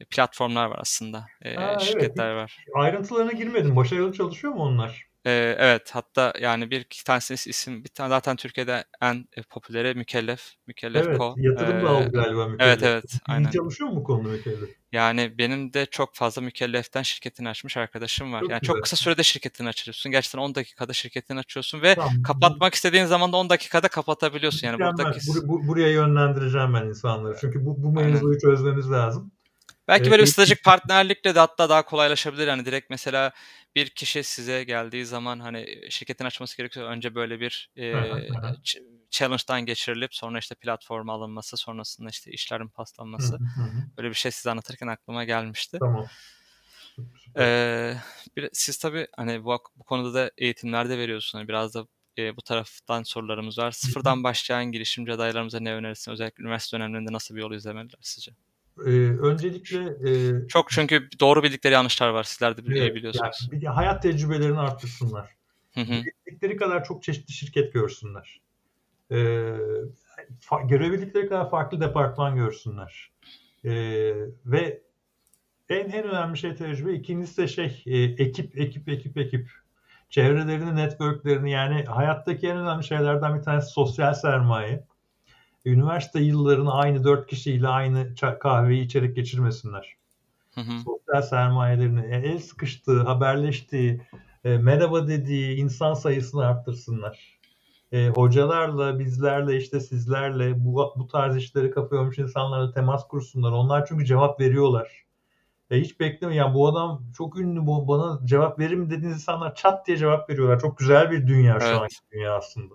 e, 0.00 0.04
platformlar 0.04 0.66
var 0.66 0.78
aslında. 0.80 1.26
E, 1.42 1.54
ha, 1.54 1.78
şirketler 1.78 2.26
evet. 2.26 2.36
var. 2.36 2.64
Ayrıntılarına 2.74 3.32
girmedim. 3.32 3.76
Başarılı 3.76 4.12
çalışıyor 4.12 4.52
mu 4.52 4.62
onlar? 4.62 5.05
Ee, 5.26 5.56
evet 5.58 5.90
hatta 5.92 6.32
yani 6.40 6.70
bir 6.70 6.80
iki 6.80 7.04
tanesi 7.04 7.50
isim 7.50 7.84
bir 7.84 7.88
tane 7.88 8.08
zaten 8.08 8.36
Türkiye'de 8.36 8.84
en 9.02 9.24
popüleri 9.50 9.94
Mükellef. 9.94 10.52
Mükellef 10.66 11.06
evet, 11.06 11.18
Ko. 11.18 11.34
Yatırım 11.38 11.78
ee, 11.78 11.82
da 11.82 11.88
aldı 11.88 12.12
galiba 12.12 12.48
Mükellef. 12.48 12.72
Evet 12.72 12.82
evet. 12.82 13.20
Aynen. 13.26 13.50
çalışıyor 13.50 13.90
mu 13.90 13.96
bu 13.96 14.04
konuda 14.04 14.28
Mükellef? 14.28 14.70
Yani 14.92 15.38
benim 15.38 15.72
de 15.72 15.86
çok 15.86 16.14
fazla 16.14 16.42
Mükellef'ten 16.42 17.02
şirketini 17.02 17.48
açmış 17.48 17.76
arkadaşım 17.76 18.32
var. 18.32 18.40
Çok 18.40 18.50
yani 18.50 18.60
güzel. 18.60 18.74
çok 18.74 18.82
kısa 18.82 18.96
sürede 18.96 19.22
şirketini 19.22 19.68
açıyorsun. 19.68 20.12
Gerçekten 20.12 20.38
10 20.38 20.54
dakikada 20.54 20.92
şirketini 20.92 21.38
açıyorsun 21.38 21.82
ve 21.82 21.94
tamam. 21.94 22.22
kapatmak 22.22 22.74
istediğin 22.74 23.04
zaman 23.04 23.32
da 23.32 23.36
10 23.36 23.50
dakikada 23.50 23.88
kapatabiliyorsun. 23.88 24.66
Yani 24.66 24.78
buradaki... 24.78 25.20
Bur- 25.20 25.48
bu- 25.48 25.66
buraya 25.68 25.90
yönlendireceğim 25.90 26.74
ben 26.74 26.84
insanları. 26.84 27.36
Çünkü 27.40 27.64
bu, 27.66 27.82
bu 27.82 27.92
mevzuyu 27.92 28.38
çözmemiz 28.38 28.90
lazım. 28.90 29.32
Belki 29.88 30.10
böyle 30.10 30.22
bir 30.22 30.28
stratejik 30.28 30.64
partnerlikle 30.64 31.34
de 31.34 31.38
hatta 31.38 31.68
daha 31.68 31.82
kolaylaşabilir. 31.82 32.46
Yani 32.46 32.64
direkt 32.64 32.90
mesela 32.90 33.32
bir 33.76 33.90
kişi 33.90 34.22
size 34.22 34.64
geldiği 34.64 35.06
zaman 35.06 35.40
hani 35.40 35.80
şirketin 35.90 36.24
açması 36.24 36.56
gerekiyor. 36.56 36.90
Önce 36.90 37.14
böyle 37.14 37.40
bir 37.40 37.70
e, 37.76 37.92
challenge'dan 39.10 39.66
geçirilip 39.66 40.14
sonra 40.14 40.38
işte 40.38 40.54
platforma 40.54 41.12
alınması 41.12 41.56
sonrasında 41.56 42.08
işte 42.08 42.30
işlerin 42.30 42.68
paslanması. 42.68 43.38
Böyle 43.96 44.08
bir 44.08 44.14
şey 44.14 44.30
size 44.30 44.50
anlatırken 44.50 44.86
aklıma 44.86 45.24
gelmişti. 45.24 45.78
Tamam. 45.80 46.06
Ee, 47.38 47.96
bir, 48.36 48.50
siz 48.52 48.78
tabii 48.78 49.06
hani 49.16 49.44
bu, 49.44 49.58
bu 49.76 49.84
konuda 49.84 50.14
da 50.14 50.30
eğitimlerde 50.38 50.98
veriyorsunuz. 50.98 51.48
biraz 51.48 51.74
da 51.74 51.86
e, 52.18 52.36
bu 52.36 52.42
taraftan 52.42 53.02
sorularımız 53.02 53.58
var. 53.58 53.70
Sıfırdan 53.70 54.24
başlayan 54.24 54.72
girişimci 54.72 55.12
adaylarımıza 55.12 55.60
ne 55.60 55.74
önerirsiniz? 55.74 56.12
Özellikle 56.14 56.42
üniversite 56.42 56.76
dönemlerinde 56.76 57.12
nasıl 57.12 57.34
bir 57.34 57.40
yol 57.40 57.52
izlemeliler 57.52 57.98
sizce? 58.00 58.32
Ee, 58.86 58.90
öncelikle 59.20 60.10
e, 60.10 60.48
çok 60.48 60.70
çünkü 60.70 61.08
doğru 61.20 61.42
bildikleri 61.42 61.74
yanlışlar 61.74 62.08
var. 62.08 62.24
Sizler 62.24 62.56
de 62.56 62.62
evet, 62.66 62.94
biliyorsunuz. 62.94 63.48
Yani, 63.52 63.62
bir 63.62 63.66
hayat 63.66 64.02
tecrübelerini 64.02 64.58
arttırsınlar. 64.58 65.36
Bildikleri 65.76 66.56
kadar 66.56 66.84
çok 66.84 67.02
çeşitli 67.02 67.32
şirket 67.32 67.72
görsünler. 67.72 68.40
Ee, 69.10 69.56
görebildikleri 70.64 71.28
kadar 71.28 71.50
farklı 71.50 71.80
departman 71.80 72.36
görsünler. 72.36 73.10
Ee, 73.64 73.70
ve 74.46 74.82
en 75.68 75.90
en 75.90 76.04
önemli 76.04 76.38
şey 76.38 76.54
tecrübe. 76.54 76.94
İkincisi 76.94 77.42
de 77.42 77.48
şey 77.48 77.82
e, 77.86 78.02
ekip 78.02 78.58
ekip 78.58 78.88
ekip 78.88 79.18
ekip. 79.18 79.50
Çevrelerini, 80.10 80.76
networklerini 80.76 81.50
yani 81.50 81.84
hayattaki 81.84 82.48
en 82.48 82.56
önemli 82.56 82.84
şeylerden 82.84 83.38
bir 83.38 83.42
tanesi 83.42 83.70
sosyal 83.70 84.14
sermaye 84.14 84.84
üniversite 85.66 86.20
yıllarını 86.20 86.72
aynı 86.72 87.04
dört 87.04 87.26
kişiyle 87.26 87.68
aynı 87.68 88.14
kahveyi 88.40 88.84
içerek 88.84 89.16
geçirmesinler. 89.16 89.96
Hı 90.54 90.60
hı. 90.60 90.80
Sosyal 90.84 91.22
sermayelerini, 91.22 92.06
e, 92.06 92.16
el 92.16 92.38
sıkıştığı, 92.38 93.02
haberleştiği, 93.02 94.00
e, 94.44 94.58
merhaba 94.58 95.08
dediği 95.08 95.56
insan 95.56 95.94
sayısını 95.94 96.46
arttırsınlar. 96.46 97.38
E, 97.92 98.08
hocalarla, 98.08 98.98
bizlerle, 98.98 99.56
işte 99.56 99.80
sizlerle 99.80 100.64
bu, 100.64 100.94
bu 100.96 101.06
tarz 101.06 101.36
işleri 101.36 101.70
kapıyormuş 101.70 102.18
insanlarla 102.18 102.72
temas 102.72 103.08
kursunlar. 103.08 103.52
Onlar 103.52 103.86
çünkü 103.86 104.04
cevap 104.04 104.40
veriyorlar. 104.40 105.04
E, 105.70 105.80
hiç 105.80 106.00
bekleme. 106.00 106.34
Yani 106.34 106.54
bu 106.54 106.68
adam 106.68 107.02
çok 107.16 107.38
ünlü, 107.38 107.66
bu, 107.66 107.88
bana 107.88 108.20
cevap 108.24 108.58
verir 108.58 108.74
mi 108.74 108.90
dediğiniz 108.90 109.16
insanlar 109.16 109.54
çat 109.54 109.86
diye 109.86 109.96
cevap 109.96 110.30
veriyorlar. 110.30 110.60
Çok 110.60 110.78
güzel 110.78 111.10
bir 111.10 111.26
dünya 111.26 111.60
şu 111.60 111.66
evet. 111.66 111.80
anki 111.80 111.96
dünya 112.12 112.36
aslında. 112.36 112.74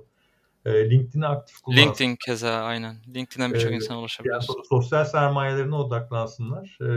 E, 0.66 0.90
LinkedIn'i 0.90 1.28
aktif 1.28 1.62
kullansın. 1.62 1.84
LinkedIn 1.84 2.18
keza 2.26 2.50
aynen. 2.50 2.96
LinkedIn'den 3.16 3.54
birçok 3.54 3.72
e, 3.72 3.76
insan 3.76 3.98
ulaşabiliyor. 3.98 4.36
Yani 4.36 4.66
sosyal 4.70 5.06
sermayelerine 5.06 5.76
odaklansınlar. 5.76 6.78
E, 6.82 6.88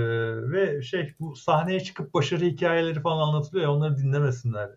ve 0.52 0.82
şey 0.82 1.14
bu 1.20 1.36
sahneye 1.36 1.80
çıkıp 1.80 2.14
başarı 2.14 2.44
hikayeleri 2.44 3.00
falan 3.00 3.28
anlatılıyor 3.28 3.64
ya 3.64 3.72
onları 3.72 3.96
dinlemesinler. 3.96 4.70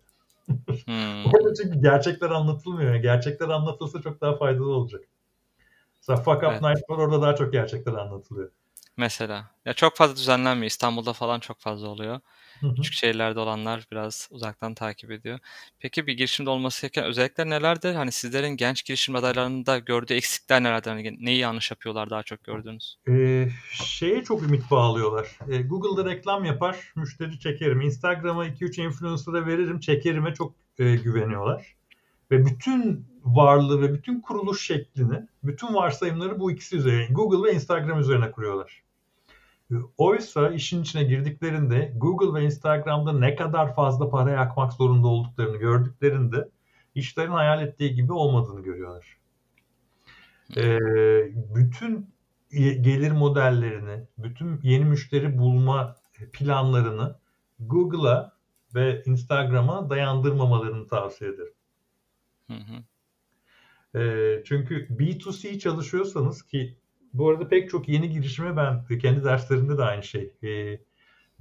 hmm. 0.86 1.54
Çünkü 1.62 1.82
gerçekler 1.82 2.30
anlatılmıyor. 2.30 2.96
Gerçekler 2.96 3.50
anlatılsa 3.50 4.02
çok 4.02 4.22
daha 4.22 4.36
faydalı 4.38 4.74
olacak. 4.74 5.02
Mesela 5.98 6.18
Fuck 6.24 6.44
Up 6.44 6.50
evet. 6.52 6.62
Night 6.62 6.90
var 6.90 6.98
orada 6.98 7.22
daha 7.22 7.36
çok 7.36 7.54
gerçekler 7.54 7.94
anlatılıyor. 7.94 8.52
Mesela. 8.98 9.46
Ya 9.66 9.74
çok 9.74 9.96
fazla 9.96 10.16
düzenlenmiyor. 10.16 10.68
İstanbul'da 10.68 11.14
falan 11.14 11.40
çok 11.40 11.60
fazla 11.60 11.88
oluyor. 11.88 12.20
Hı 12.60 12.68
hı. 12.68 12.76
Küçük 12.76 12.94
şehirlerde 12.94 13.40
olanlar 13.40 13.88
biraz 13.92 14.28
uzaktan 14.32 14.74
takip 14.74 15.12
ediyor. 15.12 15.40
Peki 15.80 16.08
bir 16.08 16.14
girişimde 16.14 16.50
olması 16.50 16.82
gereken 16.82 17.04
özellikler 17.04 17.50
nelerdir? 17.50 17.94
Hani 17.94 18.12
sizlerin 18.12 18.50
genç 18.50 18.86
girişim 18.86 19.16
adaylarında 19.16 19.80
gördüğü 19.80 20.14
eksikler 20.14 20.64
nelerdir? 20.64 20.92
Hani 20.92 21.18
neyi 21.20 21.38
yanlış 21.38 21.72
yapıyorlar 21.72 22.10
daha 22.10 22.24
çok 22.24 22.44
gördüğünüz? 22.44 22.98
Ee, 23.10 23.50
şeye 23.72 24.24
çok 24.24 24.44
ümit 24.44 24.72
bağlıyorlar. 24.72 25.28
Ee, 25.50 25.62
Google'da 25.62 26.10
reklam 26.10 26.46
yapar, 26.46 26.92
müşteri 26.96 27.40
çekerim. 27.40 27.82
Instagram'a 27.82 28.48
2-3 28.48 28.82
influencer'a 28.82 29.46
veririm, 29.46 29.80
çekerime 29.80 30.34
çok 30.34 30.56
e, 30.80 30.96
güveniyorlar. 30.96 31.76
Ve 32.32 32.46
bütün 32.46 33.06
varlığı 33.24 33.82
ve 33.82 33.94
bütün 33.94 34.22
kuruluş 34.22 34.66
şeklini, 34.66 35.28
bütün 35.44 35.74
varsayımları 35.74 36.40
bu 36.40 36.52
ikisi 36.52 36.78
üzerine, 36.78 37.08
Google 37.12 37.50
ve 37.50 37.56
Instagram 37.56 38.00
üzerine 38.00 38.32
kuruyorlar. 38.32 38.84
Oysa 39.98 40.50
işin 40.50 40.82
içine 40.82 41.04
girdiklerinde 41.04 41.94
Google 41.96 42.40
ve 42.40 42.46
Instagram'da 42.46 43.14
ne 43.14 43.36
kadar 43.36 43.76
fazla 43.76 44.10
para 44.10 44.32
yakmak 44.32 44.74
zorunda 44.74 45.08
olduklarını 45.08 45.58
gördüklerinde 45.58 46.50
işlerin 46.96 47.32
hayal 47.32 47.64
ettiği 47.64 47.96
gibi 47.96 48.14
olmadığını 48.14 48.62
görüyorlar. 48.64 49.18
Ee, 50.58 50.80
bütün 51.56 52.10
gelir 52.82 53.12
modellerini, 53.12 54.04
bütün 54.18 54.60
yeni 54.64 54.86
müşteri 54.86 55.38
bulma 55.38 55.96
planlarını 56.34 57.16
Google'a 57.60 58.38
ve 58.76 59.04
Instagram'a 59.06 59.90
dayandırmamalarını 59.90 60.88
tavsiye 60.88 61.30
ederim. 61.30 61.54
Hı 62.48 62.54
hı. 62.54 62.84
E, 64.00 64.44
çünkü 64.46 64.88
B2C 64.88 65.60
çalışıyorsanız 65.60 66.44
ki 66.44 66.78
bu 67.14 67.30
arada 67.30 67.48
pek 67.48 67.70
çok 67.70 67.90
yeni 67.90 68.10
girişime 68.10 68.58
ben 68.58 68.86
kendi 69.00 69.24
derslerimde 69.24 69.78
de 69.78 69.84
aynı 69.84 70.04
şey. 70.04 70.34
E, 70.44 70.80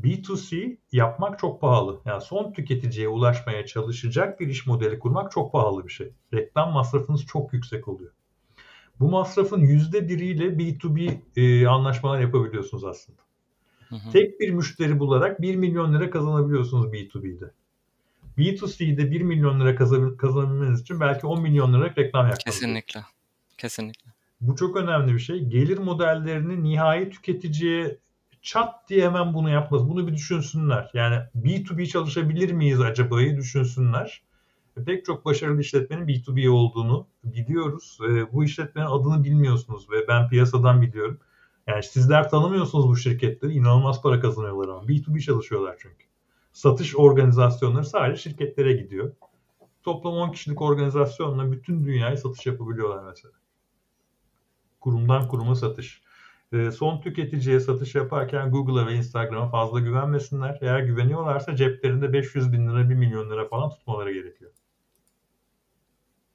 B2C 0.02 0.76
yapmak 0.92 1.38
çok 1.38 1.60
pahalı. 1.60 2.00
Yani 2.04 2.20
son 2.20 2.52
tüketiciye 2.52 3.08
ulaşmaya 3.08 3.66
çalışacak 3.66 4.40
bir 4.40 4.48
iş 4.48 4.66
modeli 4.66 4.98
kurmak 4.98 5.32
çok 5.32 5.52
pahalı 5.52 5.86
bir 5.86 5.92
şey. 5.92 6.12
Reklam 6.34 6.72
masrafınız 6.72 7.26
çok 7.26 7.52
yüksek 7.52 7.88
oluyor. 7.88 8.12
Bu 9.00 9.10
masrafın 9.10 9.60
yüzde 9.60 10.08
biriyle 10.08 10.44
B2B 10.44 11.18
e, 11.36 11.66
anlaşmalar 11.66 12.20
yapabiliyorsunuz 12.20 12.84
aslında. 12.84 13.22
Hı 13.88 13.96
hı. 13.96 14.10
Tek 14.12 14.40
bir 14.40 14.50
müşteri 14.50 14.98
bularak 14.98 15.42
1 15.42 15.56
milyon 15.56 15.94
lira 15.94 16.10
kazanabiliyorsunuz 16.10 16.86
B2B'de. 16.86 17.50
B2C'de 18.38 19.10
1 19.10 19.20
milyon 19.20 19.60
lira 19.60 19.76
kazanabilmeniz 20.16 20.80
için 20.80 21.00
belki 21.00 21.26
10 21.26 21.42
milyon 21.42 21.72
lira 21.72 21.84
reklam 21.84 22.26
yapmanız 22.26 22.44
Kesinlikle. 22.44 23.00
Kesinlikle. 23.58 24.15
Bu 24.46 24.56
çok 24.56 24.76
önemli 24.76 25.14
bir 25.14 25.18
şey. 25.18 25.44
Gelir 25.44 25.78
modellerini 25.78 26.62
nihai 26.62 27.10
tüketiciye 27.10 27.98
çat 28.42 28.88
diye 28.88 29.04
hemen 29.04 29.34
bunu 29.34 29.50
yapmaz. 29.50 29.88
Bunu 29.88 30.06
bir 30.06 30.14
düşünsünler. 30.14 30.90
Yani 30.94 31.16
B2B 31.36 31.86
çalışabilir 31.86 32.52
miyiz 32.52 32.80
acaba'yı 32.80 33.36
düşünsünler. 33.36 34.22
E, 34.76 34.84
pek 34.84 35.04
çok 35.04 35.24
başarılı 35.24 35.60
işletmenin 35.60 36.06
B2B 36.06 36.48
olduğunu 36.48 37.06
biliyoruz. 37.24 37.98
E, 38.08 38.32
bu 38.32 38.44
işletmenin 38.44 38.86
adını 38.86 39.24
bilmiyorsunuz 39.24 39.90
ve 39.90 40.08
ben 40.08 40.28
piyasadan 40.28 40.82
biliyorum. 40.82 41.18
Yani 41.66 41.82
sizler 41.82 42.30
tanımıyorsunuz 42.30 42.88
bu 42.88 42.96
şirketleri. 42.96 43.52
İnanılmaz 43.52 44.02
para 44.02 44.20
kazanıyorlar 44.20 44.68
ama. 44.68 44.82
B2B 44.82 45.20
çalışıyorlar 45.20 45.76
çünkü. 45.78 46.06
Satış 46.52 46.96
organizasyonları 46.96 47.84
sadece 47.84 48.22
şirketlere 48.22 48.72
gidiyor. 48.72 49.12
Toplam 49.82 50.12
10 50.12 50.32
kişilik 50.32 50.62
organizasyonla 50.62 51.52
bütün 51.52 51.84
dünyaya 51.84 52.16
satış 52.16 52.46
yapabiliyorlar 52.46 53.04
mesela 53.04 53.32
kurumdan 54.86 55.28
kuruma 55.28 55.54
satış. 55.54 56.02
E, 56.52 56.70
son 56.70 57.00
tüketiciye 57.00 57.60
satış 57.60 57.94
yaparken 57.94 58.50
Google'a 58.50 58.86
ve 58.86 58.94
Instagram'a 58.94 59.48
fazla 59.48 59.80
güvenmesinler. 59.80 60.58
Eğer 60.60 60.80
güveniyorlarsa 60.80 61.56
ceplerinde 61.56 62.12
500 62.12 62.52
bin 62.52 62.68
lira, 62.68 62.90
1 62.90 62.94
milyon 62.94 63.30
lira 63.30 63.48
falan 63.48 63.70
tutmaları 63.70 64.12
gerekiyor. 64.12 64.50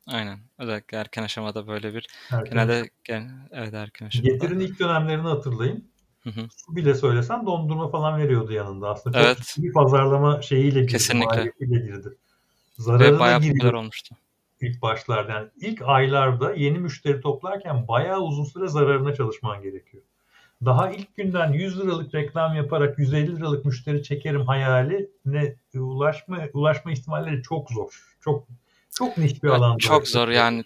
Aynen. 0.08 0.39
Özellikle 0.58 0.97
erken 0.97 1.24
aşamada 1.24 1.68
böyle 1.68 1.93
bir 1.93 2.08
erken 2.32 2.54
genelde 2.54 2.89
gen, 3.04 3.32
evet 3.52 3.74
erken 3.74 4.06
aşamada. 4.06 4.34
Getir'in 4.34 4.60
ilk 4.60 4.80
dönemlerini 4.80 5.28
hatırlayın. 5.28 5.91
Hı 6.24 6.30
hı. 6.30 6.47
Su 6.58 6.76
bile 6.76 6.95
söylesen 6.95 7.45
dondurma 7.45 7.89
falan 7.89 8.20
veriyordu 8.20 8.54
yanında. 8.54 8.89
Aslında 8.89 9.18
çok 9.18 9.26
evet. 9.26 9.56
bir 9.58 9.74
pazarlama 9.74 10.41
şeyiyle 10.41 10.80
girdi. 10.80 10.91
Kesinlikle. 10.91 11.54
girdi. 11.60 12.18
Zararı 12.78 13.16
Ve 13.16 13.20
bayağı 13.20 13.41
popüler 13.41 13.74
olmuştu 13.74 14.16
ilk 14.64 14.82
başlarda. 14.82 15.32
Yani 15.32 15.47
ilk 15.62 15.82
aylarda 15.82 16.53
yeni 16.53 16.80
müşteri 16.80 17.22
toplarken 17.22 17.88
bayağı 17.88 18.20
uzun 18.20 18.43
süre 18.43 18.68
zararına 18.68 19.16
çalışman 19.16 19.62
gerekiyor. 19.62 20.03
Daha 20.66 20.91
ilk 20.91 21.16
günden 21.16 21.53
100 21.53 21.80
liralık 21.80 22.16
reklam 22.16 22.55
yaparak 22.55 22.99
150 22.99 23.36
liralık 23.36 23.66
müşteri 23.66 24.03
çekerim 24.03 24.45
hayali 24.45 25.09
ne 25.26 25.55
ulaşma 25.76 26.39
ulaşma 26.53 26.91
ihtimalleri 26.91 27.43
çok 27.43 27.72
zor. 27.72 28.18
Çok 28.22 28.47
çok 28.91 29.18
niş 29.18 29.43
bir 29.43 29.49
alan. 29.49 29.78
Çok 29.78 30.07
zor 30.07 30.28
yani. 30.28 30.64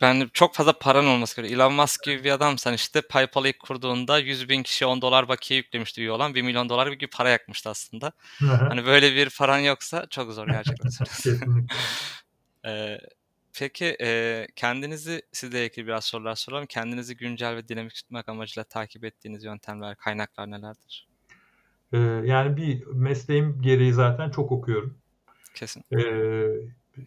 Ben 0.00 0.30
çok 0.32 0.54
fazla 0.54 0.72
paran 0.72 1.06
olması 1.06 1.36
gerekiyor. 1.36 1.60
Elon 1.60 1.72
Musk 1.72 2.02
gibi 2.04 2.24
bir 2.24 2.30
adamsan 2.30 2.74
işte 2.74 3.00
PayPal'ı 3.00 3.48
ilk 3.48 3.60
kurduğunda 3.60 4.18
100 4.18 4.48
bin 4.48 4.62
kişi 4.62 4.86
10 4.86 5.02
dolar 5.02 5.28
bakiye 5.28 5.58
yüklemişti 5.58 6.00
üye 6.00 6.10
olan 6.10 6.34
1 6.34 6.42
milyon 6.42 6.68
dolar 6.68 7.00
bir 7.00 7.06
para 7.06 7.28
yakmıştı 7.28 7.70
aslında. 7.70 8.12
hani 8.40 8.86
böyle 8.86 9.14
bir 9.14 9.30
paran 9.38 9.58
yoksa 9.58 10.06
çok 10.10 10.32
zor 10.32 10.46
gerçekten. 10.46 10.90
Ee, 12.66 12.98
peki 13.58 13.96
e, 14.00 14.46
kendinizi 14.56 15.22
sizle 15.32 15.66
ilgili 15.66 15.86
biraz 15.86 16.04
sorular 16.04 16.34
soralım. 16.34 16.66
Kendinizi 16.66 17.16
güncel 17.16 17.56
ve 17.56 17.68
dinamik 17.68 17.94
tutmak 17.94 18.28
amacıyla 18.28 18.64
takip 18.64 19.04
ettiğiniz 19.04 19.44
yöntemler, 19.44 19.96
kaynaklar 19.96 20.50
nelerdir? 20.50 21.08
Ee, 21.92 21.98
yani 22.24 22.56
bir 22.56 22.86
mesleğim 22.86 23.62
gereği 23.62 23.92
zaten 23.92 24.30
çok 24.30 24.52
okuyorum. 24.52 24.98
Kesin. 25.54 25.84
Ee, 25.92 26.46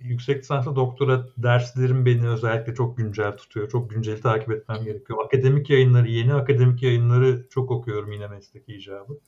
yüksek 0.01 0.37
lisanslı 0.37 0.75
doktora 0.75 1.25
derslerim 1.37 2.05
beni 2.05 2.27
özellikle 2.27 2.75
çok 2.75 2.97
güncel 2.97 3.37
tutuyor. 3.37 3.69
Çok 3.69 3.89
günceli 3.89 4.21
takip 4.21 4.51
etmem 4.51 4.83
gerekiyor. 4.83 5.25
Akademik 5.25 5.69
yayınları, 5.69 6.07
yeni 6.07 6.33
akademik 6.33 6.83
yayınları 6.83 7.47
çok 7.49 7.71
okuyorum 7.71 8.11
yine 8.11 8.27
meslek 8.27 8.69
icabı. 8.69 9.19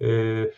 Ee, 0.00 0.50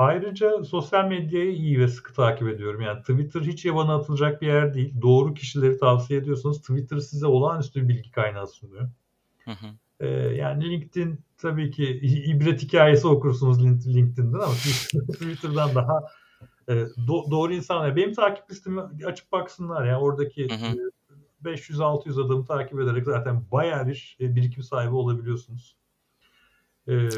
Ayrıca 0.00 0.64
sosyal 0.64 1.04
medyayı 1.04 1.52
iyi 1.52 1.80
ve 1.80 1.88
sıkı 1.88 2.14
takip 2.14 2.48
ediyorum. 2.48 2.80
Yani 2.80 3.00
Twitter 3.00 3.40
hiç 3.40 3.64
yabana 3.64 3.94
atılacak 3.94 4.42
bir 4.42 4.46
yer 4.46 4.74
değil. 4.74 4.94
Doğru 5.02 5.34
kişileri 5.34 5.78
tavsiye 5.78 6.20
ediyorsanız 6.20 6.60
Twitter 6.60 6.98
size 6.98 7.26
olağanüstü 7.26 7.82
bir 7.82 7.88
bilgi 7.88 8.10
kaynağı 8.10 8.46
sunuyor. 8.46 8.88
Hı 9.44 9.50
hı. 9.50 9.66
Ee, 10.00 10.08
yani 10.08 10.70
LinkedIn 10.70 11.20
tabii 11.38 11.70
ki 11.70 12.00
ibret 12.26 12.62
hikayesi 12.62 13.06
okursunuz 13.06 13.64
LinkedIn'den 13.94 14.38
ama 14.38 14.54
Twitter'dan 15.12 15.74
daha 15.74 16.00
e, 16.68 16.72
do- 16.82 17.30
doğru 17.30 17.54
insanlar. 17.54 17.96
Benim 17.96 18.12
takip 18.12 18.50
listemi 18.50 18.80
açıp 19.06 19.32
baksınlar 19.32 19.86
ya 19.86 20.00
oradaki 20.00 20.48
500-600 21.44 22.26
adamı 22.26 22.44
takip 22.44 22.80
ederek 22.80 23.04
zaten 23.04 23.44
bayağı 23.52 23.86
bir 23.86 24.16
e, 24.20 24.34
birikim 24.36 24.62
sahibi 24.62 24.94
olabiliyorsunuz. 24.94 25.76
Ee, 26.88 27.08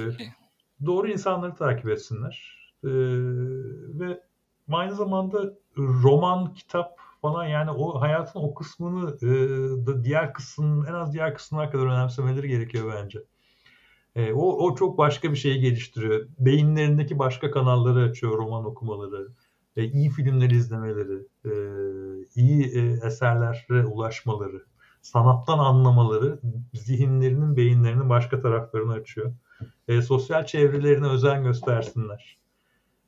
doğru 0.87 1.09
insanları 1.09 1.55
takip 1.55 1.89
etsinler. 1.89 2.62
Ee, 2.85 2.89
ve 4.01 4.21
aynı 4.71 4.95
zamanda 4.95 5.53
roman, 5.77 6.55
kitap 6.55 6.99
falan 7.23 7.45
yani 7.45 7.71
o 7.71 8.01
hayatın 8.01 8.41
o 8.41 8.55
kısmını 8.55 9.11
e, 9.11 9.29
da 9.87 10.05
diğer 10.05 10.33
kısmın 10.33 10.87
en 10.87 10.95
az 10.95 11.13
diğer 11.13 11.35
kısmına 11.35 11.71
kadar 11.71 11.87
önemsemeleri 11.87 12.49
gerekiyor 12.49 12.93
bence. 12.97 13.19
E, 14.17 14.33
o, 14.33 14.67
o 14.67 14.75
çok 14.75 14.99
başka 14.99 15.31
bir 15.31 15.37
şeyi 15.37 15.61
geliştiriyor. 15.61 16.29
Beyinlerindeki 16.39 17.19
başka 17.19 17.51
kanalları 17.51 18.11
açıyor 18.11 18.39
roman 18.39 18.65
okumaları, 18.65 19.29
e, 19.77 19.85
iyi 19.85 20.11
filmler 20.11 20.51
izlemeleri, 20.51 21.27
e, 21.45 21.53
iyi 22.35 22.65
e, 22.65 23.07
eserlere 23.07 23.87
ulaşmaları, 23.87 24.65
sanattan 25.03 25.59
anlamaları 25.59 26.41
zihinlerinin, 26.75 27.57
beyinlerinin 27.57 28.09
başka 28.09 28.41
taraflarını 28.41 28.93
açıyor. 28.93 29.33
E, 29.89 30.03
sosyal 30.03 30.47
çevrelerine 30.47 31.07
özen 31.07 31.45
göstersinler 31.45 32.42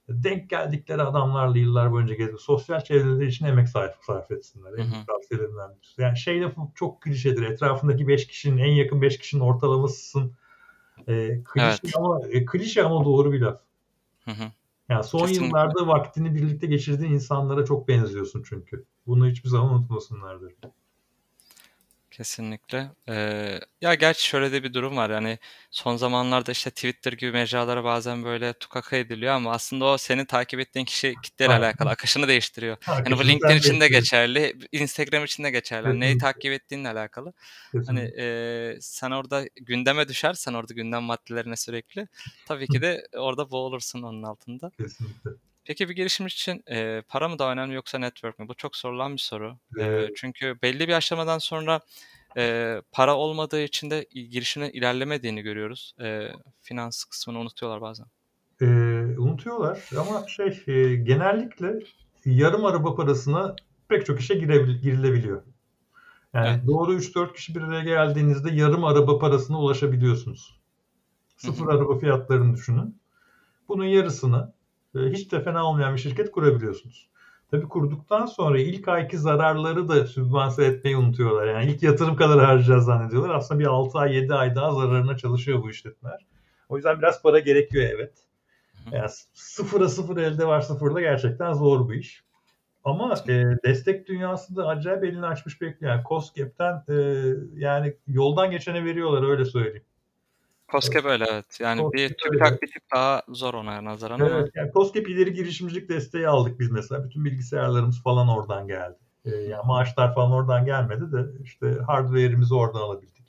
denk 0.09 0.51
geldikleri 0.51 1.03
adamlarla 1.03 1.59
yıllar 1.59 1.93
boyunca 1.93 2.15
gezip 2.15 2.41
sosyal 2.41 2.81
çevreleri 2.81 3.27
için 3.27 3.45
emek 3.47 3.69
sarf, 3.69 4.31
etsinler. 4.31 4.73
En 4.73 4.93
büyük. 4.93 5.99
Yani 5.99 6.19
şey 6.19 6.43
lafı 6.43 6.61
çok 6.75 7.03
klişedir. 7.03 7.43
Etrafındaki 7.43 8.09
5 8.09 8.27
kişinin 8.27 8.59
en 8.59 8.73
yakın 8.73 9.03
5 9.03 9.19
kişinin 9.19 9.43
ortalamasısın. 9.43 10.33
E, 11.09 11.43
klişe 11.45 11.67
evet. 11.85 11.97
ama 11.97 12.21
e, 12.31 12.45
klişe 12.45 12.83
ama 12.85 13.05
doğru 13.05 13.33
bir 13.33 13.41
laf. 13.41 13.61
Hı 14.25 14.31
hı. 14.31 14.45
Yani 14.89 15.05
son 15.05 15.19
Kesinlikle. 15.19 15.47
yıllarda 15.47 15.87
vaktini 15.87 16.35
birlikte 16.35 16.67
geçirdiğin 16.67 17.13
insanlara 17.13 17.65
çok 17.65 17.89
benziyorsun 17.89 18.43
çünkü. 18.49 18.85
Bunu 19.07 19.29
hiçbir 19.29 19.49
zaman 19.49 19.75
unutmasınlardır. 19.75 20.53
Kesinlikle. 22.17 22.91
Eee, 23.09 23.61
ya 23.81 23.95
gerçi 23.95 24.27
şöyle 24.27 24.53
de 24.53 24.62
bir 24.62 24.75
durum 24.75 24.97
var. 24.97 25.11
Yani 25.11 25.39
son 25.71 25.97
zamanlarda 25.97 26.53
işte 26.53 26.71
Twitter 26.71 27.12
gibi 27.12 27.33
mecralara 27.33 27.85
bazen 27.85 28.25
böyle 28.25 28.53
tukaka 28.53 28.97
ediliyor 28.97 29.33
ama 29.35 29.53
aslında 29.53 29.85
o 29.85 29.99
senin 29.99 30.25
takip 30.25 30.61
ettiğin 30.61 30.85
kişi 30.85 31.15
kitleyle 31.23 31.53
Aynen. 31.53 31.65
alakalı. 31.65 31.91
Akışını 31.91 32.29
değiştiriyor. 32.29 32.77
Ha, 32.85 33.03
Yani 33.07 33.19
bu 33.19 33.25
LinkedIn 33.25 33.57
için 33.57 33.81
de 33.81 33.89
geçerli, 33.89 34.55
Instagram 34.73 35.25
için 35.25 35.45
de 35.45 35.51
geçerli. 35.51 35.87
Hani 35.87 36.01
neyi 36.01 36.19
takip 36.19 36.53
ettiğinle 36.53 36.89
alakalı. 36.89 37.33
Hani 37.73 38.01
Kesinlikle. 38.01 38.23
eee, 38.73 38.79
sen 38.81 39.11
orada 39.11 39.45
gündeme 39.57 40.09
düşersen 40.09 40.55
orada 40.55 40.75
gündem 40.75 41.03
maddelerine 41.03 41.57
sürekli 41.57 42.09
tabii 42.45 42.67
ki 42.67 42.83
de 42.83 43.07
orada 43.17 43.51
boğulursun 43.51 44.03
onun 44.03 44.23
altında. 44.23 44.71
Kesinlikle. 44.71 45.31
Peki 45.65 45.89
bir 45.89 45.95
girişimci 45.95 46.33
için 46.35 46.62
eee, 46.71 47.03
para 47.09 47.29
mı 47.29 47.39
daha 47.39 47.53
önemli 47.53 47.75
yoksa 47.75 47.99
network 47.99 48.39
mi? 48.39 48.49
Bu 48.49 48.55
çok 48.55 48.77
sorulan 48.77 49.12
bir 49.12 49.21
soru. 49.21 49.59
Eee, 49.79 49.85
Evet. 49.85 50.11
çünkü 50.17 50.57
belli 50.62 50.89
bir 50.89 50.93
aşamadan 50.93 51.39
sonra 51.39 51.81
eee, 52.37 52.83
para 52.93 53.17
olmadığı 53.17 53.62
için 53.62 53.91
de 53.91 54.07
girişimin 54.15 54.71
ilerlemediğini 54.71 55.43
görüyoruz. 55.43 55.95
Eee, 56.01 56.33
finans 56.62 57.05
kısmını 57.05 57.39
unutuyorlar 57.39 57.81
bazen. 57.81 58.07
Eee, 58.61 58.69
unutuyorlar 59.19 59.91
ama 60.01 60.27
şey 60.29 60.62
e, 60.67 60.97
genellikle 60.97 61.79
yarım 62.25 62.65
araba 62.65 62.95
parasına 62.95 63.57
pek 63.89 64.07
çok 64.07 64.21
işe 64.21 64.35
girebil- 64.35 64.81
girilebiliyor. 64.81 65.43
Yani 66.35 66.49
Evet. 66.49 66.67
doğru 66.67 66.95
3-4 66.95 67.35
kişi 67.37 67.55
bir 67.55 67.61
araya 67.62 67.85
geldiğinizde 67.85 68.51
yarım 68.55 68.85
araba 68.85 69.19
parasına 69.19 69.61
ulaşabiliyorsunuz. 69.61 70.61
Sıfır 71.37 71.69
araba 71.69 71.99
fiyatlarını 71.99 72.55
düşünün. 72.55 73.01
Bunun 73.69 73.85
yarısını 73.85 74.53
e, 74.62 74.64
hiç 74.95 75.32
de 75.32 75.40
fena 75.40 75.66
olmayan 75.66 75.95
bir 75.95 76.01
şirket 76.01 76.30
kurabiliyorsunuz. 76.30 77.09
Tabii 77.51 77.68
kurduktan 77.68 78.26
sonra 78.26 78.61
ilk 78.61 78.88
ayki 78.88 79.18
zararları 79.18 79.88
da 79.88 80.07
sübvanse 80.07 80.64
etmeyi 80.64 80.97
unutuyorlar. 80.97 81.47
Yani 81.47 81.70
ilk 81.70 81.82
yatırım 81.82 82.16
kadar 82.16 82.45
harcayacağız 82.45 82.84
zannediyorlar. 82.84 83.34
Aslında 83.34 83.61
bir 83.61 83.66
6 83.66 83.99
ay 83.99 84.14
7 84.14 84.34
ay 84.34 84.55
daha 84.55 84.72
zararına 84.72 85.16
çalışıyor 85.16 85.62
bu 85.62 85.70
işletmeler. 85.70 86.26
O 86.68 86.76
yüzden 86.76 86.99
biraz 86.99 87.22
para 87.22 87.38
gerekiyor 87.38 87.90
evet. 87.95 88.12
Yani 88.92 89.09
sıfıra 89.32 89.88
sıfır 89.88 90.16
elde 90.16 90.47
var 90.47 90.61
sıfırda 90.61 91.01
gerçekten 91.01 91.53
zor 91.53 91.88
bir 91.88 91.97
iş. 91.97 92.24
Ama 92.84 93.14
e, 93.28 93.32
destek 93.64 94.09
dünyası 94.09 94.57
da 94.57 94.66
acayip 94.66 95.05
elini 95.05 95.26
açmış 95.26 95.61
bekliyor. 95.61 95.92
Yani 95.92 96.05
COSGAP'ten 96.09 96.84
e, 96.88 96.95
yani 97.55 97.97
yoldan 98.07 98.51
geçene 98.51 98.84
veriyorlar 98.84 99.30
öyle 99.30 99.45
söyleyeyim. 99.45 99.84
COSGAP 100.73 101.05
öyle 101.05 101.25
evet. 101.33 101.61
Yani 101.61 101.81
COSGAP 101.81 101.95
bir 101.95 102.03
öyle. 102.03 102.15
TÜBİTAK 102.15 102.62
bir 102.62 102.67
tık 102.67 102.83
daha 102.95 103.23
zor 103.29 103.55
ona 103.55 103.85
nazaran 103.85 104.21
ama 104.21 104.31
Evet, 104.31 104.51
yani 104.55 104.73
COSGAP 104.73 105.09
ileri 105.09 105.33
girişimcilik 105.33 105.89
desteği 105.89 106.29
aldık 106.29 106.61
biz 106.61 106.71
mesela. 106.71 107.05
Bütün 107.05 107.25
bilgisayarlarımız 107.25 108.03
falan 108.03 108.29
oradan 108.29 108.67
geldi. 108.67 108.99
E, 109.25 109.31
yani 109.31 109.67
maaşlar 109.67 110.15
falan 110.15 110.33
oradan 110.33 110.65
gelmedi 110.65 111.12
de 111.12 111.43
işte 111.43 111.79
hardware'imizi 111.87 112.55
oradan 112.55 112.81
alabildik. 112.81 113.25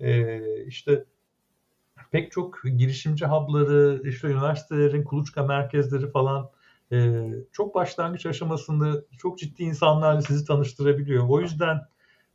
E, 0.00 0.40
işte 0.66 1.04
pek 2.10 2.32
çok 2.32 2.62
girişimci 2.76 3.26
hub'ları, 3.26 4.08
işte 4.08 4.28
üniversitelerin 4.28 5.04
kuluçka 5.04 5.42
merkezleri 5.42 6.10
falan 6.10 6.50
e, 6.92 7.28
çok 7.52 7.74
başlangıç 7.74 8.26
aşamasında 8.26 9.02
çok 9.18 9.38
ciddi 9.38 9.62
insanlarla 9.62 10.22
sizi 10.22 10.44
tanıştırabiliyor. 10.44 11.28
O 11.28 11.40
yüzden 11.40 11.80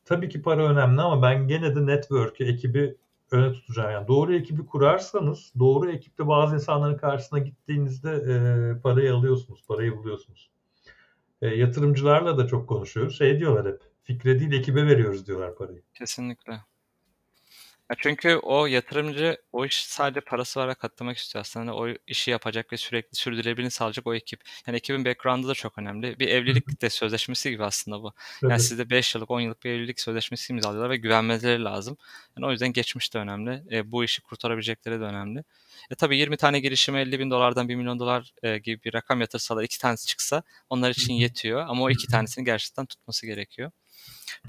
tabii 0.05 0.30
ki 0.30 0.41
para 0.41 0.68
önemli 0.68 1.01
ama 1.01 1.22
ben 1.22 1.47
gene 1.47 1.76
de 1.76 1.86
network'ü, 1.86 2.45
ekibi 2.45 2.97
öne 3.32 3.53
tutacağım. 3.53 3.91
Yani 3.91 4.07
doğru 4.07 4.36
ekibi 4.36 4.65
kurarsanız, 4.65 5.53
doğru 5.59 5.91
ekipte 5.91 6.28
bazı 6.28 6.55
insanların 6.55 6.97
karşısına 6.97 7.39
gittiğinizde 7.39 8.11
e, 8.11 8.82
parayı 8.82 9.13
alıyorsunuz, 9.13 9.63
parayı 9.67 9.97
buluyorsunuz. 9.97 10.49
E, 11.41 11.47
yatırımcılarla 11.47 12.38
da 12.38 12.47
çok 12.47 12.69
konuşuyoruz. 12.69 13.17
Şey 13.17 13.39
diyorlar 13.39 13.73
hep, 13.73 13.82
fikre 14.03 14.39
değil 14.39 14.51
ekibe 14.51 14.88
veriyoruz 14.88 15.28
diyorlar 15.28 15.55
parayı. 15.55 15.82
kesinlikle. 15.93 16.59
Ya 17.89 17.95
çünkü 17.99 18.35
o 18.35 18.65
yatırımcı 18.65 19.38
o 19.51 19.65
iş 19.65 19.83
sadece 19.85 20.21
parası 20.21 20.59
var 20.59 20.75
katlamak 20.75 21.17
istiyor 21.17 21.41
aslında. 21.41 21.75
O 21.75 21.88
işi 22.07 22.31
yapacak 22.31 22.73
ve 22.73 22.77
sürekli 22.77 23.15
sürdürülebilirliğini 23.15 23.71
sağlayacak 23.71 24.07
o 24.07 24.15
ekip. 24.15 24.41
Yani 24.67 24.77
ekibin 24.77 25.05
background'ı 25.05 25.47
da 25.47 25.53
çok 25.53 25.77
önemli. 25.77 26.19
Bir 26.19 26.27
evlilik 26.27 26.81
de 26.81 26.89
sözleşmesi 26.89 27.49
gibi 27.49 27.63
aslında 27.63 28.01
bu. 28.03 28.13
Yani 28.41 28.51
Evet. 28.51 28.61
sizde 28.61 28.89
5 28.89 29.15
yıllık 29.15 29.31
10 29.31 29.39
yıllık 29.41 29.63
bir 29.63 29.69
evlilik 29.71 29.99
sözleşmesi 29.99 30.53
imzalıyorlar 30.53 30.89
ve 30.89 30.97
güvenmeleri 30.97 31.63
lazım. 31.63 31.97
Yani 32.38 32.45
o 32.47 32.51
yüzden 32.51 32.73
geçmiş 32.73 33.13
de 33.13 33.17
önemli. 33.17 33.63
E, 33.71 33.91
bu 33.91 34.03
işi 34.03 34.21
kurtarabilecekleri 34.21 34.99
de 34.99 35.03
önemli. 35.03 35.43
E 35.91 35.95
tabii 35.95 36.17
20 36.17 36.38
tane 36.38 36.59
girişime 36.59 37.01
50 37.01 37.19
bin 37.19 37.31
dolardan 37.31 37.69
1 37.69 37.75
milyon 37.75 37.99
dolar 37.99 38.33
e, 38.43 38.57
gibi 38.57 38.83
bir 38.83 38.93
rakam 38.93 39.21
yatırsalar 39.21 39.63
iki 39.63 39.79
tanesi 39.79 40.07
çıksa 40.07 40.43
onlar 40.69 40.89
için 40.89 41.13
yetiyor. 41.13 41.65
Ama 41.67 41.83
o 41.83 41.89
iki 41.89 42.07
tanesini 42.07 42.45
gerçekten 42.45 42.85
tutması 42.85 43.25
gerekiyor. 43.25 43.71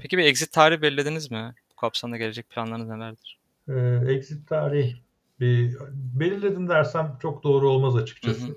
Peki 0.01 0.17
bir 0.17 0.23
exit 0.23 0.51
tarihi 0.51 0.81
belirlediniz 0.81 1.31
mi? 1.31 1.53
Kapsamda 1.81 2.17
gelecek 2.17 2.49
planlarınız 2.49 2.89
nelerdir? 2.89 3.39
Ee, 3.69 4.13
exit 4.13 4.47
tarihi 4.47 4.95
bir, 5.39 5.77
belirledim 5.91 6.69
dersem 6.69 7.17
çok 7.21 7.43
doğru 7.43 7.69
olmaz 7.69 7.95
açıkçası. 7.95 8.47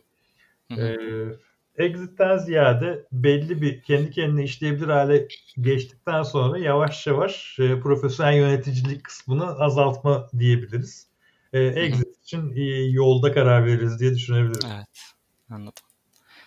Hı 0.72 0.74
hı. 0.74 0.80
Ee, 0.80 1.84
exit'ten 1.84 2.38
ziyade 2.38 3.06
belli 3.12 3.62
bir 3.62 3.82
kendi 3.82 4.10
kendine 4.10 4.44
işleyebilir 4.44 4.88
hale 4.88 5.28
geçtikten 5.60 6.22
sonra 6.22 6.58
yavaş 6.58 7.06
yavaş 7.06 7.58
e, 7.58 7.80
profesyonel 7.80 8.36
yöneticilik 8.36 9.04
kısmını 9.04 9.46
azaltma 9.46 10.28
diyebiliriz. 10.38 11.06
Ee, 11.52 11.60
exit 11.60 12.24
için 12.24 12.56
e, 12.56 12.62
yolda 12.90 13.32
karar 13.32 13.66
veririz 13.66 14.00
diye 14.00 14.14
düşünebiliriz. 14.14 14.70
Evet, 14.74 15.14
anladım. 15.50 15.82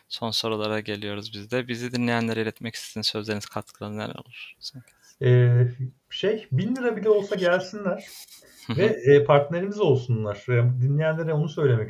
Son 0.09 0.31
sorulara 0.31 0.79
geliyoruz 0.79 1.33
biz 1.33 1.51
de. 1.51 1.67
Bizi 1.67 1.91
dinleyenlere 1.91 2.41
iletmek 2.41 2.75
istediğiniz 2.75 3.07
sözleriniz, 3.07 3.45
katkılarınız 3.45 3.97
neler 3.97 4.15
olur? 4.15 4.53
Sanki. 4.59 4.91
Ee, 5.21 5.67
şey 6.09 6.47
bin 6.51 6.75
lira 6.75 6.97
bile 6.97 7.09
olsa 7.09 7.35
gelsinler 7.35 8.05
ve 8.77 8.85
e, 8.85 9.23
partnerimiz 9.23 9.79
olsunlar. 9.79 10.45
E, 10.49 10.81
dinleyenlere 10.81 11.33
onu 11.33 11.49
söylemek 11.49 11.89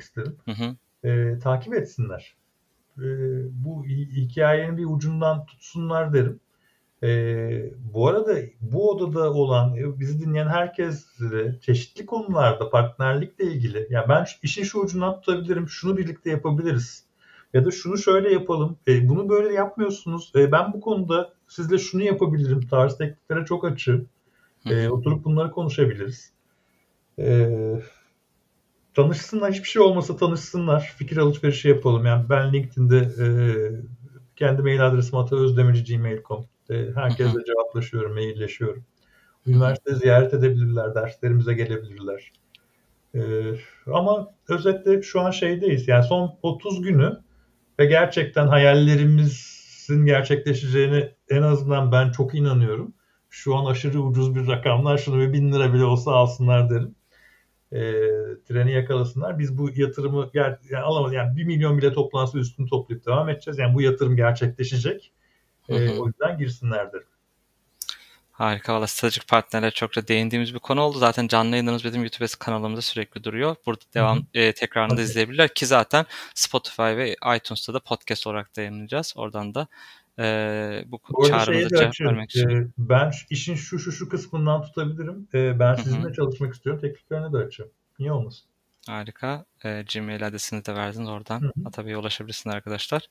hı, 0.52 0.76
E, 1.10 1.40
takip 1.40 1.74
etsinler. 1.74 2.36
E, 2.98 3.04
bu 3.66 3.86
hi- 3.86 4.12
hikayenin 4.12 4.78
bir 4.78 4.86
ucundan 4.86 5.46
tutsunlar 5.46 6.14
derim. 6.14 6.40
E, 7.04 7.10
bu 7.94 8.08
arada 8.08 8.36
bu 8.62 8.90
odada 8.92 9.34
olan 9.34 9.76
e, 9.78 10.00
bizi 10.00 10.20
dinleyen 10.20 10.48
herkesle 10.48 11.60
çeşitli 11.62 12.06
konularda 12.06 12.70
partnerlikle 12.70 13.46
ilgili 13.46 13.88
ya 13.90 14.06
ben 14.10 14.24
şu- 14.24 14.38
işin 14.44 14.64
şu 14.64 14.80
ucundan 14.80 15.22
tutabilirim, 15.22 15.70
şunu 15.70 15.98
birlikte 15.98 16.30
yapabiliriz. 16.30 17.05
Ya 17.56 17.66
da 17.66 17.72
şunu 17.72 17.98
şöyle 17.98 18.34
yapalım, 18.34 18.78
e, 18.88 19.10
bunu 19.10 19.30
böyle 19.30 19.54
yapmıyorsunuz. 19.54 20.32
E, 20.36 20.52
ben 20.52 20.74
bu 20.74 20.82
konuda 20.82 21.34
sizle 21.48 21.78
şunu 21.78 22.04
yapabilirim 22.04 22.68
tarzı 22.68 22.98
tekliflere 22.98 23.46
çok 23.46 23.66
açığım. 23.66 24.10
E, 24.66 24.90
oturup 24.90 25.26
bunları 25.26 25.52
konuşabiliriz. 25.52 26.34
E, 27.20 27.50
tanışsınlar, 28.94 29.52
hiçbir 29.52 29.68
şey 29.68 29.82
olmasa 29.82 30.16
tanışsınlar. 30.18 30.94
Fikir 30.98 31.18
alışverişi 31.18 31.70
yapalım. 31.70 32.06
Yani 32.06 32.30
ben 32.30 32.54
LinkedIn'de 32.54 32.98
e, 32.98 33.28
kendi 34.36 34.62
mail 34.62 34.88
adresim 34.88 35.18
ataözdemirci.gmail.com. 35.18 36.46
E, 36.70 36.92
herkesle 36.96 37.40
cevaplaşıyorum, 37.46 38.14
mailleşiyorum. 38.14 38.84
Üniversite 39.48 39.96
ziyaret 39.96 40.34
edebilirler, 40.34 40.96
derslerimize 40.96 41.54
gelebilirler. 41.54 42.32
E, 43.16 43.22
ama 43.94 44.34
özetle 44.50 45.02
şu 45.02 45.22
an 45.22 45.32
şeydeyiz. 45.32 45.88
Yani 45.88 46.04
son 46.04 46.38
30 46.42 46.82
günü 46.82 47.25
ve 47.80 47.86
gerçekten 47.86 48.48
hayallerimizin 48.48 50.06
gerçekleşeceğini 50.06 51.12
en 51.30 51.42
azından 51.42 51.92
ben 51.92 52.12
çok 52.12 52.36
inanıyorum. 52.36 52.94
Şu 53.30 53.56
an 53.56 53.66
aşırı 53.66 54.02
ucuz 54.02 54.36
bir 54.36 54.48
rakamlar. 54.48 54.98
Şunu 54.98 55.20
bir 55.20 55.34
bin 55.34 55.52
lira 55.52 55.74
bile 55.74 55.84
olsa 55.84 56.12
alsınlar 56.12 56.70
derim. 56.70 56.96
E, 57.72 57.82
treni 58.48 58.72
yakalasınlar. 58.72 59.40
Biz 59.40 59.58
bu 59.58 59.70
yatırımı 59.76 60.30
yani 60.34 60.58
alamadık. 60.84 61.16
Yani 61.16 61.38
1 61.38 61.44
milyon 61.44 61.78
bile 61.78 61.94
toplansa 61.94 62.40
üstünü 62.40 62.70
toplayıp 62.70 63.06
devam 63.06 63.30
edeceğiz. 63.30 63.58
Yani 63.58 63.76
bu 63.76 63.82
yatırım 63.82 64.16
gerçekleşecek. 64.16 65.12
E, 65.70 66.00
o 66.00 66.08
yüzden 66.08 66.38
girsinler 66.38 66.94
derim. 66.94 67.08
Harika 68.36 68.74
valla 68.74 68.88
stratejik 68.88 69.28
partnerlere 69.28 69.72
çokça 69.72 70.08
değindiğimiz 70.08 70.54
bir 70.54 70.60
konu 70.60 70.82
oldu. 70.82 70.98
Zaten 70.98 71.28
canlı 71.28 71.52
yayınlarımız 71.52 71.84
bizim 71.84 72.02
YouTube 72.02 72.28
kanalımızda 72.40 72.82
sürekli 72.82 73.24
duruyor. 73.24 73.56
Burada 73.66 73.86
devam 73.94 74.26
e, 74.34 74.54
tekrarını 74.54 74.92
da 74.92 74.96
Tabii. 74.96 75.04
izleyebilirler 75.06 75.54
ki 75.54 75.66
zaten 75.66 76.06
Spotify 76.34 76.82
ve 76.82 77.16
iTunes'ta 77.38 77.74
da 77.74 77.80
podcast 77.80 78.28
olarak 78.28 78.56
da 78.56 78.62
yayınlayacağız. 78.62 79.14
Oradan 79.18 79.56
da 79.56 79.68
e, 80.20 80.84
bu 80.88 81.00
Bu 81.10 81.24
de 81.24 81.68
cevap 81.68 82.02
vermek 82.02 82.30
için. 82.30 82.50
E, 82.50 82.68
ben 82.78 83.12
işin 83.30 83.56
şu 83.56 83.80
şu 83.80 83.92
şu 83.92 84.10
kısmından 84.10 84.62
tutabilirim. 84.62 85.28
E, 85.34 85.60
ben 85.60 85.76
sizinle 85.76 86.14
çalışmak 86.14 86.54
istiyorum. 86.54 86.82
Tekliflerine 86.82 87.34
de 87.34 87.38
açığım. 87.38 87.68
Niye 88.00 88.12
olmasın? 88.12 88.50
Harika. 88.88 89.46
E, 89.66 89.84
Gmail 89.94 90.28
adresini 90.28 90.66
de 90.66 90.76
verdiniz. 90.76 91.10
Oradan 91.10 91.42
Hı 91.42 91.46
hı. 91.66 91.72
tabii 91.72 91.98
ulaşabilirsiniz 91.98 92.56
arkadaşlar. 92.56 93.08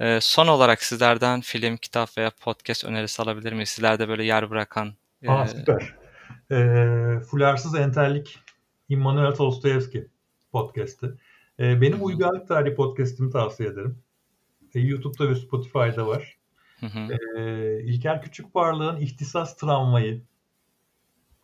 E, 0.00 0.20
son 0.20 0.46
olarak 0.46 0.82
sizlerden 0.82 1.40
film, 1.40 1.76
kitap 1.76 2.18
veya 2.18 2.30
podcast 2.40 2.84
önerisi 2.84 3.22
alabilir 3.22 3.52
miyiz? 3.52 3.68
Sizlerde 3.68 4.08
böyle 4.08 4.24
yer 4.24 4.50
bırakan. 4.50 4.94
e, 5.22 5.30
Aa 5.30 5.46
süper. 5.46 5.94
E, 6.50 7.20
Fularsız 7.20 7.74
Entellik 7.74 8.38
Immanuel 8.88 9.38
Dostoyevski 9.38 10.08
podcast'ı. 10.52 11.18
E, 11.60 11.80
benim 11.80 11.96
Hı 11.96 12.00
hı. 12.00 12.04
Uygarlık 12.04 12.48
Tarihi 12.48 12.74
podcast'imi 12.74 13.30
tavsiye 13.30 13.68
ederim. 13.68 13.98
E, 14.74 14.80
YouTube'da 14.80 15.30
ve 15.30 15.34
Spotify'da 15.34 16.06
var. 16.06 16.36
hı 16.80 16.86
hı, 16.86 17.12
E, 17.38 17.82
İlker 17.84 18.22
Küçükvarlık'ın 18.22 19.00
İhtisas 19.00 19.56
Travmayı 19.56 20.22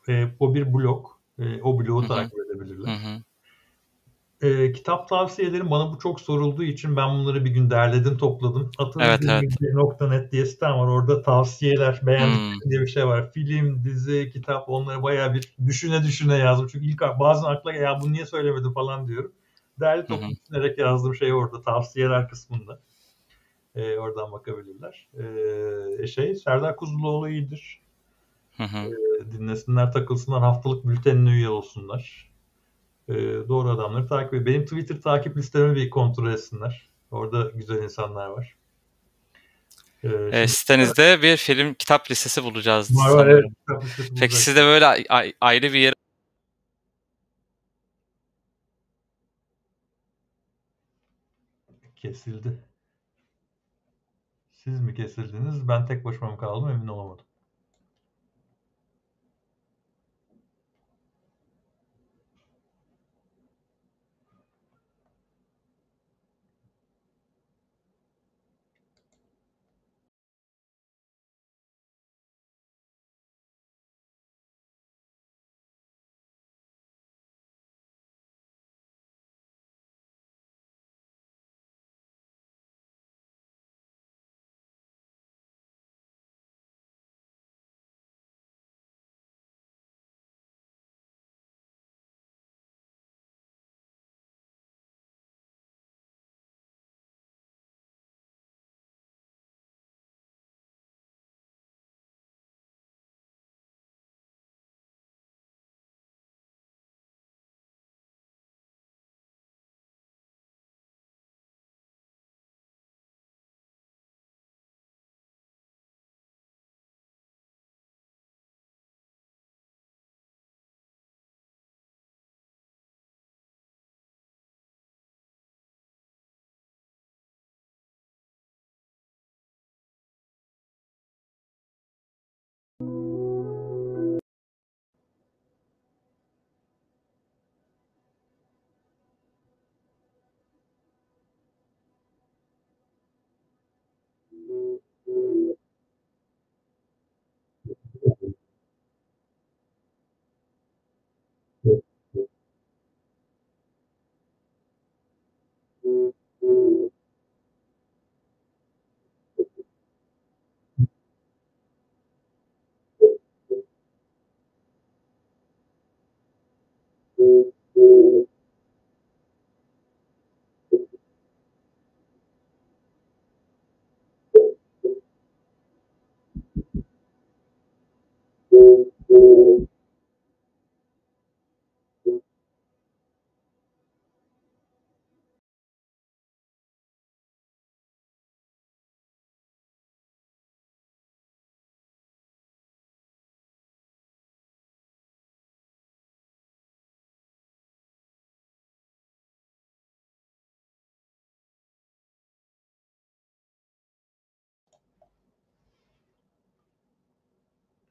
E, 0.09 0.29
o 0.41 0.55
bir 0.55 0.75
blog. 0.75 1.07
E, 1.39 1.63
o 1.63 1.79
blogu 1.81 2.09
takip 2.09 2.39
edebilirler. 2.39 2.89
Hı 2.89 2.97
hı. 2.97 3.23
E, 4.43 4.73
kitap 4.73 5.09
tavsiyelerim 5.09 5.71
bana 5.71 5.93
bu 5.93 5.99
çok 5.99 6.21
sorulduğu 6.21 6.63
için 6.63 6.97
ben 6.97 7.11
bunları 7.11 7.45
bir 7.45 7.51
gün 7.51 7.71
derledim 7.71 8.19
topladım. 8.19 8.71
Evet, 9.01 9.21
evet. 9.29 10.01
.net 10.01 10.33
diye 10.33 10.47
sitem 10.47 10.71
var. 10.71 10.87
Orada 10.87 11.23
tavsiyeler, 11.23 12.01
beğendik 12.03 12.63
hmm. 12.65 12.71
diye 12.71 12.81
bir 12.81 12.87
şey 12.87 13.07
var. 13.07 13.33
Film, 13.33 13.85
dizi, 13.85 14.31
kitap 14.31 14.69
onları 14.69 15.03
bayağı 15.03 15.35
bir 15.35 15.55
düşüne 15.67 16.03
düşüne 16.03 16.37
yazdım. 16.37 16.69
Çünkü 16.73 16.87
ilk 16.87 17.01
bazen 17.21 17.45
akla 17.45 17.73
ya 17.73 18.01
bunu 18.01 18.13
niye 18.13 18.27
söylemedim 18.27 18.73
falan 18.73 19.09
diyorum. 19.09 19.33
Derli 19.81 20.07
toplu 20.07 20.27
düşünerek 20.29 20.79
yazdığım 20.79 21.15
şey 21.15 21.33
orada 21.33 21.63
tavsiyeler 21.63 22.29
kısmında. 22.29 22.81
E, 23.75 23.99
oradan 23.99 24.33
bakabilirler. 24.33 25.09
E, 26.03 26.07
şey 26.07 26.35
Serdar 26.35 26.77
Kuzuloğlu 26.77 27.29
iyidir. 27.29 27.81
Hı 28.57 28.65
hı. 28.65 28.79
E, 28.79 29.33
dinlesinler, 29.33 29.93
takılsınlar, 29.93 30.41
haftalık 30.41 30.87
bültenine 30.87 31.31
üye 31.31 31.49
olsunlar. 31.49 32.28
E, 33.09 33.15
doğru 33.49 33.69
adamları 33.69 34.07
takip 34.07 34.35
edin. 34.35 34.47
Benim 34.47 34.65
Twitter 34.65 35.01
takip 35.01 35.37
listemi 35.37 35.75
bir 35.75 35.91
kontrol 35.91 36.33
etsinler. 36.33 36.89
Orada 37.11 37.51
güzel 37.55 37.83
insanlar 37.83 38.27
var. 38.27 38.55
Ee, 40.05 40.09
e, 40.33 40.49
sitenizde 40.49 41.23
bir 41.23 41.37
film 41.37 41.75
kitap 41.75 42.11
listesi 42.11 42.45
bulacağız. 42.45 42.97
Var, 42.97 43.11
var, 43.11 43.27
evet, 43.27 43.45
Peki 44.21 44.37
sizde 44.37 44.63
böyle 44.63 44.87
ayrı 45.41 45.73
bir 45.73 45.79
yer 45.79 45.95
kesildi. 51.97 52.59
Siz 54.53 54.81
mi 54.81 54.95
kesildiniz? 54.95 55.69
Ben 55.69 55.87
tek 55.87 56.05
başıma 56.05 56.31
mı 56.31 56.39
kaldım 56.39 56.71
emin 56.71 56.87
olamadım. 56.87 57.28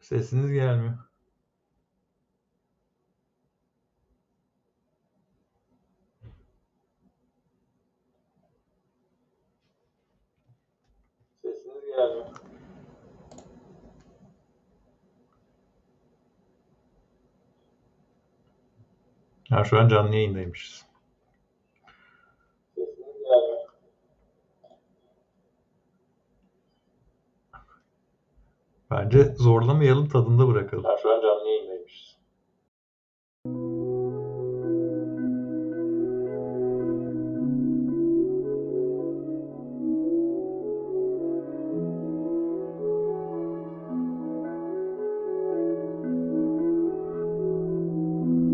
Sesiniz 0.08 0.51
gelmiyor. 0.51 0.97
Sesiniz 11.41 11.86
gelmiyor. 11.88 12.26
Ha, 19.49 19.64
şu 19.64 19.80
an 19.80 19.89
canlı 19.89 20.16
yayındaymışız. 20.16 20.86
Bence 29.08 29.24
zorlamayalım 29.38 30.10
tadında 30.10 30.47
bırakalım. 30.47 30.84
Ha, 30.84 30.95
şu 31.01 31.12
an 31.12 31.22
canlı 31.22 31.47
yayındaymışız. 31.47 32.18